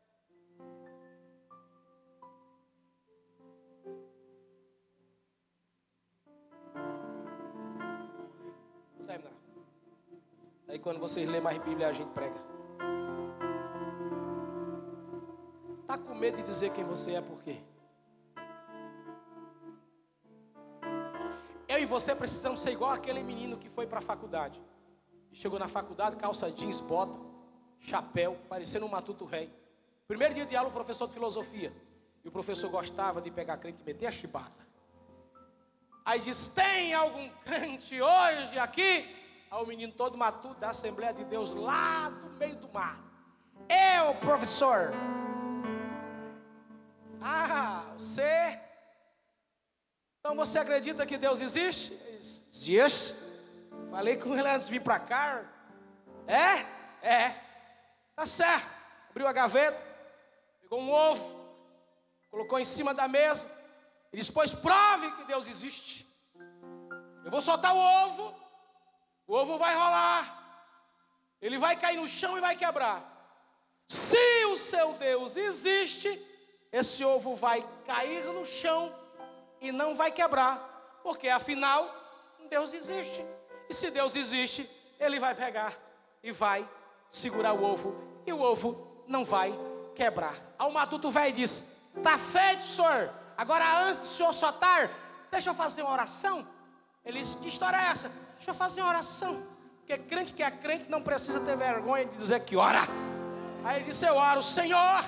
Aí 10.71 10.79
quando 10.79 10.99
vocês 10.99 11.27
lêem 11.27 11.43
mais 11.43 11.57
Bíblia, 11.57 11.89
a 11.89 11.91
gente 11.91 12.09
prega. 12.11 12.39
Está 15.81 15.97
com 15.97 16.15
medo 16.15 16.37
de 16.37 16.43
dizer 16.43 16.71
quem 16.71 16.85
você 16.85 17.11
é 17.15 17.21
por 17.21 17.43
quê? 17.43 17.61
E 21.81 21.85
você 21.85 22.13
precisamos 22.13 22.61
ser 22.61 22.71
igual 22.71 22.91
aquele 22.91 23.23
menino 23.23 23.57
que 23.57 23.67
foi 23.67 23.87
para 23.87 23.99
a 23.99 24.01
faculdade. 24.01 24.61
Chegou 25.33 25.57
na 25.57 25.67
faculdade, 25.67 26.15
calça 26.15 26.51
jeans, 26.51 26.79
bota, 26.79 27.17
chapéu, 27.79 28.37
parecendo 28.47 28.85
um 28.85 28.89
matuto 28.89 29.25
rei. 29.25 29.51
Primeiro 30.07 30.35
dia 30.35 30.45
de 30.45 30.55
aula, 30.55 30.69
o 30.69 30.71
professor 30.71 31.07
de 31.07 31.13
filosofia. 31.13 31.73
E 32.23 32.27
o 32.27 32.31
professor 32.31 32.69
gostava 32.69 33.19
de 33.19 33.31
pegar 33.31 33.57
crente 33.57 33.81
e 33.81 33.85
meter 33.85 34.05
a 34.05 34.11
chibata. 34.11 34.67
Aí 36.05 36.19
diz: 36.19 36.49
Tem 36.49 36.93
algum 36.93 37.27
crente 37.43 37.99
hoje 37.99 38.59
aqui? 38.59 39.15
Aí 39.49 39.63
o 39.63 39.65
menino 39.65 39.93
todo 39.93 40.17
matuto 40.17 40.59
da 40.59 40.69
Assembleia 40.69 41.13
de 41.13 41.23
Deus 41.23 41.55
lá 41.55 42.09
do 42.09 42.29
meio 42.37 42.57
do 42.57 42.69
mar. 42.71 42.99
Eu, 43.67 44.13
professor. 44.15 44.91
Ah, 47.19 47.91
você 47.97 48.59
então 50.21 50.35
você 50.37 50.57
acredita 50.57 51.05
que 51.05 51.17
Deus 51.17 51.41
existe? 51.41 51.93
Dias, 52.63 53.13
Falei 53.91 54.15
com 54.15 54.33
ele 54.33 54.47
antes 54.47 54.67
de 54.67 54.73
vir 54.73 54.81
para 54.81 54.97
cá. 54.99 55.43
É? 56.25 56.65
É. 57.05 57.35
Tá 58.15 58.25
certo. 58.25 58.69
Abriu 59.09 59.27
a 59.27 59.33
gaveta, 59.33 59.77
pegou 60.61 60.79
um 60.79 60.89
ovo, 60.89 61.45
colocou 62.29 62.57
em 62.57 62.63
cima 62.63 62.93
da 62.93 63.05
mesa 63.05 63.51
e 64.13 64.17
disse: 64.17 64.31
Pois 64.31 64.53
prove 64.53 65.11
que 65.17 65.25
Deus 65.25 65.45
existe. 65.49 66.07
Eu 67.25 67.29
vou 67.29 67.41
soltar 67.41 67.75
o 67.75 67.79
ovo, 67.79 68.33
o 69.27 69.33
ovo 69.33 69.57
vai 69.57 69.75
rolar, 69.75 70.65
ele 71.41 71.57
vai 71.57 71.75
cair 71.75 71.97
no 71.97 72.07
chão 72.07 72.37
e 72.37 72.41
vai 72.41 72.55
quebrar. 72.55 73.05
Se 73.89 74.45
o 74.45 74.55
seu 74.55 74.93
Deus 74.93 75.35
existe, 75.35 76.09
esse 76.71 77.03
ovo 77.03 77.35
vai 77.35 77.67
cair 77.85 78.23
no 78.23 78.45
chão 78.45 78.95
e 79.61 79.71
não 79.71 79.95
vai 79.95 80.11
quebrar, 80.11 80.99
porque 81.03 81.29
afinal 81.29 81.89
Deus 82.49 82.73
existe. 82.73 83.23
E 83.69 83.73
se 83.73 83.89
Deus 83.91 84.15
existe, 84.15 84.69
ele 84.99 85.19
vai 85.19 85.33
pegar 85.33 85.77
e 86.21 86.31
vai 86.31 86.67
segurar 87.09 87.53
o 87.53 87.63
ovo, 87.63 87.95
e 88.25 88.33
o 88.33 88.41
ovo 88.41 89.03
não 89.07 89.23
vai 89.23 89.57
quebrar. 89.95 90.35
Ao 90.57 90.71
matuto 90.71 91.09
velho 91.09 91.33
disse: 91.33 91.63
Tá 92.03 92.17
feito, 92.17 92.63
senhor. 92.63 93.11
Agora, 93.37 93.85
antes 93.85 93.99
do 93.99 94.05
senhor 94.07 94.33
soltar, 94.33 94.89
deixa 95.29 95.49
eu 95.49 95.53
fazer 95.53 95.83
uma 95.83 95.91
oração. 95.91 96.45
Ele 97.05 97.21
disse: 97.21 97.37
Que 97.37 97.47
história 97.47 97.77
é 97.77 97.91
essa? 97.91 98.09
Deixa 98.35 98.51
eu 98.51 98.55
fazer 98.55 98.81
uma 98.81 98.89
oração. 98.89 99.41
Porque 99.77 99.97
crente 99.97 100.33
que 100.33 100.43
é 100.43 100.51
crente 100.51 100.89
não 100.89 101.01
precisa 101.01 101.39
ter 101.39 101.55
vergonha 101.55 102.05
de 102.05 102.17
dizer 102.17 102.41
que 102.41 102.55
ora. 102.55 102.81
Aí 103.63 103.77
ele 103.77 103.85
disse: 103.85 104.05
Eu 104.05 104.15
oro, 104.15 104.41
Senhor. 104.41 105.03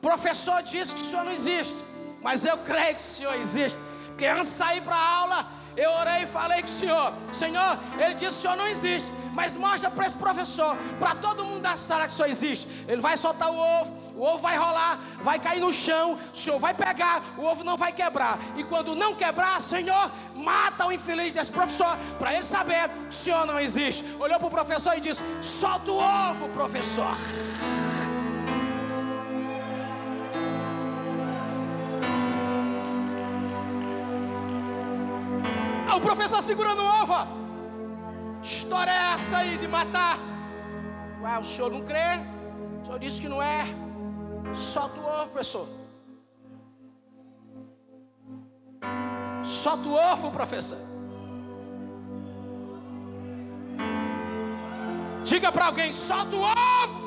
Professor 0.00 0.62
disse 0.62 0.94
que 0.94 1.00
o 1.00 1.04
senhor 1.06 1.24
não 1.24 1.32
existe, 1.32 1.74
mas 2.20 2.44
eu 2.44 2.58
creio 2.58 2.94
que 2.94 3.00
o 3.00 3.04
senhor 3.04 3.34
existe. 3.36 3.78
De 4.16 4.44
sair 4.44 4.80
para 4.82 4.96
aula, 4.96 5.46
eu 5.76 5.90
orei 5.90 6.22
e 6.22 6.26
falei 6.26 6.62
com 6.62 6.68
o 6.68 6.70
senhor: 6.70 7.12
Senhor, 7.32 7.78
ele 7.98 8.14
disse 8.14 8.38
o 8.38 8.40
senhor 8.40 8.56
não 8.56 8.66
existe 8.66 9.10
mas 9.34 9.56
mostra 9.56 9.90
para 9.90 10.06
esse 10.06 10.16
professor, 10.16 10.76
para 10.98 11.14
todo 11.16 11.44
mundo 11.44 11.60
da 11.60 11.76
sala 11.76 12.06
que 12.06 12.12
só 12.12 12.24
existe. 12.24 12.68
Ele 12.86 13.00
vai 13.00 13.16
soltar 13.16 13.50
o 13.50 13.56
ovo, 13.56 13.92
o 14.16 14.22
ovo 14.22 14.38
vai 14.38 14.56
rolar, 14.56 15.00
vai 15.22 15.38
cair 15.40 15.60
no 15.60 15.72
chão, 15.72 16.18
o 16.32 16.36
senhor 16.36 16.58
vai 16.58 16.72
pegar, 16.72 17.34
o 17.36 17.42
ovo 17.42 17.64
não 17.64 17.76
vai 17.76 17.92
quebrar. 17.92 18.38
E 18.56 18.62
quando 18.62 18.94
não 18.94 19.14
quebrar, 19.14 19.60
Senhor, 19.60 20.10
mata 20.34 20.86
o 20.86 20.92
infeliz 20.92 21.32
desse 21.32 21.50
professor, 21.50 21.98
para 22.18 22.32
ele 22.32 22.44
saber 22.44 22.88
que 22.88 23.08
o 23.08 23.12
senhor 23.12 23.44
não 23.44 23.58
existe. 23.58 24.04
Olhou 24.20 24.38
para 24.38 24.48
o 24.48 24.50
professor 24.50 24.96
e 24.96 25.00
disse: 25.00 25.22
solta 25.42 25.90
o 25.90 25.96
ovo, 25.96 26.48
professor. 26.50 27.16
O 35.94 36.00
professor 36.00 36.42
segurando 36.42 36.82
o 36.82 37.02
ovo 37.02 37.44
história 38.42 38.90
é 38.90 39.14
essa 39.14 39.38
aí 39.38 39.56
de 39.56 39.66
matar? 39.66 40.18
Ah, 41.24 41.38
o 41.38 41.44
senhor 41.44 41.70
não 41.70 41.82
crê? 41.82 42.18
O 42.82 42.84
senhor 42.84 42.98
disse 42.98 43.20
que 43.20 43.28
não 43.28 43.42
é. 43.42 43.64
Solta 44.54 45.00
o 45.00 45.04
ovo, 45.04 45.30
professor. 45.30 45.68
Solta 49.42 49.88
o 49.88 49.94
ovo, 49.94 50.30
professor. 50.30 50.78
Diga 55.24 55.50
para 55.50 55.66
alguém: 55.66 55.92
solta 55.92 56.36
o 56.36 56.42
ovo. 56.42 57.03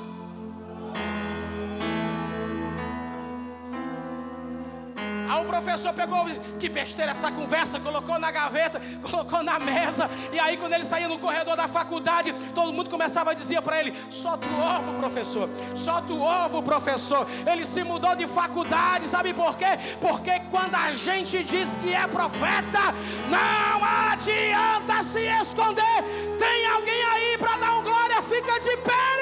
Professor 5.57 5.91
pegou, 5.91 6.23
que 6.59 6.69
besteira 6.69 7.09
essa 7.09 7.31
conversa, 7.31 7.79
colocou 7.79 8.19
na 8.19 8.29
gaveta, 8.29 8.79
colocou 9.01 9.41
na 9.41 9.57
mesa. 9.57 10.07
E 10.31 10.39
aí, 10.39 10.55
quando 10.55 10.73
ele 10.73 10.83
saía 10.83 11.07
no 11.07 11.17
corredor 11.17 11.55
da 11.55 11.67
faculdade, 11.67 12.31
todo 12.53 12.71
mundo 12.71 12.91
começava 12.91 13.31
a 13.31 13.33
dizer 13.33 13.59
para 13.63 13.79
ele: 13.79 13.91
solta 14.11 14.45
o 14.45 14.61
ovo, 14.61 14.93
professor, 14.99 15.49
solta 15.73 16.13
o 16.13 16.21
ovo, 16.21 16.61
professor. 16.61 17.25
Ele 17.51 17.65
se 17.65 17.83
mudou 17.83 18.15
de 18.15 18.27
faculdade, 18.27 19.07
sabe 19.07 19.33
por 19.33 19.57
quê? 19.57 19.79
Porque 19.99 20.39
quando 20.51 20.75
a 20.75 20.93
gente 20.93 21.43
diz 21.43 21.75
que 21.79 21.91
é 21.91 22.05
profeta, 22.05 22.93
não 23.27 23.83
adianta 23.83 25.01
se 25.11 25.21
esconder. 25.41 26.03
Tem 26.37 26.67
alguém 26.67 27.03
aí 27.03 27.37
para 27.39 27.57
dar 27.57 27.79
um 27.79 27.83
glória, 27.83 28.21
fica 28.21 28.59
de 28.59 28.77
pé 28.77 29.16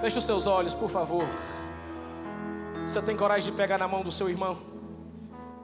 Feche 0.00 0.16
os 0.16 0.24
seus 0.24 0.46
olhos, 0.46 0.72
por 0.72 0.88
favor. 0.88 1.26
Você 2.86 3.02
tem 3.02 3.14
coragem 3.14 3.50
de 3.50 3.56
pegar 3.56 3.76
na 3.76 3.86
mão 3.86 4.02
do 4.02 4.10
seu 4.10 4.30
irmão? 4.30 4.56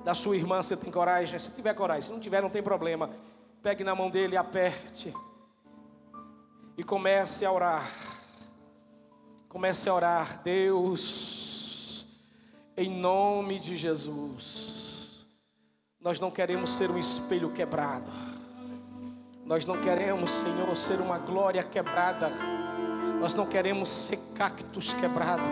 Da 0.04 0.12
sua 0.12 0.36
irmã, 0.36 0.62
você 0.62 0.76
tem 0.76 0.90
coragem? 0.90 1.38
Se 1.38 1.50
tiver 1.52 1.72
coragem, 1.74 2.02
se 2.02 2.12
não 2.12 2.20
tiver, 2.20 2.42
não 2.42 2.50
tem 2.50 2.62
problema. 2.62 3.10
Pegue 3.62 3.82
na 3.82 3.94
mão 3.94 4.10
dele, 4.10 4.36
aperte. 4.36 5.14
E 6.76 6.84
comece 6.84 7.46
a 7.46 7.50
orar. 7.50 7.90
Comece 9.48 9.88
a 9.88 9.94
orar. 9.94 10.42
Deus, 10.42 12.04
em 12.76 12.90
nome 12.90 13.58
de 13.58 13.74
Jesus. 13.74 15.26
Nós 15.98 16.20
não 16.20 16.30
queremos 16.30 16.70
ser 16.72 16.90
um 16.90 16.98
espelho 16.98 17.52
quebrado. 17.54 18.10
Nós 19.46 19.64
não 19.64 19.80
queremos, 19.80 20.30
Senhor, 20.30 20.76
ser 20.76 21.00
uma 21.00 21.16
glória 21.16 21.62
quebrada 21.62 22.30
nós 23.20 23.34
não 23.34 23.46
queremos 23.46 23.88
ser 23.88 24.18
cactos 24.34 24.92
quebrados. 24.92 25.46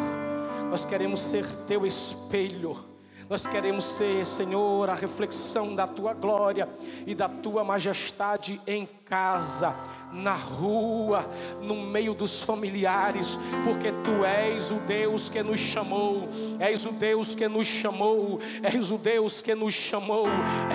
Nós 0.70 0.84
queremos 0.84 1.20
ser 1.20 1.46
teu 1.66 1.86
espelho. 1.86 2.76
Nós 3.28 3.46
queremos 3.46 3.84
ser, 3.84 4.26
Senhor, 4.26 4.90
a 4.90 4.94
reflexão 4.94 5.74
da 5.74 5.86
tua 5.86 6.12
glória 6.12 6.68
e 7.06 7.14
da 7.14 7.28
tua 7.28 7.64
majestade 7.64 8.60
em 8.66 8.86
casa 9.06 9.74
na 10.12 10.34
rua, 10.34 11.28
no 11.61 11.74
meio 11.74 12.14
dos 12.14 12.42
familiares, 12.42 13.38
porque 13.64 13.92
tu 14.05 14.24
és 14.24 14.70
o 14.70 14.76
Deus 14.80 15.28
que 15.28 15.42
nos 15.42 15.61
chamou, 15.61 16.28
és 16.59 16.84
o 16.86 16.92
Deus 16.92 17.34
que 17.34 17.48
nos 17.48 17.66
chamou, 17.66 18.40
és 18.62 18.90
o 18.90 18.98
Deus 18.98 19.40
que 19.40 19.55
nos 19.55 19.74
chamou, 19.74 20.26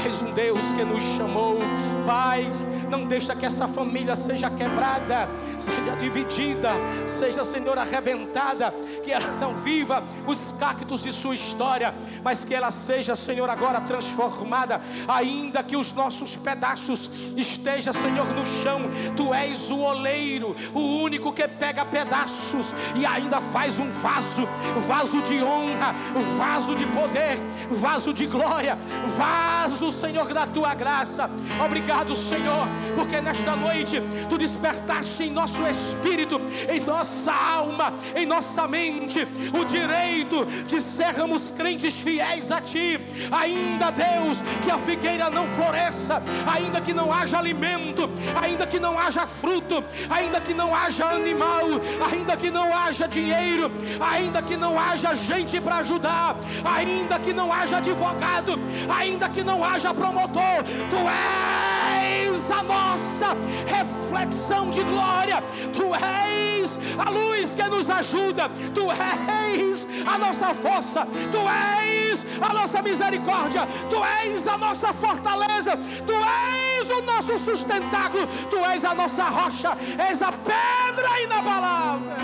és 0.05 0.21
um 0.21 0.33
Deus 0.33 0.63
que 0.73 0.83
nos 0.83 1.03
chamou, 1.15 1.57
Pai. 2.05 2.51
Não 2.89 3.05
deixa 3.05 3.35
que 3.35 3.45
essa 3.45 3.67
família 3.67 4.15
seja 4.15 4.49
quebrada, 4.49 5.29
seja 5.59 5.95
dividida, 5.95 6.71
seja, 7.05 7.43
Senhor, 7.43 7.77
arrebentada, 7.77 8.73
que 9.03 9.11
ela 9.11 9.31
não 9.39 9.53
viva 9.55 10.03
os 10.25 10.51
cactos 10.53 11.03
de 11.03 11.11
sua 11.11 11.35
história, 11.35 11.93
mas 12.23 12.43
que 12.43 12.55
ela 12.55 12.71
seja, 12.71 13.15
Senhor, 13.15 13.47
agora 13.47 13.81
transformada, 13.81 14.81
ainda 15.07 15.61
que 15.61 15.77
os 15.77 15.93
nossos 15.93 16.35
pedaços 16.35 17.11
estejam, 17.37 17.93
Senhor, 17.93 18.25
no 18.33 18.45
chão, 18.63 18.81
tu 19.19 19.33
és 19.33 19.69
o 19.69 19.79
oleiro, 19.79 20.55
o 20.73 20.79
único 20.79 21.33
que 21.33 21.45
pega 21.45 21.83
pedaços 21.83 22.73
e 22.95 23.05
ainda 23.05 23.41
faz 23.41 23.77
um 23.77 23.91
vaso, 23.91 24.47
vaso 24.87 25.21
de 25.23 25.43
honra, 25.43 25.93
vaso 26.37 26.73
de 26.73 26.85
poder, 26.85 27.37
vaso 27.69 28.13
de 28.13 28.25
glória, 28.25 28.77
vaso, 29.17 29.91
Senhor, 29.91 30.33
da 30.33 30.47
tua 30.47 30.73
graça. 30.73 31.29
Obrigado, 31.65 32.15
Senhor, 32.15 32.65
porque 32.95 33.19
nesta 33.19 33.57
noite 33.57 34.01
tu 34.29 34.37
despertaste 34.37 35.23
em 35.23 35.31
nosso 35.31 35.67
espírito, 35.67 36.39
em 36.69 36.79
nossa 36.79 37.33
alma, 37.33 37.93
em 38.15 38.25
nossa 38.25 38.69
mente, 38.69 39.27
o 39.53 39.65
direito 39.65 40.45
de 40.65 40.79
sermos 40.79 41.51
crentes 41.51 41.99
fiéis 41.99 42.53
a 42.53 42.61
ti. 42.61 42.97
Ainda, 43.29 43.91
Deus, 43.91 44.41
que 44.63 44.71
a 44.71 44.77
figueira 44.77 45.29
não 45.29 45.45
floresça, 45.45 46.23
ainda 46.47 46.79
que 46.79 46.93
não 46.93 47.11
haja 47.11 47.37
alimento, 47.37 48.09
ainda 48.41 48.65
que 48.65 48.79
não 48.79 48.97
haja 48.97 49.08
haja 49.09 49.25
fruto, 49.25 49.83
ainda 50.07 50.39
que 50.39 50.53
não 50.53 50.73
haja 50.73 51.05
animal, 51.05 51.65
ainda 52.11 52.37
que 52.37 52.51
não 52.51 52.75
haja 52.75 53.07
dinheiro, 53.07 53.71
ainda 53.99 54.39
que 54.41 54.55
não 54.55 54.79
haja 54.79 55.15
gente 55.15 55.59
para 55.59 55.77
ajudar, 55.77 56.35
ainda 56.63 57.17
que 57.17 57.33
não 57.33 57.51
haja 57.51 57.77
advogado, 57.77 58.59
ainda 58.87 59.27
que 59.27 59.43
não 59.43 59.63
haja 59.63 59.93
promotor, 59.93 60.63
tu 60.91 60.97
és 61.09 62.51
a 62.51 62.61
nossa 62.63 63.35
reflexão 63.65 64.69
de 64.69 64.83
glória, 64.83 65.43
tu 65.73 65.95
és 65.95 66.77
a 66.99 67.09
luz 67.09 67.55
que 67.55 67.63
nos 67.63 67.89
ajuda, 67.89 68.49
tu 68.75 68.91
és 68.91 69.87
a 70.05 70.17
nossa 70.19 70.53
força, 70.53 71.07
tu 71.31 71.39
és 71.39 72.25
a 72.41 72.53
nossa 72.53 72.81
misericórdia, 72.81 73.67
tu 73.89 74.03
és 74.03 74.47
a 74.47 74.57
nossa 74.57 74.93
fortaleza, 74.93 75.77
tu 76.05 76.13
és 76.13 76.89
o 76.89 77.01
nosso 77.01 77.37
sustentáculo, 77.39 78.27
tu 78.49 78.57
és 78.65 78.83
a 78.83 78.93
nossa 78.99 79.29
rocha, 79.29 79.77
és 79.97 80.21
a 80.21 80.31
pedra 80.31 81.21
inabalável. 81.23 82.17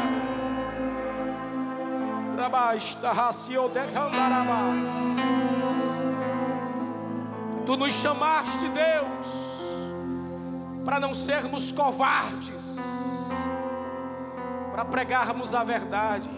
Tu 7.65 7.77
nos 7.77 7.93
chamaste, 7.93 8.67
Deus, 8.67 9.27
para 10.83 10.99
não 10.99 11.13
sermos 11.13 11.71
covardes, 11.71 12.77
para 14.71 14.85
pregarmos 14.85 15.55
a 15.55 15.63
verdade 15.63 16.29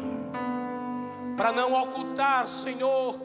para 1.37 1.51
não 1.51 1.71
ocultar, 1.71 2.47
Senhor, 2.47 3.15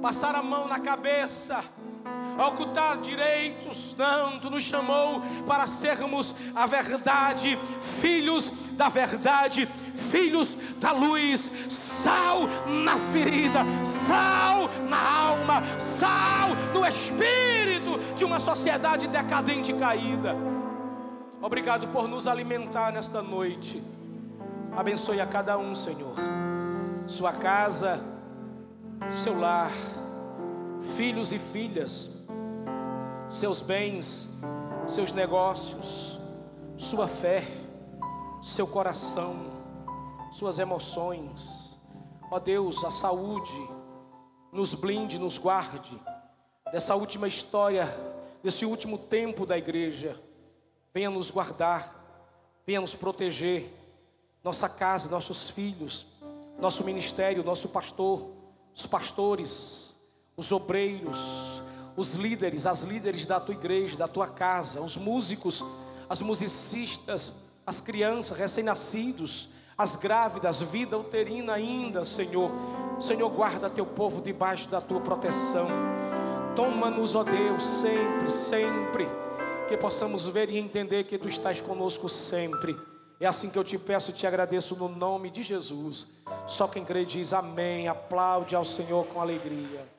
passar 0.00 0.36
a 0.36 0.42
mão 0.42 0.68
na 0.68 0.78
cabeça, 0.78 1.64
ocultar 2.38 2.98
direitos, 2.98 3.94
não, 3.96 4.38
tu 4.38 4.50
nos 4.50 4.62
chamou 4.62 5.22
para 5.46 5.66
sermos 5.66 6.34
a 6.54 6.66
verdade, 6.66 7.58
filhos 8.00 8.52
da 8.72 8.88
verdade, 8.88 9.68
filhos 9.94 10.56
da 10.78 10.92
luz, 10.92 11.50
sal 11.68 12.42
na 12.66 12.98
ferida, 13.12 13.60
sal 14.06 14.68
na 14.88 15.10
alma, 15.10 15.62
sal 15.78 16.50
no 16.74 16.84
espírito 16.84 17.98
de 18.14 18.24
uma 18.24 18.38
sociedade 18.38 19.06
decadente 19.06 19.72
e 19.72 19.74
caída. 19.74 20.36
Obrigado 21.40 21.88
por 21.88 22.08
nos 22.08 22.26
alimentar 22.26 22.92
nesta 22.92 23.22
noite. 23.22 23.82
Abençoe 24.76 25.20
a 25.20 25.26
cada 25.26 25.56
um, 25.56 25.74
Senhor. 25.74 26.14
Sua 27.06 27.32
casa, 27.32 28.00
seu 29.10 29.38
lar, 29.38 29.70
filhos 30.96 31.32
e 31.32 31.38
filhas, 31.38 32.15
seus 33.28 33.60
bens, 33.60 34.28
seus 34.88 35.12
negócios, 35.12 36.18
sua 36.78 37.08
fé, 37.08 37.44
seu 38.42 38.66
coração, 38.66 39.34
suas 40.32 40.58
emoções. 40.58 41.76
Ó 42.30 42.38
Deus, 42.38 42.84
a 42.84 42.90
saúde, 42.90 43.68
nos 44.52 44.74
blinde, 44.74 45.18
nos 45.18 45.38
guarde 45.38 45.98
dessa 46.72 46.94
última 46.94 47.26
história, 47.26 47.86
desse 48.42 48.64
último 48.64 48.98
tempo 48.98 49.44
da 49.44 49.58
igreja. 49.58 50.20
Venha 50.94 51.10
nos 51.10 51.30
guardar, 51.30 51.94
venha 52.66 52.80
nos 52.80 52.94
proteger, 52.94 53.72
nossa 54.42 54.68
casa, 54.68 55.10
nossos 55.10 55.50
filhos, 55.50 56.06
nosso 56.58 56.84
ministério, 56.84 57.44
nosso 57.44 57.68
pastor, 57.68 58.30
os 58.74 58.86
pastores, 58.86 59.96
os 60.36 60.52
obreiros, 60.52 61.62
os 61.96 62.14
líderes, 62.14 62.66
as 62.66 62.82
líderes 62.82 63.24
da 63.24 63.40
tua 63.40 63.54
igreja, 63.54 63.96
da 63.96 64.06
tua 64.06 64.28
casa, 64.28 64.80
os 64.80 64.96
músicos, 64.96 65.64
as 66.08 66.20
musicistas, 66.20 67.32
as 67.66 67.80
crianças 67.80 68.36
recém-nascidos, 68.36 69.48
as 69.76 69.96
grávidas, 69.96 70.60
vida 70.60 70.96
uterina 70.98 71.54
ainda, 71.54 72.04
Senhor. 72.04 72.50
Senhor, 73.00 73.28
guarda 73.30 73.68
teu 73.68 73.84
povo 73.84 74.22
debaixo 74.22 74.68
da 74.68 74.80
tua 74.80 75.00
proteção. 75.00 75.68
Toma-nos, 76.54 77.14
ó 77.14 77.22
Deus, 77.22 77.62
sempre, 77.62 78.30
sempre 78.30 79.08
que 79.68 79.76
possamos 79.76 80.28
ver 80.28 80.48
e 80.48 80.58
entender 80.58 81.04
que 81.04 81.18
tu 81.18 81.28
estás 81.28 81.60
conosco 81.60 82.08
sempre. 82.08 82.76
É 83.18 83.26
assim 83.26 83.50
que 83.50 83.58
eu 83.58 83.64
te 83.64 83.76
peço 83.78 84.10
e 84.10 84.14
te 84.14 84.26
agradeço 84.26 84.76
no 84.76 84.88
nome 84.88 85.30
de 85.30 85.42
Jesus. 85.42 86.06
Só 86.46 86.68
quem 86.68 86.84
crê 86.84 87.04
diz 87.04 87.32
amém. 87.32 87.88
Aplaude 87.88 88.54
ao 88.54 88.64
Senhor 88.64 89.06
com 89.06 89.20
alegria. 89.20 89.95